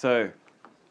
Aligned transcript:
So, 0.00 0.30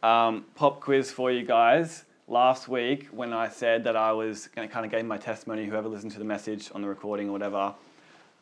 um, 0.04 0.46
pop 0.54 0.82
quiz 0.82 1.12
for 1.12 1.32
you 1.32 1.44
guys. 1.44 2.06
Last 2.28 2.68
week, 2.68 3.08
when 3.08 3.34
I 3.34 3.50
said 3.50 3.84
that 3.86 3.96
I 3.96 4.12
was 4.12 4.50
going 4.50 4.68
to 4.68 4.72
kind 4.72 4.86
of 4.86 4.92
give 4.92 5.04
my 5.04 5.18
testimony, 5.18 5.66
whoever 5.66 5.90
listened 5.90 6.12
to 6.12 6.20
the 6.20 6.26
message 6.26 6.70
on 6.76 6.84
the 6.84 6.88
recording 6.88 7.28
or 7.28 7.32
whatever, 7.32 7.74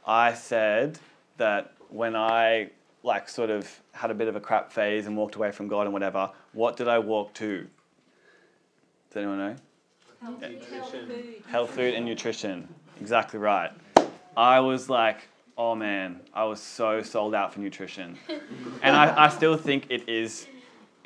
I 0.06 0.34
said 0.34 1.00
that 1.38 1.72
when 1.88 2.18
I 2.18 2.72
like 3.02 3.30
sort 3.30 3.50
of 3.50 3.80
had 3.94 4.12
a 4.12 4.14
bit 4.14 4.28
of 4.28 4.36
a 4.36 4.42
crap 4.42 4.74
phase 4.74 5.08
and 5.08 5.16
walked 5.16 5.36
away 5.36 5.54
from 5.54 5.70
God 5.70 5.84
and 5.84 5.94
whatever, 5.94 6.32
what 6.52 6.76
did 6.76 6.90
I 6.90 7.00
walk 7.00 7.34
to? 7.36 7.66
Does 9.12 9.16
anyone 9.16 9.38
know? 9.38 9.56
Health 10.20 10.42
food. 10.92 11.44
Health 11.48 11.70
food 11.70 11.94
and 11.94 12.06
nutrition. 12.06 12.68
Exactly 13.00 13.40
right. 13.40 13.72
I 14.36 14.60
was 14.60 14.90
like, 14.90 15.30
oh 15.58 15.76
man, 15.76 16.20
I 16.34 16.44
was 16.44 16.60
so 16.60 17.02
sold 17.04 17.34
out 17.34 17.54
for 17.54 17.62
nutrition. 17.62 18.18
and 18.82 18.98
I, 18.98 19.28
I 19.28 19.30
still 19.30 19.56
think 19.56 19.86
it 19.90 20.10
is 20.10 20.46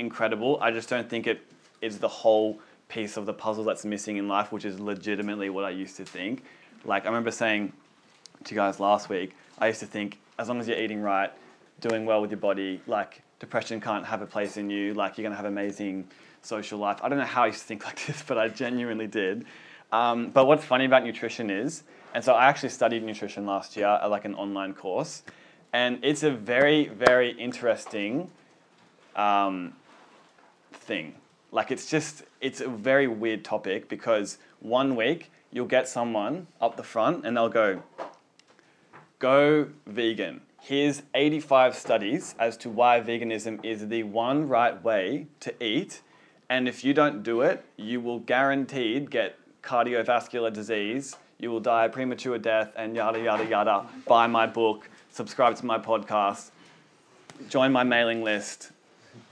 incredible. 0.01 0.57
I 0.59 0.71
just 0.71 0.89
don't 0.89 1.09
think 1.09 1.27
it 1.27 1.41
is 1.81 1.99
the 1.99 2.09
whole 2.09 2.59
piece 2.89 3.15
of 3.15 3.25
the 3.25 3.33
puzzle 3.33 3.63
that's 3.63 3.85
missing 3.85 4.17
in 4.17 4.27
life, 4.27 4.51
which 4.51 4.65
is 4.65 4.79
legitimately 4.79 5.49
what 5.49 5.63
I 5.63 5.69
used 5.69 5.95
to 5.97 6.05
think. 6.05 6.43
Like, 6.83 7.05
I 7.05 7.07
remember 7.07 7.31
saying 7.31 7.71
to 8.43 8.53
you 8.53 8.59
guys 8.59 8.79
last 8.81 9.07
week, 9.07 9.33
I 9.59 9.67
used 9.67 9.79
to 9.79 9.85
think 9.85 10.19
as 10.37 10.49
long 10.49 10.59
as 10.59 10.67
you're 10.67 10.77
eating 10.77 11.01
right, 11.01 11.31
doing 11.79 12.05
well 12.05 12.21
with 12.21 12.31
your 12.31 12.39
body, 12.39 12.81
like, 12.87 13.21
depression 13.39 13.79
can't 13.79 14.05
have 14.05 14.21
a 14.21 14.25
place 14.25 14.57
in 14.57 14.69
you, 14.69 14.93
like, 14.93 15.17
you're 15.17 15.23
gonna 15.23 15.35
have 15.35 15.45
amazing 15.45 16.07
social 16.41 16.79
life. 16.79 16.99
I 17.01 17.07
don't 17.07 17.19
know 17.19 17.25
how 17.25 17.43
I 17.43 17.47
used 17.47 17.61
to 17.61 17.65
think 17.65 17.85
like 17.89 18.05
this, 18.05 18.23
but 18.27 18.37
I 18.37 18.49
genuinely 18.49 19.07
did. 19.07 19.45
Um, 19.91 20.29
but 20.29 20.45
what's 20.45 20.65
funny 20.65 20.85
about 20.85 21.03
nutrition 21.05 21.49
is, 21.49 21.83
and 22.13 22.23
so 22.23 22.33
I 22.33 22.45
actually 22.45 22.69
studied 22.69 23.03
nutrition 23.03 23.45
last 23.45 23.77
year 23.77 23.87
at 23.87 24.09
like 24.09 24.25
an 24.25 24.35
online 24.35 24.73
course, 24.73 25.23
and 25.71 25.99
it's 26.03 26.23
a 26.23 26.31
very, 26.31 26.87
very 26.87 27.31
interesting 27.31 28.29
um, 29.15 29.73
thing. 30.71 31.15
Like 31.51 31.71
it's 31.71 31.89
just, 31.89 32.23
it's 32.39 32.61
a 32.61 32.69
very 32.69 33.07
weird 33.07 33.43
topic 33.43 33.89
because 33.89 34.37
one 34.59 34.95
week 34.95 35.31
you'll 35.51 35.67
get 35.67 35.87
someone 35.87 36.47
up 36.59 36.77
the 36.77 36.83
front 36.83 37.25
and 37.25 37.35
they'll 37.35 37.49
go, 37.49 37.83
go 39.19 39.67
vegan. 39.85 40.41
Here's 40.61 41.01
85 41.13 41.75
studies 41.75 42.35
as 42.39 42.55
to 42.57 42.69
why 42.69 43.01
veganism 43.01 43.63
is 43.65 43.87
the 43.87 44.03
one 44.03 44.47
right 44.47 44.81
way 44.83 45.27
to 45.39 45.53
eat. 45.63 46.01
And 46.49 46.67
if 46.67 46.83
you 46.83 46.93
don't 46.93 47.23
do 47.23 47.41
it, 47.41 47.65
you 47.77 47.99
will 47.99 48.19
guaranteed 48.19 49.09
get 49.09 49.37
cardiovascular 49.63 50.51
disease, 50.51 51.15
you 51.39 51.49
will 51.49 51.59
die 51.59 51.85
a 51.85 51.89
premature 51.89 52.37
death, 52.37 52.71
and 52.75 52.95
yada, 52.95 53.19
yada, 53.19 53.45
yada. 53.45 53.85
Buy 54.07 54.27
my 54.27 54.45
book, 54.45 54.89
subscribe 55.09 55.55
to 55.57 55.65
my 55.65 55.79
podcast, 55.79 56.51
join 57.49 57.71
my 57.71 57.83
mailing 57.83 58.23
list. 58.23 58.71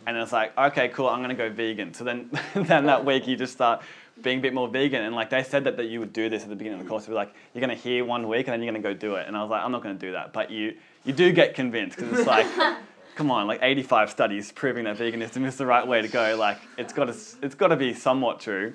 And 0.10 0.18
it's 0.18 0.32
like, 0.32 0.58
okay, 0.58 0.90
cool, 0.90 1.08
I'm 1.08 1.22
gonna 1.22 1.36
go 1.36 1.50
vegan. 1.50 1.94
So 1.94 2.04
then, 2.04 2.32
then 2.56 2.86
that 2.88 3.06
week 3.06 3.28
you 3.28 3.36
just 3.36 3.54
start 3.54 3.84
being 4.22 4.40
a 4.40 4.42
bit 4.42 4.54
more 4.56 4.68
vegan. 4.68 5.04
And 5.04 5.16
like 5.16 5.30
they 5.30 5.44
said 5.44 5.64
that, 5.66 5.78
that 5.78 5.86
you 5.86 6.00
would 6.00 6.14
do 6.14 6.30
this 6.30 6.44
at 6.44 6.50
the 6.50 6.56
beginning 6.56 6.80
of 6.80 6.86
the 6.86 6.90
course. 6.90 7.04
It 7.04 7.10
was 7.10 7.16
like, 7.16 7.34
you're 7.54 7.62
gonna 7.62 7.76
hear 7.76 8.04
one 8.04 8.28
week 8.28 8.48
and 8.48 8.54
then 8.54 8.64
you're 8.64 8.74
gonna 8.74 8.84
go 8.84 8.94
do 8.94 9.16
it. 9.16 9.28
And 9.28 9.38
I 9.38 9.42
was 9.44 9.52
like, 9.52 9.64
I'm 9.64 9.72
not 9.72 9.84
gonna 9.84 9.94
do 9.94 10.14
that. 10.14 10.34
But 10.34 10.50
you, 10.50 10.76
you 11.06 11.14
do 11.14 11.32
get 11.32 11.54
convinced 11.54 11.98
because 11.98 12.18
it's 12.18 12.28
like, 12.28 12.48
come 13.16 13.30
on, 13.30 13.46
like 13.46 13.60
85 13.62 14.10
studies 14.10 14.52
proving 14.52 14.86
that 14.86 14.98
veganism 14.98 15.46
is 15.46 15.58
the 15.58 15.66
right 15.66 15.86
way 15.86 16.02
to 16.02 16.08
go. 16.08 16.36
Like 16.38 16.58
it's 16.78 16.92
got 16.92 17.06
to, 17.06 17.16
it's 17.44 17.54
got 17.54 17.68
to 17.68 17.76
be 17.76 17.94
somewhat 17.94 18.40
true. 18.40 18.74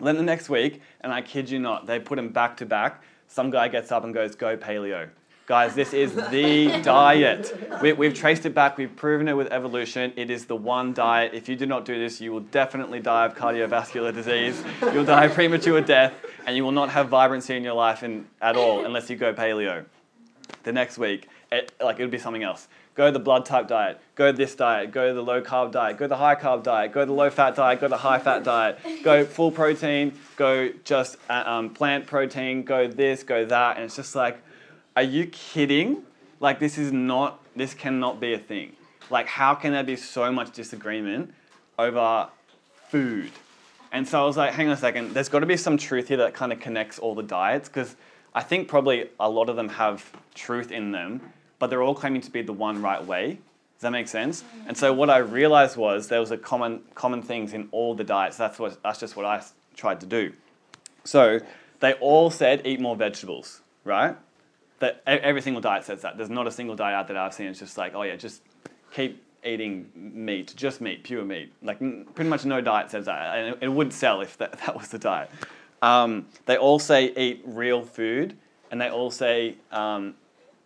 Then 0.00 0.16
the 0.16 0.22
next 0.22 0.48
week, 0.48 0.80
and 1.02 1.12
I 1.12 1.22
kid 1.22 1.50
you 1.50 1.60
not, 1.60 1.86
they 1.86 2.00
put 2.00 2.16
them 2.16 2.30
back 2.30 2.56
to 2.58 2.66
back. 2.66 3.02
Some 3.28 3.50
guy 3.50 3.68
gets 3.68 3.92
up 3.92 4.04
and 4.04 4.14
goes, 4.14 4.34
"Go 4.34 4.56
paleo." 4.56 5.10
Guys, 5.48 5.74
this 5.74 5.94
is 5.94 6.14
the 6.14 6.78
diet. 6.82 7.58
We, 7.80 7.94
we've 7.94 8.12
traced 8.12 8.44
it 8.44 8.54
back. 8.54 8.76
We've 8.76 8.94
proven 8.94 9.28
it 9.28 9.32
with 9.32 9.50
evolution. 9.50 10.12
It 10.14 10.28
is 10.28 10.44
the 10.44 10.54
one 10.54 10.92
diet. 10.92 11.32
If 11.32 11.48
you 11.48 11.56
do 11.56 11.64
not 11.64 11.86
do 11.86 11.98
this, 11.98 12.20
you 12.20 12.32
will 12.32 12.40
definitely 12.40 13.00
die 13.00 13.24
of 13.24 13.34
cardiovascular 13.34 14.12
disease. 14.12 14.62
You'll 14.92 15.06
die 15.06 15.24
of 15.24 15.32
premature 15.32 15.80
death, 15.80 16.12
and 16.46 16.54
you 16.54 16.64
will 16.64 16.72
not 16.72 16.90
have 16.90 17.08
vibrancy 17.08 17.56
in 17.56 17.64
your 17.64 17.72
life 17.72 18.02
in, 18.02 18.26
at 18.42 18.56
all 18.56 18.84
unless 18.84 19.08
you 19.08 19.16
go 19.16 19.32
paleo. 19.32 19.86
The 20.64 20.72
next 20.72 20.98
week, 20.98 21.26
it, 21.50 21.72
like 21.80 21.98
it 21.98 22.02
would 22.02 22.10
be 22.10 22.18
something 22.18 22.42
else. 22.42 22.68
Go 22.94 23.10
the 23.10 23.18
blood 23.18 23.46
type 23.46 23.68
diet. 23.68 24.02
Go 24.16 24.32
this 24.32 24.54
diet. 24.54 24.90
Go 24.92 25.14
the 25.14 25.22
low 25.22 25.40
carb 25.40 25.72
diet. 25.72 25.96
Go 25.96 26.06
the 26.06 26.16
high 26.18 26.34
carb 26.34 26.62
diet. 26.62 26.92
Go 26.92 27.06
the 27.06 27.14
low 27.14 27.30
fat 27.30 27.56
diet. 27.56 27.80
Go 27.80 27.88
the 27.88 27.96
high 27.96 28.18
fat 28.18 28.44
diet. 28.44 28.80
Go 29.02 29.24
full 29.24 29.50
protein. 29.50 30.12
Go 30.36 30.68
just 30.84 31.16
uh, 31.30 31.44
um, 31.46 31.70
plant 31.70 32.06
protein. 32.06 32.64
Go 32.64 32.86
this. 32.86 33.22
Go 33.22 33.46
that. 33.46 33.76
And 33.76 33.86
it's 33.86 33.96
just 33.96 34.14
like, 34.14 34.42
are 34.98 35.02
you 35.02 35.26
kidding? 35.26 36.02
Like 36.40 36.58
this 36.58 36.76
is 36.76 36.92
not. 36.92 37.40
This 37.54 37.74
cannot 37.74 38.20
be 38.20 38.32
a 38.32 38.38
thing. 38.38 38.72
Like 39.10 39.26
how 39.26 39.54
can 39.54 39.72
there 39.72 39.84
be 39.84 39.96
so 39.96 40.30
much 40.32 40.52
disagreement 40.52 41.34
over 41.78 42.28
food? 42.90 43.30
And 43.92 44.06
so 44.06 44.22
I 44.22 44.26
was 44.26 44.36
like, 44.36 44.52
hang 44.52 44.66
on 44.66 44.74
a 44.74 44.76
second. 44.76 45.14
There's 45.14 45.28
got 45.28 45.40
to 45.40 45.46
be 45.46 45.56
some 45.56 45.76
truth 45.78 46.08
here 46.08 46.18
that 46.18 46.34
kind 46.34 46.52
of 46.52 46.60
connects 46.60 46.98
all 46.98 47.14
the 47.14 47.22
diets 47.22 47.68
because 47.68 47.96
I 48.34 48.42
think 48.42 48.68
probably 48.68 49.08
a 49.18 49.30
lot 49.30 49.48
of 49.48 49.56
them 49.56 49.68
have 49.68 50.04
truth 50.34 50.70
in 50.70 50.90
them 50.92 51.20
but 51.58 51.70
they're 51.70 51.82
all 51.82 51.94
claiming 51.94 52.20
to 52.22 52.30
be 52.30 52.42
the 52.42 52.52
one 52.52 52.82
right 52.82 53.04
way. 53.04 53.38
Does 53.76 53.82
that 53.82 53.90
make 53.90 54.08
sense? 54.08 54.42
And 54.66 54.76
so 54.76 54.92
what 54.92 55.10
I 55.10 55.18
realized 55.18 55.76
was 55.76 56.08
there 56.08 56.20
was 56.20 56.32
a 56.32 56.38
common 56.38 56.82
common 56.94 57.22
things 57.22 57.52
in 57.52 57.68
all 57.70 57.94
the 57.94 58.04
diets. 58.04 58.36
That's 58.36 58.58
what 58.58 58.82
that's 58.82 58.98
just 58.98 59.16
what 59.16 59.26
I 59.26 59.42
tried 59.76 60.00
to 60.00 60.06
do. 60.06 60.32
So 61.04 61.40
they 61.80 61.92
all 61.94 62.30
said 62.30 62.66
eat 62.66 62.80
more 62.80 62.96
vegetables, 62.96 63.60
right? 63.84 64.16
That 64.80 65.02
every 65.06 65.42
single 65.42 65.60
diet 65.60 65.84
says 65.84 66.02
that. 66.02 66.16
There's 66.16 66.30
not 66.30 66.46
a 66.46 66.50
single 66.50 66.76
diet 66.76 66.94
out 66.94 67.08
that 67.08 67.16
I've 67.16 67.34
seen. 67.34 67.48
It's 67.48 67.58
just 67.58 67.76
like, 67.76 67.94
oh 67.94 68.02
yeah, 68.02 68.16
just 68.16 68.42
keep 68.92 69.24
eating 69.44 69.90
meat, 69.94 70.52
just 70.56 70.80
meat, 70.80 71.02
pure 71.02 71.24
meat. 71.24 71.52
Like 71.62 71.78
pretty 72.14 72.30
much 72.30 72.44
no 72.44 72.60
diet 72.60 72.90
says 72.90 73.06
that, 73.06 73.38
and 73.38 73.48
it, 73.54 73.58
it 73.62 73.68
would 73.68 73.92
sell 73.92 74.20
if 74.20 74.36
that, 74.38 74.52
that 74.66 74.76
was 74.76 74.88
the 74.88 74.98
diet. 74.98 75.30
Um, 75.82 76.26
they 76.46 76.56
all 76.56 76.78
say 76.78 77.12
eat 77.16 77.42
real 77.44 77.82
food, 77.82 78.36
and 78.70 78.80
they 78.80 78.88
all 78.88 79.10
say 79.10 79.56
um, 79.72 80.14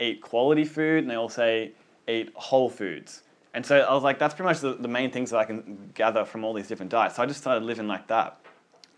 eat 0.00 0.20
quality 0.20 0.64
food 0.64 1.02
and 1.02 1.10
they 1.10 1.14
all 1.14 1.28
say 1.28 1.72
eat 2.08 2.32
whole 2.34 2.68
foods. 2.68 3.22
And 3.54 3.64
so 3.64 3.80
I 3.80 3.92
was 3.92 4.02
like, 4.02 4.18
that's 4.18 4.34
pretty 4.34 4.48
much 4.48 4.60
the, 4.60 4.74
the 4.74 4.88
main 4.88 5.10
things 5.10 5.30
that 5.30 5.38
I 5.38 5.44
can 5.44 5.90
gather 5.94 6.24
from 6.24 6.44
all 6.44 6.54
these 6.54 6.68
different 6.68 6.90
diets. 6.90 7.16
So 7.16 7.22
I 7.22 7.26
just 7.26 7.40
started 7.40 7.64
living 7.64 7.86
like 7.86 8.06
that, 8.08 8.38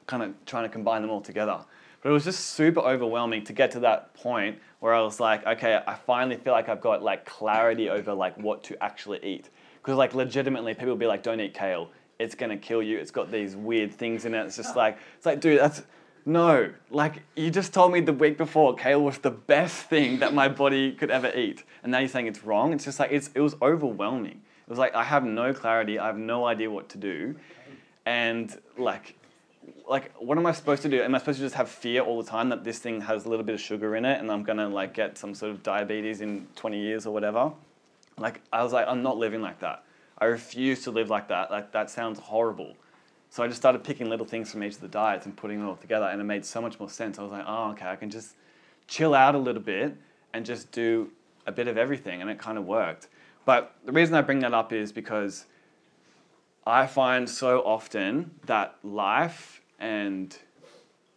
kind 0.07 0.23
of 0.23 0.33
trying 0.47 0.65
to 0.65 0.69
combine 0.69 1.03
them 1.03 1.11
all 1.11 1.21
together. 1.21 1.59
But 2.03 2.11
it 2.11 2.13
was 2.13 2.25
just 2.25 2.51
super 2.51 2.81
overwhelming 2.81 3.45
to 3.45 3.53
get 3.53 3.71
to 3.73 3.81
that 3.81 4.15
point 4.15 4.59
where 4.85 4.93
I 4.93 5.01
was 5.01 5.19
like, 5.19 5.47
okay, 5.47 5.81
I 5.87 5.95
finally 5.95 6.37
feel 6.37 6.53
like 6.53 6.69
I've 6.69 6.83
got 6.83 7.03
like 7.03 7.25
clarity 7.25 7.89
over 7.89 8.13
like 8.13 8.37
what 8.37 8.63
to 8.65 8.85
actually 8.85 9.19
eat. 9.23 9.49
Because 9.81 9.97
like 9.97 10.15
legitimately 10.15 10.75
people 10.75 10.89
will 10.89 10.97
be 10.97 11.07
like, 11.07 11.23
don't 11.23 11.41
eat 11.41 11.55
kale. 11.55 11.89
It's 12.19 12.35
gonna 12.35 12.59
kill 12.59 12.83
you. 12.83 12.99
It's 12.99 13.11
got 13.11 13.33
these 13.33 13.57
weird 13.57 13.95
things 13.95 14.27
in 14.27 14.35
it. 14.35 14.45
It's 14.45 14.57
just 14.57 14.77
like, 14.77 14.99
it's 15.17 15.25
like, 15.25 15.41
dude, 15.41 15.59
that's 15.59 15.85
no, 16.27 16.71
like 16.91 17.23
you 17.35 17.51
just 17.51 17.73
told 17.73 17.93
me 17.93 18.01
the 18.01 18.13
week 18.13 18.37
before 18.37 18.75
kale 18.75 19.01
was 19.01 19.17
the 19.17 19.31
best 19.31 19.87
thing 19.87 20.19
that 20.19 20.35
my 20.35 20.49
body 20.49 20.93
could 20.93 21.11
ever 21.11 21.33
eat, 21.35 21.65
and 21.83 21.91
now 21.91 22.01
you're 22.01 22.09
saying 22.09 22.27
it's 22.27 22.45
wrong. 22.45 22.75
It's 22.75 22.85
just 22.85 23.01
like 23.01 23.11
it's 23.11 23.31
it 23.35 23.41
was 23.41 23.57
overwhelming. 23.63 24.43
It 24.67 24.69
was 24.69 24.79
like 24.79 24.95
I 24.95 25.05
have 25.05 25.25
no 25.25 25.55
clarity. 25.55 25.99
I 25.99 26.09
have 26.09 26.19
no 26.19 26.45
idea 26.45 26.71
what 26.71 26.91
to 26.91 26.99
do, 26.99 27.37
and 28.05 28.55
like 28.77 29.17
like 29.89 30.13
what 30.19 30.39
am 30.39 30.47
I 30.47 30.53
supposed 30.53 30.83
to 30.83 30.89
do? 30.89 31.03
Am 31.03 31.15
I 31.15 31.19
supposed 31.19 31.39
to 31.39 31.45
just 31.45 31.55
have 31.55 31.69
fear 31.69 32.03
all 32.03 32.23
the 32.23 32.29
time 32.29 32.49
that 32.51 32.65
this 32.65 32.79
thing 32.79 33.01
has 33.03 33.25
a 33.25 33.29
little 33.29 33.45
bit 33.45 33.55
of 33.55 33.61
sugar 33.61 33.97
in 33.97 34.05
it 34.05 34.21
and 34.21 34.31
I'm 34.31 34.43
gonna 34.43 34.69
like 34.69 34.95
get 34.95 35.19
some 35.19 35.35
sort 35.35 35.53
of 35.53 35.63
diabetes 35.63 36.21
in 36.21 36.47
20 36.57 36.81
years 36.81 37.07
or 37.07 37.13
whatever? 37.13 37.53
Like 38.19 38.41
I 38.53 38.63
was 38.63 38.73
like 38.73 38.87
I'm 38.89 39.03
not 39.03 39.17
living 39.17 39.43
like 39.43 39.61
that. 39.61 39.85
I 40.19 40.27
refuse 40.27 40.85
to 40.85 40.91
live 40.91 41.11
like 41.11 41.29
that. 41.29 41.51
Like 41.51 41.73
that 41.73 41.91
sounds 41.91 42.19
horrible. 42.19 42.77
So 43.35 43.43
I 43.43 43.49
just 43.49 43.61
started 43.61 43.83
picking 43.83 44.09
little 44.09 44.27
things 44.27 44.53
from 44.53 44.63
each 44.63 44.75
of 44.75 44.81
the 44.81 44.87
diets 44.87 45.27
and 45.27 45.37
putting 45.37 45.61
it 45.61 45.65
all 45.65 45.75
together, 45.75 46.07
and 46.07 46.21
it 46.21 46.25
made 46.25 46.45
so 46.45 46.61
much 46.61 46.79
more 46.79 46.89
sense. 46.89 47.19
I 47.19 47.23
was 47.23 47.33
like, 47.33 47.45
oh, 47.49 47.73
okay, 47.73 47.89
I 47.89 47.97
can 47.97 48.09
just 48.09 48.37
chill 48.87 49.13
out 49.13 49.35
a 49.35 49.39
little 49.39 49.61
bit 49.61 49.97
and 50.33 50.47
just 50.47 50.71
do 50.71 51.11
a 51.45 51.51
bit 51.51 51.67
of 51.67 51.77
everything, 51.77 52.21
and 52.21 52.31
it 52.31 52.39
kind 52.39 52.59
of 52.59 52.65
worked. 52.65 53.09
But 53.45 53.75
the 53.85 53.91
reason 53.91 54.15
I 54.15 54.21
bring 54.21 54.39
that 54.39 54.55
up 54.55 54.73
is 54.73 54.93
because 54.93 55.47
I 56.65 56.87
find 56.87 57.29
so 57.29 57.59
often 57.63 58.31
that 58.47 58.77
life 58.85 59.61
and 59.85 60.39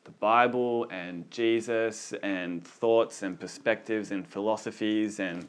the 0.04 0.12
Bible 0.12 0.88
and 0.92 1.30
Jesus 1.32 2.14
and 2.22 2.68
thoughts 2.68 3.24
and 3.24 3.40
perspectives 3.40 4.12
and 4.12 4.28
philosophies 4.28 5.22
and 5.22 5.48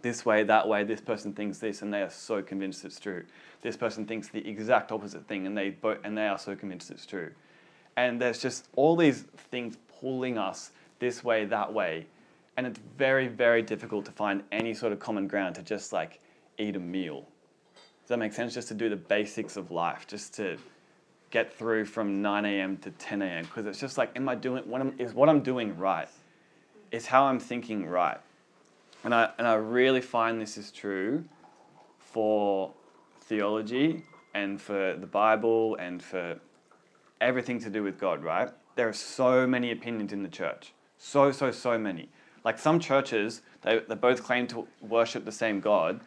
this 0.00 0.24
way, 0.24 0.42
that 0.44 0.66
way, 0.66 0.82
this 0.84 1.00
person 1.00 1.32
thinks 1.32 1.58
this, 1.58 1.82
and 1.82 1.92
they 1.92 2.00
are 2.00 2.10
so 2.10 2.40
convinced 2.40 2.84
it's 2.84 3.00
true. 3.00 3.24
This 3.60 3.76
person 3.76 4.06
thinks 4.06 4.28
the 4.28 4.46
exact 4.48 4.92
opposite 4.92 5.26
thing, 5.26 5.46
and 5.46 5.56
they, 5.56 5.76
and 6.04 6.16
they 6.16 6.28
are 6.28 6.38
so 6.38 6.54
convinced 6.54 6.90
it's 6.90 7.04
true. 7.04 7.30
And 7.96 8.20
there's 8.20 8.40
just 8.40 8.68
all 8.76 8.94
these 8.94 9.22
things 9.50 9.76
pulling 10.00 10.38
us 10.38 10.70
this 10.98 11.24
way, 11.24 11.44
that 11.46 11.72
way, 11.72 12.06
and 12.56 12.66
it's 12.66 12.78
very, 12.96 13.26
very 13.26 13.62
difficult 13.62 14.04
to 14.06 14.12
find 14.12 14.42
any 14.52 14.74
sort 14.74 14.92
of 14.92 14.98
common 14.98 15.26
ground 15.26 15.56
to 15.56 15.62
just 15.62 15.92
like 15.92 16.20
eat 16.58 16.76
a 16.76 16.80
meal. 16.80 17.26
Does 18.02 18.08
that 18.08 18.18
make 18.18 18.32
sense? 18.32 18.54
Just 18.54 18.68
to 18.68 18.74
do 18.74 18.88
the 18.88 18.96
basics 18.96 19.56
of 19.56 19.70
life, 19.70 20.06
just 20.06 20.32
to 20.34 20.56
get 21.36 21.52
through 21.52 21.84
from 21.84 22.22
9 22.22 22.46
a.m. 22.46 22.78
to 22.78 22.90
10 22.90 23.20
a.m. 23.20 23.44
Because 23.44 23.66
it's 23.66 23.78
just 23.78 23.98
like, 23.98 24.10
am 24.16 24.26
I 24.26 24.34
doing 24.34 24.62
what 24.64 24.80
I'm, 24.80 24.94
is 24.98 25.12
what 25.12 25.28
I'm 25.28 25.42
doing 25.42 25.76
right? 25.76 26.08
Is 26.90 27.04
how 27.04 27.24
I'm 27.24 27.38
thinking 27.38 27.84
right? 27.84 28.18
And 29.04 29.14
I, 29.14 29.28
and 29.36 29.46
I 29.46 29.56
really 29.56 30.00
find 30.00 30.40
this 30.40 30.56
is 30.56 30.70
true 30.70 31.26
for 31.98 32.72
theology 33.20 34.02
and 34.32 34.58
for 34.58 34.96
the 34.96 35.06
Bible 35.06 35.76
and 35.76 36.02
for 36.02 36.40
everything 37.20 37.60
to 37.60 37.68
do 37.68 37.82
with 37.82 38.00
God, 38.00 38.24
right? 38.24 38.48
There 38.74 38.88
are 38.88 38.94
so 38.94 39.46
many 39.46 39.72
opinions 39.72 40.14
in 40.14 40.22
the 40.22 40.30
church. 40.30 40.72
So, 40.96 41.32
so, 41.32 41.50
so 41.50 41.76
many. 41.76 42.08
Like 42.46 42.58
some 42.58 42.80
churches, 42.80 43.42
they, 43.60 43.80
they 43.80 43.94
both 43.94 44.22
claim 44.22 44.46
to 44.46 44.66
worship 44.80 45.26
the 45.26 45.32
same 45.32 45.60
God, 45.60 46.00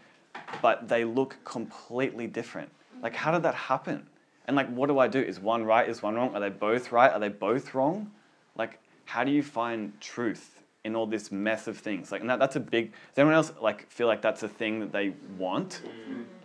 but 0.63 0.87
they 0.87 1.05
look 1.05 1.37
completely 1.43 2.25
different. 2.25 2.71
Like, 3.03 3.13
how 3.13 3.31
did 3.31 3.43
that 3.43 3.53
happen? 3.53 4.08
And 4.50 4.56
like, 4.56 4.68
what 4.69 4.88
do 4.88 4.98
I 4.98 5.07
do? 5.07 5.19
Is 5.19 5.40
one 5.40 5.63
right? 5.63 5.88
Is 5.88 6.01
one 6.01 6.16
wrong? 6.16 6.34
Are 6.34 6.40
they 6.40 6.50
both 6.50 6.92
right? 6.92 7.12
Are 7.12 7.19
they 7.19 7.30
both 7.30 7.75
wrong? 7.75 8.10
Like, 8.56 8.80
how 9.06 9.24
do 9.24 9.30
you 9.30 9.44
find 9.44 9.94
truth 10.01 10.63
in 10.84 10.96
all 10.96 11.06
this 11.06 11.31
mess 11.31 11.68
of 11.68 11.78
things? 11.78 12.12
Like, 12.12 12.22
and 12.22 12.30
that, 12.31 12.40
that's 12.40 12.56
a 12.56 12.60
big. 12.60 12.92
Does 12.92 13.19
anyone 13.19 13.36
else 13.36 13.54
like 13.62 13.88
feel 13.92 14.07
like 14.07 14.24
that's 14.24 14.42
a 14.42 14.48
thing 14.48 14.80
that 14.80 14.92
they 14.92 15.13
want? 15.38 15.84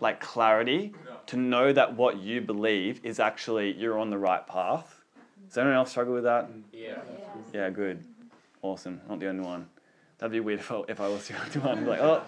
Like 0.01 0.19
clarity 0.19 0.93
to 1.25 1.37
know 1.37 1.73
that 1.73 1.95
what 1.95 2.19
you 2.19 2.41
believe 2.41 3.03
is 3.03 3.19
actually 3.19 3.71
you're 3.71 3.97
on 3.97 4.11
the 4.11 4.19
right 4.19 4.45
path. 4.45 5.01
Does 5.47 5.57
anyone 5.57 5.75
else 5.75 5.89
struggle 5.89 6.13
with 6.13 6.25
that? 6.25 6.47
Yeah. 6.71 6.99
Yeah, 7.55 7.71
good. 7.71 8.03
Awesome. 8.61 9.01
Not 9.09 9.19
the 9.19 9.29
only 9.29 9.43
one. 9.43 9.65
That'd 10.19 10.31
be 10.31 10.41
weird 10.41 10.59
if 10.59 10.71
I, 10.71 10.81
if 10.89 11.01
I 11.01 11.07
was 11.07 11.27
the 11.27 11.37
only 11.59 11.59
one. 11.59 11.87
Like, 11.87 12.01
oh, 12.01 12.21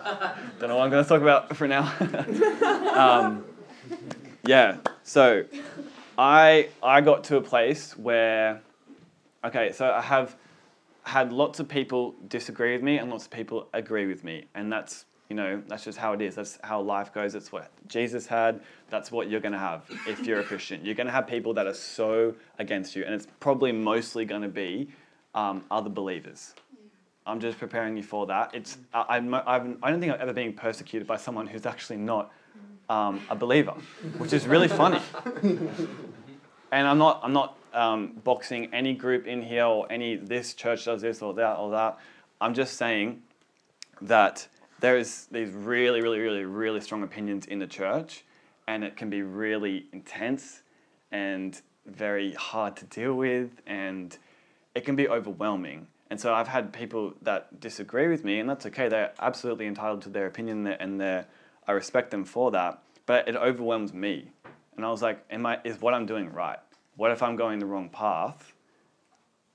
don't 0.60 0.70
know 0.70 0.78
what 0.78 0.86
I'm 0.86 0.90
going 0.90 1.04
to 1.04 1.08
talk 1.08 1.22
about 1.22 1.56
for 1.56 1.68
now. 1.68 1.84
um, 2.98 3.46
yeah. 4.44 4.78
So, 5.08 5.46
I 6.18 6.68
I 6.84 7.00
got 7.00 7.24
to 7.26 7.38
a 7.38 7.42
place 7.42 7.98
where, 7.98 8.62
okay, 9.42 9.72
so 9.72 9.90
I 9.90 10.02
have 10.02 10.36
had 11.04 11.32
lots 11.32 11.62
of 11.62 11.70
people 11.70 12.14
disagree 12.28 12.74
with 12.74 12.84
me 12.84 12.98
and 12.98 13.10
lots 13.10 13.24
of 13.24 13.32
people 13.32 13.70
agree 13.74 14.06
with 14.06 14.26
me, 14.26 14.48
and 14.54 14.70
that's 14.70 15.06
you 15.30 15.38
know 15.38 15.64
that's 15.66 15.86
just 15.86 15.98
how 15.98 16.12
it 16.12 16.22
is. 16.22 16.36
That's 16.36 16.60
how 16.62 16.82
life 16.82 17.14
goes. 17.14 17.32
That's 17.32 17.54
what 17.54 17.72
Jesus 17.88 18.28
had. 18.28 18.60
That's 18.90 19.10
what 19.10 19.30
you're 19.30 19.40
going 19.40 19.54
to 19.54 19.58
have 19.58 19.86
if 20.10 20.28
you're 20.28 20.42
a 20.42 20.44
Christian. 20.44 20.84
You're 20.84 20.96
going 20.96 21.08
to 21.08 21.14
have 21.14 21.26
people 21.26 21.54
that 21.54 21.68
are 21.68 21.74
so 21.74 22.36
against 22.60 22.94
you, 22.94 23.06
and 23.06 23.14
it's 23.16 23.28
probably 23.40 23.72
mostly 23.72 24.26
going 24.26 24.42
to 24.42 24.50
be 24.50 24.90
um, 25.34 25.64
other 25.72 25.90
believers. 25.90 26.54
I'm 27.26 27.40
just 27.40 27.58
preparing 27.58 27.96
you 27.96 28.04
for 28.04 28.26
that. 28.26 28.54
It's 28.54 28.78
I, 28.94 29.06
I'm, 29.16 29.34
I 29.34 29.90
don't 29.90 30.02
think 30.02 30.12
I've 30.12 30.20
ever 30.20 30.34
been 30.34 30.52
persecuted 30.52 31.08
by 31.08 31.16
someone 31.16 31.48
who's 31.48 31.66
actually 31.66 31.98
not 31.98 32.30
um, 32.90 33.22
a 33.30 33.36
believer, 33.36 33.74
which 34.18 34.34
is 34.34 34.48
really 34.48 34.68
funny. 34.68 35.02
And 36.72 36.88
I'm 36.88 36.98
not 36.98 37.22
I'm 37.24 37.34
not 37.34 37.58
um, 37.74 38.14
boxing 38.24 38.74
any 38.74 38.94
group 38.94 39.28
in 39.28 39.42
here 39.42 39.66
or 39.66 39.92
any 39.92 40.16
this 40.16 40.54
church 40.54 40.86
does 40.86 41.02
this 41.02 41.22
or 41.22 41.34
that 41.36 41.58
or 41.58 41.72
that. 41.72 41.98
I'm 42.42 42.54
just 42.54 42.76
saying 42.76 43.22
that 44.02 44.48
there 44.80 44.98
is 44.98 45.28
these 45.32 45.52
really 45.52 46.02
really 46.02 46.20
really 46.20 46.46
really 46.46 46.82
strong 46.82 47.04
opinions 47.04 47.46
in 47.46 47.60
the 47.60 47.68
church, 47.68 48.26
and 48.68 48.84
it 48.84 48.98
can 48.98 49.10
be 49.10 49.22
really 49.22 49.86
intense 49.94 50.62
and 51.12 51.62
very 51.86 52.34
hard 52.34 52.76
to 52.76 52.86
deal 52.86 53.14
with, 53.14 53.50
and 53.66 54.18
it 54.76 54.84
can 54.84 54.96
be 54.96 55.08
overwhelming. 55.08 55.88
And 56.10 56.20
so 56.20 56.34
I've 56.34 56.48
had 56.48 56.72
people 56.74 57.14
that 57.22 57.60
disagree 57.60 58.08
with 58.08 58.24
me, 58.24 58.40
and 58.40 58.50
that's 58.50 58.66
okay. 58.66 58.88
They're 58.90 59.14
absolutely 59.20 59.68
entitled 59.68 60.02
to 60.04 60.10
their 60.10 60.26
opinion, 60.26 60.68
and 60.68 61.00
they 61.00 61.24
I 61.68 61.74
respect 61.74 62.12
them 62.12 62.24
for 62.24 62.52
that. 62.52 62.82
But 63.06 63.28
it 63.28 63.36
overwhelms 63.36 63.94
me, 63.94 64.32
and 64.76 64.86
I 64.86 64.90
was 64.90 65.02
like, 65.02 65.24
"Am 65.30 65.46
I? 65.46 65.60
Is 65.64 65.80
what 65.82 65.94
I'm 65.94 66.06
doing 66.06 66.32
right? 66.32 66.60
What 66.96 67.12
if 67.12 67.22
I'm 67.24 67.36
going 67.36 67.60
the 67.60 67.66
wrong 67.66 67.90
path?" 67.90 68.54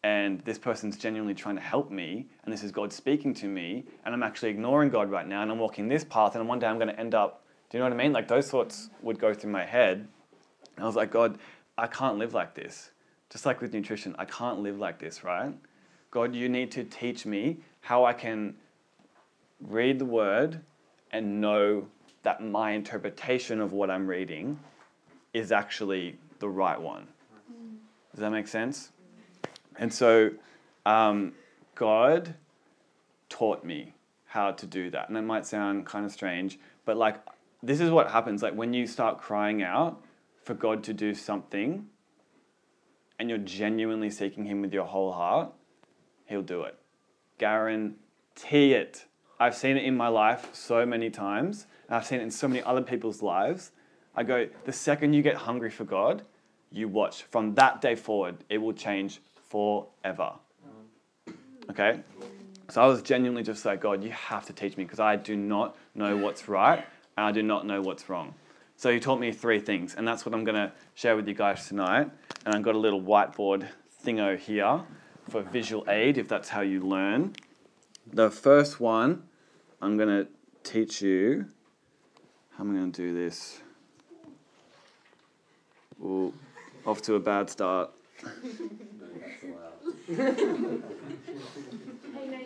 And 0.05 0.41
this 0.41 0.59
person's 0.59 0.97
genuinely 0.97 1.35
trying 1.35 1.55
to 1.55 1.63
help 1.63 1.91
me, 1.91 2.27
and 2.43 2.53
this 2.53 2.65
is 2.65 2.73
God 2.73 2.93
speaking 2.93 3.33
to 3.35 3.47
me, 3.47 3.85
and 4.05 4.13
I'm 4.13 4.23
actually 4.25 4.51
ignoring 4.51 4.91
God 4.91 5.11
right 5.11 5.27
now, 5.27 5.43
and 5.43 5.51
I'm 5.51 5.61
walking 5.61 5.87
this 5.87 6.03
path, 6.03 6.35
and 6.35 6.49
one 6.49 6.59
day 6.59 6.67
I'm 6.67 6.79
going 6.79 6.89
to 6.89 6.99
end 6.99 7.15
up. 7.15 7.45
Do 7.71 7.79
you 7.79 7.85
know 7.85 7.89
what 7.89 7.95
I 7.99 8.03
mean? 8.03 8.13
Like 8.13 8.27
those 8.27 8.51
thoughts 8.51 8.91
would 9.01 9.19
go 9.19 9.33
through 9.33 9.53
my 9.53 9.65
head. 9.65 10.09
I 10.77 10.85
was 10.85 10.97
like, 10.97 11.11
God, 11.11 11.39
I 11.79 11.87
can't 11.87 12.19
live 12.19 12.35
like 12.35 12.55
this. 12.55 12.91
Just 13.31 13.47
like 13.47 13.61
with 13.61 13.73
nutrition, 13.73 14.17
I 14.19 14.25
can't 14.25 14.59
live 14.59 14.79
like 14.79 14.99
this, 14.99 15.25
right? 15.25 15.55
God, 16.11 16.35
you 16.35 16.49
need 16.49 16.71
to 16.73 16.85
teach 16.85 17.25
me 17.25 17.59
how 17.81 18.05
I 18.05 18.13
can 18.13 18.57
read 19.61 19.99
the 19.99 20.05
word 20.05 20.61
and 21.13 21.41
know 21.41 21.87
that 22.23 22.43
my 22.43 22.73
interpretation 22.73 23.61
of 23.61 23.73
what 23.73 23.91
I'm 23.91 24.07
reading 24.07 24.59
is 25.33 25.53
actually 25.53 26.19
the 26.39 26.49
right 26.49 26.81
one. 26.81 27.07
Does 28.13 28.21
that 28.21 28.31
make 28.31 28.49
sense? 28.49 28.91
And 29.77 29.93
so 29.93 30.31
um, 30.85 31.33
God 31.75 32.35
taught 33.29 33.65
me 33.65 33.95
how 34.27 34.53
to 34.53 34.67
do 34.67 34.91
that. 34.91 35.09
And 35.09 35.17
it 35.17 35.23
might 35.23 35.47
sound 35.47 35.87
kind 35.87 36.05
of 36.05 36.13
strange, 36.13 36.59
but 36.85 36.97
like 36.97 37.17
this 37.63 37.81
is 37.81 37.91
what 37.91 38.11
happens 38.11 38.43
like 38.43 38.55
when 38.55 38.73
you 38.73 38.87
start 38.87 39.19
crying 39.19 39.63
out 39.63 40.03
for 40.43 40.55
God 40.55 40.83
to 40.85 40.93
do 40.93 41.15
something 41.15 41.87
and 43.19 43.29
you're 43.29 43.39
genuinely 43.39 44.11
seeking 44.11 44.45
him 44.45 44.61
with 44.61 44.73
your 44.73 44.85
whole 44.85 45.13
heart, 45.13 45.53
he'll 46.27 46.43
do 46.43 46.63
it. 46.63 46.77
Guarantee 47.39 48.75
it. 48.75 49.07
I've 49.39 49.55
seen 49.55 49.77
it 49.77 49.85
in 49.85 49.97
my 49.97 50.09
life 50.09 50.49
so 50.53 50.85
many 50.85 51.11
times, 51.11 51.67
and 51.93 51.99
I've 51.99 52.07
seen 52.07 52.21
it 52.21 52.23
in 52.23 52.31
so 52.31 52.49
many 52.49 52.63
other 52.63 52.81
people's 52.81 53.21
lives. 53.21 53.71
I 54.17 54.23
go, 54.23 54.49
the 54.65 54.73
second 54.73 55.13
you 55.13 55.21
get 55.21 55.35
hungry 55.35 55.69
for 55.69 55.85
God, 55.85 56.23
you 56.71 56.89
watch. 56.89 57.25
From 57.25 57.55
that 57.57 57.83
day 57.83 57.97
forward, 57.97 58.37
it 58.49 58.57
will 58.57 58.73
change 58.73 59.21
forever. 59.51 60.33
Okay? 61.69 62.01
So 62.71 62.81
I 62.81 62.87
was 62.87 63.03
genuinely 63.03 63.43
just 63.43 63.67
like, 63.67 63.83
God, 63.83 64.03
you 64.03 64.09
have 64.09 64.47
to 64.47 64.55
teach 64.55 64.79
me 64.79 64.85
because 64.85 65.01
I 65.01 65.17
do 65.17 65.37
not 65.37 65.77
know 65.95 66.17
what's 66.17 66.49
right 66.49 66.83
and 67.19 67.27
I 67.27 67.31
do 67.31 67.43
not 67.43 67.67
know 67.67 67.83
what's 67.83 68.09
wrong. 68.09 68.33
So 68.77 68.91
he 68.91 68.99
taught 68.99 69.21
me 69.21 69.31
three 69.31 69.61
things, 69.61 69.95
and 69.95 70.09
that's 70.09 70.25
what 70.25 70.35
I'm 70.35 70.45
going 70.45 70.55
to 70.55 70.73
share 70.95 71.15
with 71.15 71.29
you 71.29 71.35
guys 71.35 71.69
tonight. 71.69 72.11
And 72.47 72.55
I've 72.55 72.63
got 72.63 72.75
a 72.75 72.79
little 72.79 73.03
whiteboard 73.03 73.69
thingo 74.03 74.39
here 74.39 74.81
for 75.29 75.43
visual 75.43 75.85
aid 75.91 76.17
if 76.17 76.27
that's 76.27 76.49
how 76.49 76.63
you 76.63 76.81
learn. 76.81 77.35
The 78.11 78.31
first 78.31 78.81
one, 78.81 79.25
I'm 79.83 79.99
going 79.99 80.09
to 80.09 80.27
teach 80.65 81.03
you. 81.03 81.49
Am 82.63 82.73
going 82.73 82.93
to 82.93 83.03
do 83.03 83.13
this? 83.13 83.61
Ooh, 86.01 86.33
off 86.87 87.03
to 87.03 87.17
a 87.17 87.19
bad 87.19 87.51
start. 87.51 87.91
Hey, 88.21 88.29
Nate, 90.07 90.31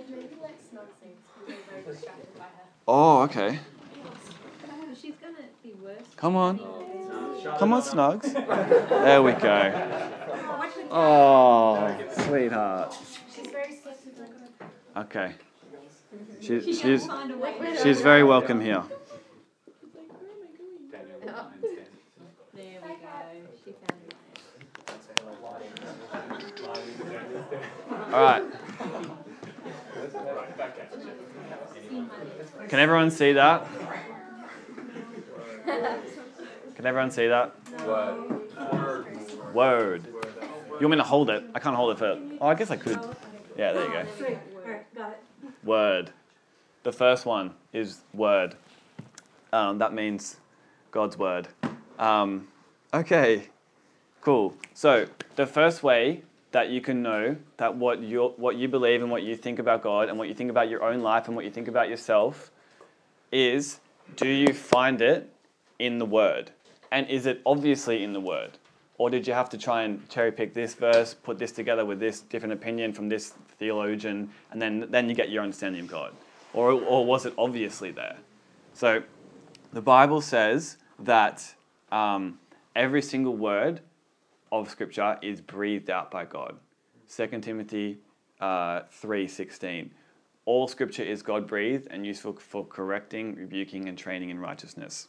maybe 0.08 0.36
let 0.40 0.56
Snug 0.70 0.86
sing 1.02 1.10
because 1.44 1.46
we're 1.46 1.54
very 1.70 1.82
distracted 1.84 2.34
by 2.38 2.44
her. 2.44 2.48
Oh, 2.88 3.20
okay. 3.24 3.58
Oh, 4.66 4.86
she's 4.98 5.16
gonna 5.16 5.34
be 5.62 5.74
worse. 5.84 6.00
Come 6.16 6.34
on. 6.34 6.60
Oh, 6.62 7.56
Come 7.58 7.74
on, 7.74 7.82
Snugs. 7.82 8.32
There 8.88 9.22
we 9.22 9.32
go. 9.32 9.72
Oh, 10.90 10.92
oh 10.92 11.94
sweetheart. 12.26 12.96
She's 13.34 13.48
very 13.48 13.74
sensitive. 13.74 14.30
Okay. 14.96 15.34
She, 16.40 16.58
She 16.62 16.72
she's, 16.72 17.00
can't 17.06 17.12
find 17.12 17.30
a 17.32 17.36
way. 17.36 17.76
she's 17.82 18.00
very 18.00 18.24
welcome 18.24 18.62
here. 18.62 18.82
There 21.26 21.34
we 22.54 22.88
go. 22.88 23.06
She 23.64 23.72
found 23.72 24.00
it. 24.06 24.14
All 28.12 28.22
right. 28.22 28.44
Can 32.68 32.78
everyone 32.78 33.10
see 33.10 33.32
that? 33.32 33.66
Can 36.76 36.86
everyone 36.86 37.10
see 37.10 37.26
that? 37.26 37.54
Word. 37.84 39.52
Word. 39.52 40.06
You 40.06 40.86
want 40.86 40.90
me 40.90 40.96
to 40.98 41.02
hold 41.02 41.30
it? 41.30 41.42
I 41.54 41.58
can't 41.58 41.74
hold 41.74 41.90
it 41.92 41.98
for. 41.98 42.20
Oh, 42.40 42.46
I 42.46 42.54
guess 42.54 42.70
I 42.70 42.76
could. 42.76 43.00
Yeah, 43.56 43.72
there 43.72 43.86
you 43.86 43.92
go. 43.92 44.04
Sweet. 44.18 44.38
Alright, 44.64 44.94
got 44.94 45.10
it. 45.10 45.18
Word. 45.64 46.12
The 46.84 46.92
first 46.92 47.26
one 47.26 47.54
is 47.72 48.02
word. 48.14 48.54
Um, 49.52 49.78
that 49.78 49.92
means 49.92 50.36
God's 50.96 51.18
word. 51.18 51.46
Um, 51.98 52.48
okay, 52.94 53.48
cool. 54.22 54.54
So 54.72 55.04
the 55.34 55.46
first 55.46 55.82
way 55.82 56.22
that 56.52 56.70
you 56.70 56.80
can 56.80 57.02
know 57.02 57.36
that 57.58 57.76
what 57.76 58.00
you 58.00 58.32
what 58.38 58.56
you 58.56 58.66
believe 58.66 59.02
and 59.02 59.10
what 59.10 59.22
you 59.22 59.36
think 59.36 59.58
about 59.58 59.82
God 59.82 60.08
and 60.08 60.16
what 60.16 60.28
you 60.28 60.32
think 60.32 60.48
about 60.48 60.70
your 60.70 60.82
own 60.82 61.02
life 61.02 61.26
and 61.26 61.36
what 61.36 61.44
you 61.44 61.50
think 61.50 61.68
about 61.68 61.90
yourself 61.90 62.50
is 63.30 63.80
do 64.16 64.26
you 64.26 64.54
find 64.54 65.02
it 65.02 65.30
in 65.78 65.98
the 65.98 66.06
Word? 66.06 66.50
And 66.90 67.06
is 67.10 67.26
it 67.26 67.42
obviously 67.44 68.02
in 68.02 68.14
the 68.14 68.20
Word? 68.20 68.52
Or 68.96 69.10
did 69.10 69.26
you 69.26 69.34
have 69.34 69.50
to 69.50 69.58
try 69.58 69.82
and 69.82 70.08
cherry 70.08 70.32
pick 70.32 70.54
this 70.54 70.72
verse, 70.72 71.12
put 71.12 71.38
this 71.38 71.52
together 71.52 71.84
with 71.84 72.00
this 72.00 72.20
different 72.20 72.54
opinion 72.54 72.94
from 72.94 73.10
this 73.10 73.34
theologian, 73.58 74.30
and 74.50 74.62
then, 74.62 74.86
then 74.88 75.10
you 75.10 75.14
get 75.14 75.28
your 75.28 75.42
understanding 75.42 75.82
of 75.82 75.88
God? 75.88 76.14
Or, 76.54 76.72
or 76.72 77.04
was 77.04 77.26
it 77.26 77.34
obviously 77.36 77.90
there? 77.90 78.16
So 78.72 79.02
the 79.74 79.82
Bible 79.82 80.22
says 80.22 80.78
that 81.00 81.54
um, 81.92 82.38
every 82.74 83.02
single 83.02 83.36
word 83.36 83.80
of 84.52 84.70
Scripture 84.70 85.18
is 85.22 85.40
breathed 85.40 85.90
out 85.90 86.10
by 86.10 86.24
God. 86.24 86.56
2 87.14 87.26
Timothy 87.40 87.98
uh, 88.40 88.80
3.16. 89.02 89.90
All 90.44 90.68
Scripture 90.68 91.02
is 91.02 91.22
God-breathed 91.22 91.88
and 91.90 92.06
useful 92.06 92.34
for 92.34 92.64
correcting, 92.64 93.34
rebuking, 93.34 93.88
and 93.88 93.98
training 93.98 94.30
in 94.30 94.38
righteousness. 94.38 95.08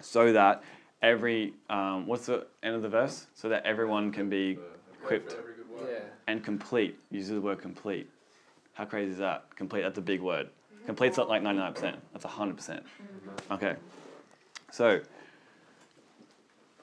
so 0.00 0.32
that 0.32 0.62
every 1.02 1.54
um, 1.70 2.06
what's 2.06 2.26
the 2.26 2.46
end 2.62 2.74
of 2.74 2.82
the 2.82 2.88
verse? 2.88 3.26
So 3.34 3.48
that 3.48 3.64
everyone 3.64 4.12
can 4.12 4.28
be 4.28 4.58
equipped 5.02 5.36
Yeah. 5.80 5.98
and 6.26 6.44
complete. 6.44 6.98
Uses 7.10 7.30
the 7.30 7.40
word 7.40 7.60
complete. 7.60 8.08
How 8.74 8.84
crazy 8.84 9.12
is 9.12 9.18
that? 9.18 9.44
Complete. 9.56 9.82
That's 9.82 9.98
a 9.98 10.02
big 10.02 10.20
word. 10.20 10.48
Complete's 10.86 11.16
not 11.16 11.28
like 11.28 11.42
ninety 11.42 11.60
nine 11.60 11.72
percent. 11.72 11.96
That's 12.12 12.24
hundred 12.24 12.56
percent. 12.56 12.82
Okay. 13.50 13.76
So 14.70 15.00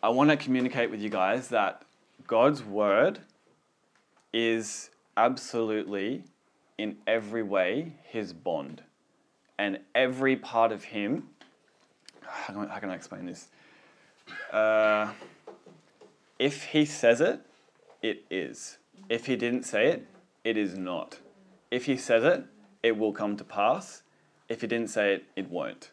I 0.02 0.10
want 0.10 0.32
to 0.32 0.38
communicate 0.38 0.90
with 0.90 1.02
you 1.02 1.10
guys 1.10 1.50
that 1.50 1.84
God's 2.28 2.64
word 2.64 3.20
is 4.34 4.90
absolutely 5.16 6.24
in 6.78 6.98
every 7.08 7.44
way 7.44 7.94
his 8.04 8.34
bond. 8.34 8.82
And 9.58 9.80
every 9.94 10.36
part 10.36 10.72
of 10.72 10.84
him 10.84 11.30
how 12.28 12.54
can 12.54 12.66
I, 12.66 12.74
how 12.74 12.80
can 12.80 12.90
I 12.90 12.96
explain 12.96 13.26
this? 13.26 13.48
Uh, 14.52 15.12
if 16.40 16.64
he 16.66 16.86
says 16.86 17.22
it 17.22 17.42
it 18.02 18.26
is. 18.30 18.78
If 19.10 19.28
he 19.28 19.36
didn't 19.36 19.64
say 19.64 19.88
it 19.88 20.08
it 20.44 20.58
is 20.58 20.78
not. 20.78 21.20
If 21.72 21.86
he 21.86 21.98
says 21.98 22.24
it 22.24 22.46
it 22.84 22.98
will 22.98 23.14
come 23.14 23.38
to 23.38 23.44
pass. 23.44 24.02
If 24.50 24.62
he 24.62 24.68
didn't 24.68 24.90
say 24.90 25.14
it 25.14 25.26
it 25.36 25.50
won't 25.50 25.92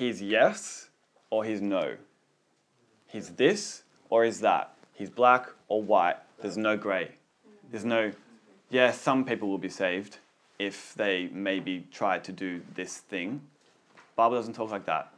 he's 0.00 0.20
yes 0.20 0.88
or 1.30 1.44
he's 1.44 1.60
no 1.60 1.96
he's 3.06 3.28
this 3.42 3.84
or 4.08 4.24
he's 4.24 4.40
that 4.40 4.74
he's 4.92 5.10
black 5.10 5.44
or 5.68 5.82
white 5.82 6.16
there's 6.40 6.56
no 6.56 6.76
gray 6.76 7.06
there's 7.70 7.84
no 7.84 8.10
yeah, 8.70 8.92
some 8.92 9.24
people 9.24 9.48
will 9.48 9.58
be 9.58 9.68
saved 9.68 10.18
if 10.58 10.94
they 10.94 11.28
maybe 11.32 11.86
try 11.92 12.20
to 12.20 12.32
do 12.32 12.62
this 12.74 12.98
thing. 12.98 13.40
Bible 14.14 14.36
doesn't 14.36 14.54
talk 14.54 14.70
like 14.70 14.86
that. 14.86 15.12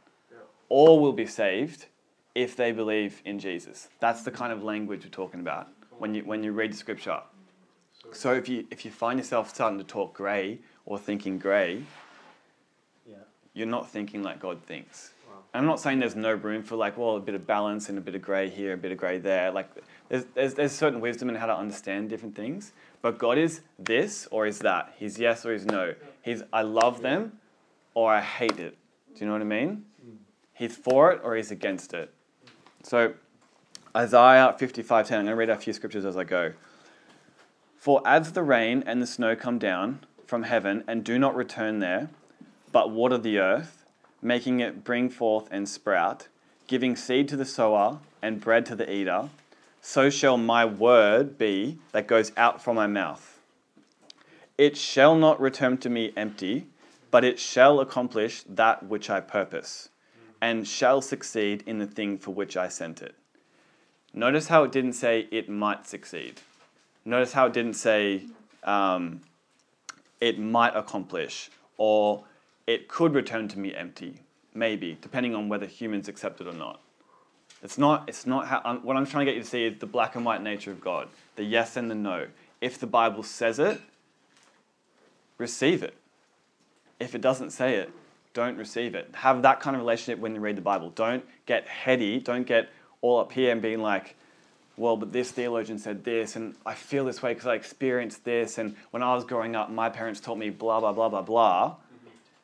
All 0.69 0.99
will 0.99 1.13
be 1.13 1.27
saved 1.27 1.85
if 2.33 2.55
they 2.55 2.71
believe 2.71 3.21
in 3.25 3.37
Jesus. 3.37 3.89
That's 3.99 4.23
the 4.23 4.31
kind 4.31 4.51
of 4.51 4.63
language 4.63 5.03
we're 5.03 5.11
talking 5.11 5.39
about 5.39 5.67
when 5.99 6.15
you 6.15 6.23
when 6.23 6.43
you 6.43 6.51
read 6.51 6.73
scripture. 6.73 7.21
So 8.11 8.33
if 8.33 8.49
you 8.49 8.65
if 8.71 8.85
you 8.85 8.91
find 8.91 9.19
yourself 9.19 9.49
starting 9.49 9.77
to 9.77 9.83
talk 9.83 10.15
grey 10.15 10.59
or 10.85 10.97
thinking 10.97 11.37
grey. 11.37 11.83
You're 13.53 13.67
not 13.67 13.89
thinking 13.89 14.23
like 14.23 14.39
God 14.39 14.61
thinks. 14.63 15.11
Wow. 15.27 15.39
I'm 15.53 15.65
not 15.65 15.79
saying 15.79 15.99
there's 15.99 16.15
no 16.15 16.33
room 16.33 16.63
for 16.63 16.75
like, 16.75 16.97
well, 16.97 17.15
a 17.15 17.19
bit 17.19 17.35
of 17.35 17.45
balance 17.45 17.89
and 17.89 17.97
a 17.97 18.01
bit 18.01 18.15
of 18.15 18.21
grey 18.21 18.49
here, 18.49 18.73
a 18.73 18.77
bit 18.77 18.91
of 18.91 18.97
grey 18.97 19.19
there. 19.19 19.51
Like, 19.51 19.69
there's, 20.09 20.25
there's, 20.33 20.53
there's 20.55 20.71
certain 20.71 20.99
wisdom 20.99 21.29
in 21.29 21.35
how 21.35 21.45
to 21.45 21.55
understand 21.55 22.09
different 22.09 22.35
things. 22.35 22.73
But 23.01 23.17
God 23.17 23.37
is 23.37 23.61
this 23.77 24.27
or 24.31 24.47
is 24.47 24.59
that. 24.59 24.93
He's 24.97 25.19
yes 25.19 25.45
or 25.45 25.53
he's 25.53 25.65
no. 25.65 25.93
He's 26.21 26.41
I 26.51 26.61
love 26.61 27.01
them 27.01 27.33
or 27.93 28.13
I 28.13 28.21
hate 28.21 28.59
it. 28.59 28.77
Do 29.13 29.19
you 29.19 29.27
know 29.27 29.33
what 29.33 29.41
I 29.41 29.45
mean? 29.45 29.85
Hmm. 30.01 30.15
He's 30.53 30.75
for 30.75 31.11
it 31.11 31.21
or 31.23 31.35
he's 31.35 31.51
against 31.51 31.93
it. 31.93 32.13
So, 32.81 33.13
Isaiah 33.95 34.55
55:10. 34.57 34.99
I'm 34.99 35.05
going 35.05 35.25
to 35.27 35.35
read 35.35 35.49
a 35.49 35.57
few 35.57 35.73
scriptures 35.73 36.05
as 36.05 36.17
I 36.17 36.23
go. 36.23 36.53
For 37.77 38.01
as 38.05 38.31
the 38.31 38.41
rain 38.41 38.83
and 38.87 39.01
the 39.01 39.05
snow 39.05 39.35
come 39.35 39.59
down 39.59 39.99
from 40.25 40.43
heaven 40.43 40.83
and 40.87 41.03
do 41.03 41.19
not 41.19 41.35
return 41.35 41.79
there, 41.79 42.09
but 42.73 42.91
water 42.91 43.17
the 43.17 43.39
earth, 43.39 43.85
making 44.21 44.59
it 44.59 44.83
bring 44.83 45.09
forth 45.09 45.47
and 45.51 45.69
sprout, 45.69 46.27
giving 46.67 46.97
seed 46.97 47.29
to 47.29 47.37
the 47.37 47.45
sower 47.45 47.99
and 48.21 48.41
bread 48.41 48.65
to 48.65 48.75
the 48.75 48.91
eater, 48.91 49.29
so 49.79 50.09
shall 50.09 50.37
my 50.37 50.65
word 50.65 51.37
be 51.37 51.77
that 51.91 52.07
goes 52.07 52.31
out 52.35 52.61
from 52.61 52.75
my 52.75 52.87
mouth. 52.87 53.39
It 54.57 54.75
shall 54.75 55.15
not 55.15 55.39
return 55.39 55.77
to 55.79 55.89
me 55.89 56.13
empty, 56.17 56.67
but 57.11 57.23
it 57.23 57.37
shall 57.37 57.79
accomplish 57.79 58.43
that 58.49 58.83
which 58.83 59.09
I 59.09 59.19
purpose, 59.19 59.89
and 60.41 60.67
shall 60.67 61.01
succeed 61.01 61.63
in 61.67 61.77
the 61.77 61.85
thing 61.85 62.17
for 62.17 62.31
which 62.31 62.57
I 62.57 62.69
sent 62.69 63.01
it. 63.01 63.15
Notice 64.13 64.47
how 64.47 64.63
it 64.63 64.71
didn't 64.71 64.93
say 64.93 65.27
it 65.31 65.47
might 65.47 65.85
succeed. 65.85 66.41
Notice 67.05 67.33
how 67.33 67.47
it 67.47 67.53
didn't 67.53 67.73
say 67.75 68.23
um, 68.63 69.21
it 70.21 70.39
might 70.39 70.75
accomplish 70.75 71.49
or 71.77 72.23
it 72.67 72.87
could 72.87 73.13
return 73.13 73.47
to 73.49 73.59
me 73.59 73.73
empty. 73.73 74.21
Maybe, 74.53 74.97
depending 75.01 75.33
on 75.33 75.49
whether 75.49 75.65
humans 75.65 76.07
accept 76.07 76.39
it 76.39 76.47
or 76.47 76.53
not. 76.53 76.79
It's 77.63 77.77
not, 77.77 78.07
it's 78.07 78.25
not 78.25 78.47
how, 78.47 78.61
I'm, 78.63 78.83
what 78.83 78.97
I'm 78.97 79.05
trying 79.05 79.25
to 79.25 79.31
get 79.31 79.37
you 79.37 79.43
to 79.43 79.49
see 79.49 79.65
is 79.65 79.79
the 79.79 79.85
black 79.85 80.15
and 80.15 80.25
white 80.25 80.43
nature 80.43 80.71
of 80.71 80.81
God, 80.81 81.07
the 81.35 81.43
yes 81.43 81.77
and 81.77 81.89
the 81.89 81.95
no. 81.95 82.27
If 82.61 82.77
the 82.77 82.87
Bible 82.87 83.23
says 83.23 83.57
it, 83.57 83.81
receive 85.37 85.81
it. 85.81 85.95
If 86.99 87.15
it 87.15 87.21
doesn't 87.21 87.51
say 87.51 87.75
it, 87.75 87.91
don't 88.33 88.57
receive 88.57 88.95
it. 88.95 89.09
Have 89.13 89.41
that 89.43 89.59
kind 89.59 89.75
of 89.75 89.81
relationship 89.81 90.19
when 90.19 90.35
you 90.35 90.41
read 90.41 90.57
the 90.57 90.61
Bible. 90.61 90.89
Don't 90.91 91.23
get 91.45 91.67
heady, 91.67 92.19
don't 92.19 92.45
get 92.45 92.69
all 93.01 93.19
up 93.19 93.31
here 93.31 93.51
and 93.51 93.61
being 93.61 93.81
like, 93.81 94.15
well, 94.75 94.97
but 94.97 95.13
this 95.13 95.31
theologian 95.31 95.77
said 95.77 96.03
this, 96.03 96.35
and 96.35 96.55
I 96.65 96.73
feel 96.73 97.05
this 97.05 97.21
way 97.21 97.33
because 97.33 97.47
I 97.47 97.53
experienced 97.53 98.25
this, 98.25 98.57
and 98.57 98.75
when 98.91 99.03
I 99.03 99.13
was 99.13 99.23
growing 99.23 99.55
up, 99.55 99.69
my 99.69 99.89
parents 99.89 100.19
taught 100.19 100.37
me 100.37 100.49
blah, 100.49 100.79
blah, 100.79 100.93
blah, 100.93 101.09
blah, 101.09 101.21
blah. 101.21 101.75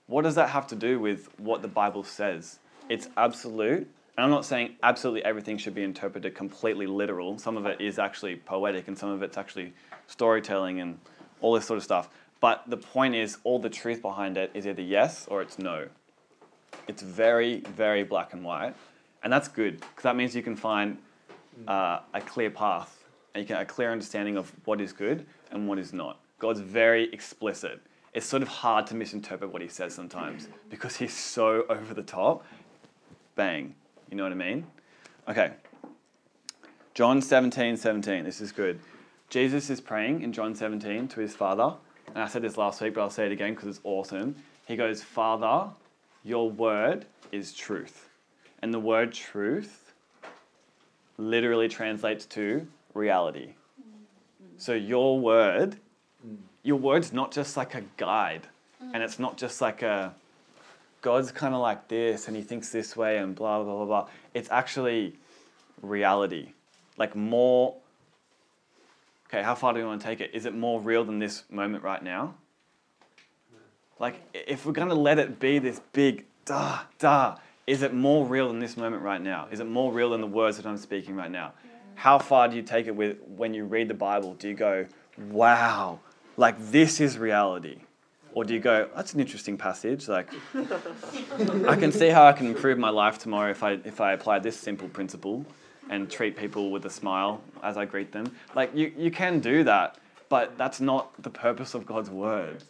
What 0.10 0.24
does 0.24 0.34
that 0.36 0.50
have 0.50 0.66
to 0.68 0.76
do 0.76 1.00
with 1.00 1.30
what 1.38 1.62
the 1.62 1.68
Bible 1.68 2.04
says? 2.04 2.58
It's 2.90 3.08
absolute. 3.16 3.88
And 4.18 4.26
I'm 4.26 4.32
not 4.32 4.44
saying 4.44 4.76
absolutely 4.82 5.24
everything 5.24 5.60
should 5.60 5.76
be 5.76 5.84
interpreted 5.84 6.34
completely 6.34 6.88
literal. 6.88 7.38
Some 7.38 7.58
of 7.58 7.68
it 7.68 7.80
is 7.80 8.00
actually 8.00 8.38
poetic, 8.38 8.88
and 8.88 8.98
some 8.98 9.12
of 9.12 9.22
it's 9.22 9.38
actually 9.38 9.72
storytelling 10.08 10.80
and 10.82 10.98
all 11.42 11.54
this 11.54 11.66
sort 11.66 11.78
of 11.78 11.84
stuff. 11.84 12.10
But 12.42 12.64
the 12.66 12.76
point 12.76 13.14
is, 13.14 13.38
all 13.44 13.60
the 13.60 13.70
truth 13.70 14.02
behind 14.02 14.36
it 14.36 14.50
is 14.56 14.66
either 14.66 14.82
yes 14.82 15.28
or 15.28 15.44
it's 15.44 15.60
no. 15.60 15.88
It's 16.88 17.04
very, 17.04 17.60
very 17.60 18.02
black 18.02 18.34
and 18.34 18.44
white. 18.44 18.74
And 19.22 19.32
that's 19.32 19.48
good, 19.48 19.80
because 19.80 20.04
that 20.04 20.16
means 20.16 20.36
you 20.36 20.42
can 20.42 20.56
find 20.56 20.98
uh, 21.68 22.00
a 22.16 22.22
clear 22.22 22.50
path 22.50 23.04
and 23.36 23.44
you 23.44 23.48
get 23.48 23.62
a 23.62 23.66
clear 23.66 23.92
understanding 23.92 24.38
of 24.38 24.52
what 24.66 24.82
is 24.82 24.92
good 24.92 25.28
and 25.52 25.68
what 25.68 25.78
is 25.78 25.94
not. 25.94 26.20
God's 26.40 26.62
very 26.62 27.14
explicit. 27.14 27.80
It's 28.14 28.26
sort 28.26 28.42
of 28.42 28.48
hard 28.48 28.88
to 28.88 28.96
misinterpret 28.96 29.52
what 29.52 29.62
he 29.62 29.68
says 29.68 29.94
sometimes 29.94 30.48
because 30.70 30.96
he's 30.96 31.14
so 31.14 31.66
over 31.70 31.94
the 31.94 32.04
top. 32.04 32.46
Bang. 33.36 33.76
You 34.10 34.18
know 34.18 34.24
what 34.24 34.32
I 34.32 34.36
mean? 34.36 34.66
Okay. 35.28 35.52
John 36.96 37.22
17, 37.22 37.78
17. 37.78 38.24
This 38.24 38.42
is 38.42 38.52
good. 38.52 38.80
Jesus 39.30 39.70
is 39.70 39.80
praying 39.80 40.24
in 40.24 40.34
John 40.34 40.56
17 40.56 41.08
to 41.10 41.20
his 41.20 41.36
Father. 41.36 41.76
And 42.08 42.18
I 42.18 42.28
said 42.28 42.42
this 42.42 42.58
last 42.58 42.82
week, 42.82 42.96
but 42.96 43.02
I'll 43.02 43.12
say 43.12 43.28
it 43.28 43.32
again 43.32 43.54
because 43.54 43.68
it's 43.68 43.80
awesome. 43.84 44.36
He 44.68 44.76
goes, 44.76 45.04
Father, 45.04 45.70
your 46.24 46.50
word 46.50 47.06
is 47.32 47.54
truth. 47.54 48.10
And 48.62 48.74
the 48.74 48.80
word 48.80 49.14
truth 49.14 49.94
literally 51.18 51.68
translates 51.68 52.26
to 52.26 52.66
reality. 52.94 53.54
So 54.58 54.74
your 54.74 55.20
word, 55.20 55.78
your 56.64 56.78
word's 56.78 57.14
not 57.14 57.32
just 57.32 57.58
like 57.58 57.76
a 57.76 57.84
guide, 57.98 58.48
mm-hmm. 58.84 58.94
and 58.94 59.04
it's 59.04 59.20
not 59.20 59.38
just 59.38 59.62
like 59.62 59.82
a 59.82 60.14
God's 61.02 61.32
kind 61.32 61.54
of 61.54 61.62
like 61.62 61.88
this 61.88 62.28
and 62.28 62.36
he 62.36 62.44
thinks 62.44 62.70
this 62.72 62.96
way 62.96 63.18
and 63.18 63.36
blah 63.36 63.64
blah 63.64 63.76
blah 63.76 63.86
blah. 63.86 64.08
It's 64.34 64.50
actually 64.52 65.16
reality. 65.82 66.50
Like 66.98 67.16
more 67.16 67.76
Okay, 69.30 69.44
how 69.44 69.54
far 69.54 69.74
do 69.74 69.80
we 69.80 69.86
want 69.86 70.02
to 70.02 70.08
take 70.08 70.22
it? 70.22 70.32
Is 70.34 70.48
it 70.48 70.56
more 70.56 70.82
real 70.82 71.06
than 71.06 71.20
this 71.20 71.44
moment 71.52 71.84
right 71.84 72.02
now? 72.02 72.34
Like 74.00 74.16
if 74.34 74.66
we're 74.66 74.74
going 74.74 74.90
to 74.90 74.96
let 74.96 75.20
it 75.20 75.40
be 75.40 75.60
this 75.60 75.80
big 75.94 76.26
da 76.46 76.82
da, 76.98 77.38
is 77.68 77.84
it 77.84 77.94
more 77.94 78.26
real 78.26 78.48
than 78.48 78.60
this 78.60 78.76
moment 78.76 79.04
right 79.04 79.22
now? 79.22 79.48
Is 79.52 79.60
it 79.60 79.68
more 79.68 79.94
real 79.94 80.10
than 80.12 80.22
the 80.22 80.28
words 80.28 80.58
that 80.58 80.66
I'm 80.66 80.78
speaking 80.78 81.16
right 81.16 81.30
now? 81.30 81.54
How 81.94 82.18
far 82.18 82.48
do 82.48 82.56
you 82.56 82.64
take 82.64 82.88
it 82.88 82.96
with 82.96 83.18
when 83.38 83.54
you 83.54 83.66
read 83.66 83.88
the 83.88 83.94
Bible? 83.94 84.34
Do 84.34 84.48
you 84.48 84.56
go, 84.56 84.88
"Wow, 85.30 86.00
like 86.40 86.56
this 86.72 87.00
is 87.00 87.18
reality?" 87.18 87.78
Or 88.34 88.44
do 88.46 88.54
you 88.54 88.60
go, 88.60 88.88
"That's 88.96 89.14
an 89.14 89.20
interesting 89.20 89.58
passage. 89.58 90.08
Like 90.08 90.30
I 91.74 91.76
can 91.76 91.92
see 91.92 92.10
how 92.10 92.26
I 92.26 92.34
can 92.34 92.48
improve 92.48 92.78
my 92.78 92.90
life 92.90 93.18
tomorrow 93.20 93.52
if 93.52 93.62
I 93.64 93.72
if 93.94 94.00
I 94.00 94.14
apply 94.14 94.40
this 94.40 94.58
simple 94.58 94.88
principle 94.88 95.46
and 95.90 96.10
treat 96.10 96.38
people 96.38 96.72
with 96.72 96.86
a 96.86 96.90
smile 96.90 97.42
as 97.62 97.76
I 97.78 97.86
greet 97.86 98.12
them." 98.12 98.26
Like 98.56 98.70
you 98.74 98.94
you 98.98 99.12
can 99.12 99.40
do 99.40 99.64
that, 99.66 99.98
but 100.30 100.58
that's 100.58 100.80
not 100.80 101.04
the 101.22 101.30
purpose 101.30 101.74
of 101.74 101.86
God's 101.86 102.10
word. 102.10 102.64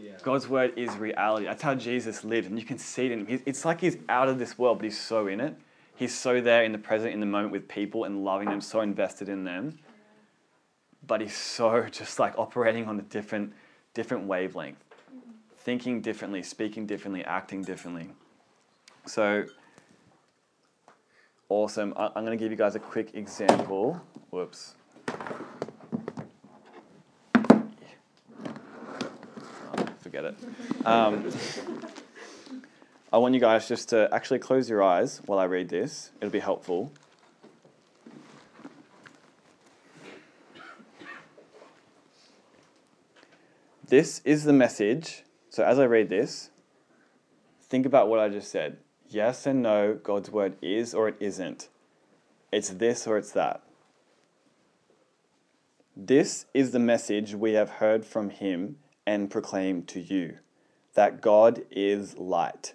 Yeah. 0.00 0.12
God's 0.22 0.48
word 0.48 0.70
is 0.76 0.90
reality. 0.96 1.46
That's 1.46 1.62
how 1.62 1.74
Jesus 1.74 2.22
lived, 2.22 2.46
and 2.48 2.56
you 2.58 2.64
can 2.64 2.78
see 2.78 3.06
it 3.06 3.12
in 3.12 3.26
him. 3.26 3.42
It's 3.46 3.64
like 3.64 3.80
he's 3.80 3.96
out 4.08 4.28
of 4.28 4.38
this 4.38 4.56
world, 4.56 4.78
but 4.78 4.84
he's 4.84 5.00
so 5.00 5.26
in 5.26 5.40
it. 5.40 5.54
He's 5.96 6.14
so 6.14 6.40
there 6.40 6.62
in 6.62 6.70
the 6.70 6.78
present, 6.78 7.12
in 7.12 7.20
the 7.20 7.26
moment 7.26 7.52
with 7.52 7.66
people 7.66 8.04
and 8.04 8.24
loving 8.24 8.48
them, 8.48 8.60
so 8.60 8.80
invested 8.80 9.28
in 9.28 9.42
them. 9.42 9.78
But 11.08 11.22
he's 11.22 11.34
so 11.34 11.88
just 11.90 12.20
like 12.20 12.38
operating 12.38 12.86
on 12.86 12.96
a 13.00 13.02
different, 13.02 13.52
different 13.94 14.26
wavelength, 14.28 14.84
thinking 15.56 16.00
differently, 16.00 16.44
speaking 16.44 16.86
differently, 16.86 17.24
acting 17.24 17.62
differently. 17.62 18.10
So 19.06 19.46
awesome. 21.48 21.94
I- 21.96 22.12
I'm 22.14 22.24
going 22.24 22.38
to 22.38 22.42
give 22.42 22.52
you 22.52 22.58
guys 22.58 22.76
a 22.76 22.78
quick 22.78 23.14
example. 23.14 24.00
Whoops. 24.30 24.76
Oh, 28.46 29.86
forget 30.00 30.24
it. 30.26 30.36
Um, 30.84 31.30
I 33.12 33.16
want 33.16 33.32
you 33.32 33.40
guys 33.40 33.66
just 33.66 33.88
to 33.88 34.06
actually 34.12 34.40
close 34.40 34.68
your 34.68 34.82
eyes 34.82 35.22
while 35.24 35.38
I 35.38 35.44
read 35.44 35.70
this. 35.70 36.10
It'll 36.20 36.30
be 36.30 36.40
helpful. 36.40 36.92
This 43.88 44.20
is 44.26 44.44
the 44.44 44.52
message. 44.52 45.24
So 45.48 45.64
as 45.64 45.78
I 45.78 45.86
read 45.86 46.10
this, 46.10 46.50
think 47.62 47.86
about 47.86 48.08
what 48.08 48.18
I 48.18 48.28
just 48.28 48.50
said. 48.50 48.76
Yes 49.08 49.46
and 49.46 49.62
no, 49.62 49.94
God's 49.94 50.30
word 50.30 50.56
is 50.60 50.92
or 50.92 51.08
it 51.08 51.16
isn't. 51.20 51.70
It's 52.52 52.68
this 52.68 53.06
or 53.06 53.16
it's 53.16 53.32
that. 53.32 53.62
This 55.96 56.44
is 56.52 56.72
the 56.72 56.78
message 56.78 57.34
we 57.34 57.54
have 57.54 57.70
heard 57.70 58.04
from 58.04 58.28
him 58.28 58.76
and 59.06 59.30
proclaim 59.30 59.84
to 59.84 60.00
you 60.00 60.36
that 60.94 61.22
God 61.22 61.62
is 61.70 62.18
light, 62.18 62.74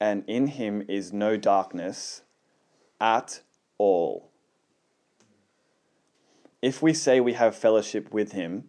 and 0.00 0.24
in 0.26 0.46
him 0.46 0.82
is 0.88 1.12
no 1.12 1.36
darkness 1.36 2.22
at 2.98 3.42
all. 3.76 4.30
If 6.62 6.80
we 6.80 6.94
say 6.94 7.20
we 7.20 7.34
have 7.34 7.54
fellowship 7.54 8.10
with 8.10 8.32
him 8.32 8.68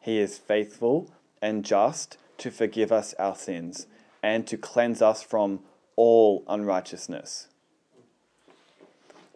he 0.00 0.18
is 0.18 0.38
faithful 0.38 1.10
and 1.42 1.64
just 1.64 2.16
to 2.38 2.50
forgive 2.50 2.92
us 2.92 3.14
our 3.18 3.34
sins 3.34 3.86
and 4.22 4.46
to 4.46 4.56
cleanse 4.56 5.02
us 5.02 5.22
from 5.22 5.60
all 5.96 6.44
unrighteousness. 6.48 7.48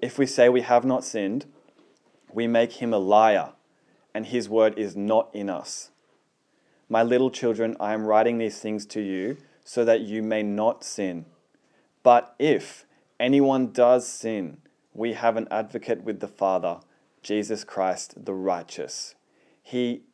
If 0.01 0.19
we 0.19 0.27
say 0.27 0.49
we 0.49 0.63
have 0.63 0.85
not 0.85 1.05
sinned, 1.05 1.47
we 2.33 2.47
make 2.47 2.75
him 2.75 2.93
a 2.93 2.99
liar, 2.99 3.51
and 4.15 4.27
his 4.27 4.49
word 4.49 4.79
is 4.79 4.97
not 4.97 5.29
in 5.33 5.49
us. 5.49 5.91
My 6.89 7.03
little 7.03 7.31
children, 7.31 7.77
I 7.79 7.95
am 7.95 8.05
writing 8.05 8.39
these 8.39 8.59
things 8.59 8.85
to 8.87 9.01
you 9.01 9.37
so 9.65 9.85
that 9.85 10.01
you 10.01 10.23
may 10.23 10.43
not 10.43 10.85
sin. 10.85 11.27
But 12.03 12.35
if 12.39 12.85
anyone 13.21 13.73
does 13.73 14.07
sin, 14.07 14.59
we 14.93 15.13
have 15.13 15.37
an 15.37 15.49
advocate 15.51 16.03
with 16.03 16.21
the 16.21 16.29
Father, 16.29 16.81
Jesus 17.23 17.65
Christ 17.65 18.25
the 18.25 18.35
righteous. 18.35 19.15
He 19.63 20.03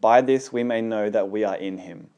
By 0.00 0.20
this 0.20 0.52
we 0.52 0.62
may 0.62 0.80
know 0.80 1.10
that 1.10 1.30
we 1.30 1.44
are 1.44 1.56
in 1.56 1.78
him. 1.78 2.10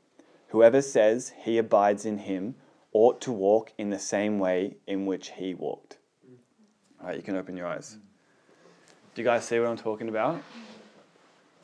Whoever 0.49 0.83
says 0.83 1.33
he 1.45 1.59
abides 1.59 2.05
in 2.05 2.19
him 2.19 2.57
ought 2.93 3.21
to 3.23 3.33
walk 3.33 3.73
in 3.79 3.91
the 3.91 3.99
same 3.99 4.39
way 4.39 4.77
in 4.87 5.07
which 5.07 5.31
he 5.31 5.55
walked. 5.55 5.99
All 7.01 7.07
right, 7.07 7.17
you 7.17 7.23
can 7.23 7.37
open 7.37 7.57
your 7.57 7.67
eyes. 7.67 7.97
Do 9.15 9.23
you 9.23 9.25
guys 9.27 9.45
see 9.45 9.59
what 9.59 9.69
I'm 9.69 9.77
talking 9.77 10.09
about? 10.09 10.43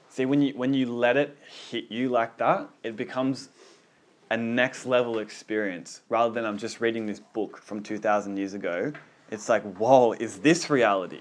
See, 0.09 0.25
when 0.25 0.41
you, 0.41 0.55
when 0.57 0.73
you 0.73 0.87
let 0.87 1.17
it 1.17 1.37
hit 1.71 1.91
you 1.91 2.09
like 2.09 2.39
that, 2.39 2.69
it 2.83 2.97
becomes 2.97 3.51
a 4.31 4.37
next 4.37 4.87
level 4.87 5.19
experience 5.19 6.01
rather 6.09 6.33
than 6.33 6.45
I'm 6.45 6.59
just 6.59 6.81
reading 6.81 7.07
this 7.07 7.21
book 7.21 7.59
from 7.59 7.83
2,000 7.83 8.37
years 8.37 8.55
ago. 8.55 8.93
It's 9.31 9.49
like, 9.49 9.63
whoa, 9.75 10.13
is 10.13 10.39
this 10.39 10.71
reality? 10.71 11.21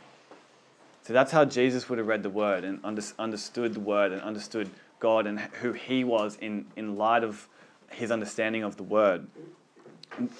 So 1.02 1.14
that's 1.14 1.32
how 1.32 1.46
Jesus 1.46 1.90
would 1.90 2.00
have 2.00 2.08
read 2.08 2.24
the 2.24 2.30
word 2.30 2.64
and 2.64 2.80
under, 2.84 3.04
understood 3.20 3.74
the 3.74 3.80
word 3.80 4.12
and 4.12 4.22
understood 4.22 4.70
God 5.06 5.28
and 5.28 5.39
who 5.62 5.74
he 5.74 6.04
was 6.04 6.36
in, 6.41 6.65
in 6.76 6.96
light 6.98 7.24
of 7.24 7.48
his 7.91 8.10
understanding 8.10 8.63
of 8.63 8.76
the 8.76 8.82
word. 8.82 9.28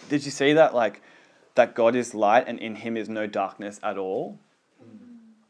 Did 0.10 0.26
you 0.26 0.32
see 0.32 0.54
that? 0.54 0.74
Like, 0.74 1.04
that 1.54 1.76
God 1.76 1.96
is 1.96 2.16
light 2.16 2.46
and 2.48 2.58
in 2.58 2.74
him 2.74 2.98
is 2.98 3.08
no 3.08 3.28
darkness 3.28 3.80
at 3.84 4.00
all? 4.00 4.40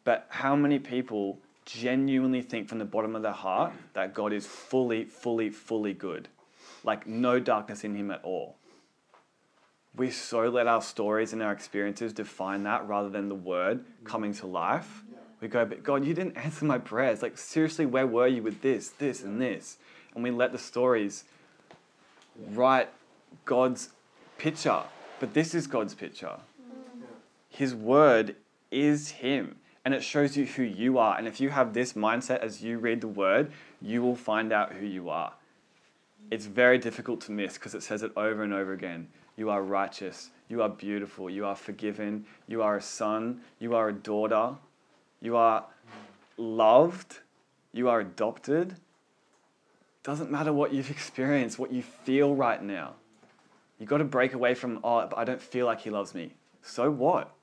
But 0.04 0.28
how 0.28 0.58
many 0.58 0.80
people 0.80 1.40
genuinely 1.64 2.42
think 2.42 2.68
from 2.68 2.80
the 2.80 2.92
bottom 2.96 3.16
of 3.16 3.22
their 3.22 3.32
heart 3.32 3.72
that 3.94 4.14
God 4.14 4.34
is 4.34 4.46
fully, 4.46 5.06
fully, 5.06 5.50
fully 5.50 5.94
good? 5.94 6.28
Like, 6.84 7.08
no 7.08 7.40
darkness 7.40 7.86
in 7.86 7.96
him 7.96 8.12
at 8.12 8.22
all. 8.22 8.58
We 9.96 10.12
so 10.12 10.50
let 10.50 10.68
our 10.68 10.82
stories 10.82 11.32
and 11.32 11.42
our 11.42 11.54
experiences 11.54 12.12
define 12.12 12.64
that 12.64 12.86
rather 12.86 13.08
than 13.08 13.30
the 13.30 13.36
word 13.36 13.86
coming 14.04 14.34
to 14.34 14.46
life. 14.46 15.05
We 15.46 15.50
go, 15.50 15.64
but 15.64 15.84
God, 15.84 16.04
you 16.06 16.16
didn't 16.16 16.38
answer 16.38 16.66
my 16.66 16.80
prayers. 16.80 17.22
Like, 17.22 17.38
seriously, 17.38 17.86
where 17.86 18.08
were 18.08 18.26
you 18.26 18.42
with 18.42 18.64
this, 18.64 18.90
this, 18.90 19.22
and 19.22 19.40
this? 19.40 19.78
And 20.16 20.24
we 20.24 20.32
let 20.32 20.52
the 20.52 20.58
stories 20.58 21.24
write 22.50 22.90
God's 23.46 23.90
picture. 24.40 24.82
But 25.20 25.36
this 25.36 25.54
is 25.54 25.68
God's 25.68 25.94
picture. 25.94 26.38
His 27.48 27.76
word 27.76 28.36
is 28.72 29.10
Him. 29.10 29.58
And 29.86 29.94
it 29.94 30.04
shows 30.04 30.36
you 30.36 30.48
who 30.48 30.64
you 30.64 30.98
are. 30.98 31.16
And 31.16 31.28
if 31.28 31.40
you 31.40 31.52
have 31.52 31.76
this 31.76 31.94
mindset 31.94 32.40
as 32.40 32.64
you 32.64 32.80
read 32.80 33.02
the 33.02 33.08
word, 33.08 33.52
you 33.80 34.02
will 34.02 34.16
find 34.16 34.52
out 34.52 34.74
who 34.74 34.88
you 34.88 35.12
are. 35.12 35.34
It's 36.32 36.48
very 36.48 36.80
difficult 36.80 37.22
to 37.22 37.32
miss 37.32 37.54
because 37.54 37.76
it 37.76 37.84
says 37.84 38.02
it 38.02 38.12
over 38.18 38.42
and 38.42 38.52
over 38.52 38.74
again. 38.74 39.10
You 39.38 39.52
are 39.52 39.62
righteous. 39.62 40.32
You 40.50 40.64
are 40.64 40.70
beautiful. 40.70 41.30
You 41.30 41.46
are 41.46 41.56
forgiven. 41.56 42.26
You 42.48 42.64
are 42.64 42.78
a 42.78 42.82
son. 42.82 43.42
You 43.60 43.76
are 43.76 43.90
a 43.90 43.94
daughter. 43.94 44.56
You 45.26 45.38
are 45.38 45.66
loved. 46.38 47.22
You 47.74 47.90
are 47.90 48.00
adopted. 48.00 48.76
Doesn't 50.04 50.30
matter 50.30 50.54
what 50.54 50.72
you've 50.72 50.92
experienced, 50.92 51.58
what 51.58 51.72
you 51.74 51.82
feel 51.82 52.36
right 52.36 52.62
now. 52.62 52.94
You've 53.80 53.90
got 53.90 53.98
to 53.98 54.04
break 54.04 54.36
away 54.36 54.54
from, 54.54 54.80
oh, 54.84 55.10
I 55.18 55.24
don't 55.24 55.42
feel 55.42 55.66
like 55.66 55.82
he 55.82 55.90
loves 55.90 56.14
me. 56.14 56.34
So 56.62 56.92
what? 56.92 57.34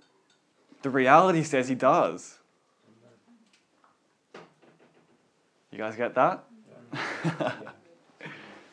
The 0.82 0.90
reality 0.90 1.42
says 1.42 1.68
he 1.68 1.74
does. 1.74 2.38
You 5.72 5.78
guys 5.78 5.96
get 5.96 6.14
that? 6.14 6.44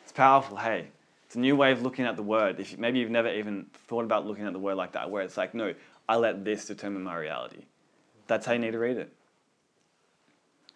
it's 0.03 0.11
powerful, 0.13 0.57
hey. 0.57 0.89
It's 1.25 1.35
a 1.35 1.39
new 1.39 1.55
way 1.55 1.71
of 1.71 1.81
looking 1.81 2.05
at 2.05 2.15
the 2.15 2.21
word. 2.21 2.59
If 2.59 2.73
you, 2.73 2.77
maybe 2.77 2.99
you've 2.99 3.09
never 3.09 3.33
even 3.33 3.65
thought 3.87 4.05
about 4.05 4.27
looking 4.27 4.45
at 4.45 4.53
the 4.53 4.59
word 4.59 4.75
like 4.75 4.91
that, 4.91 5.09
where 5.09 5.23
it's 5.23 5.35
like, 5.35 5.55
no, 5.55 5.73
I 6.07 6.17
let 6.17 6.45
this 6.45 6.65
determine 6.65 7.03
my 7.03 7.15
reality. 7.15 7.63
That's 8.29 8.45
how 8.45 8.53
you 8.53 8.59
need 8.59 8.73
to 8.73 8.79
read 8.79 8.97
it. 8.97 9.11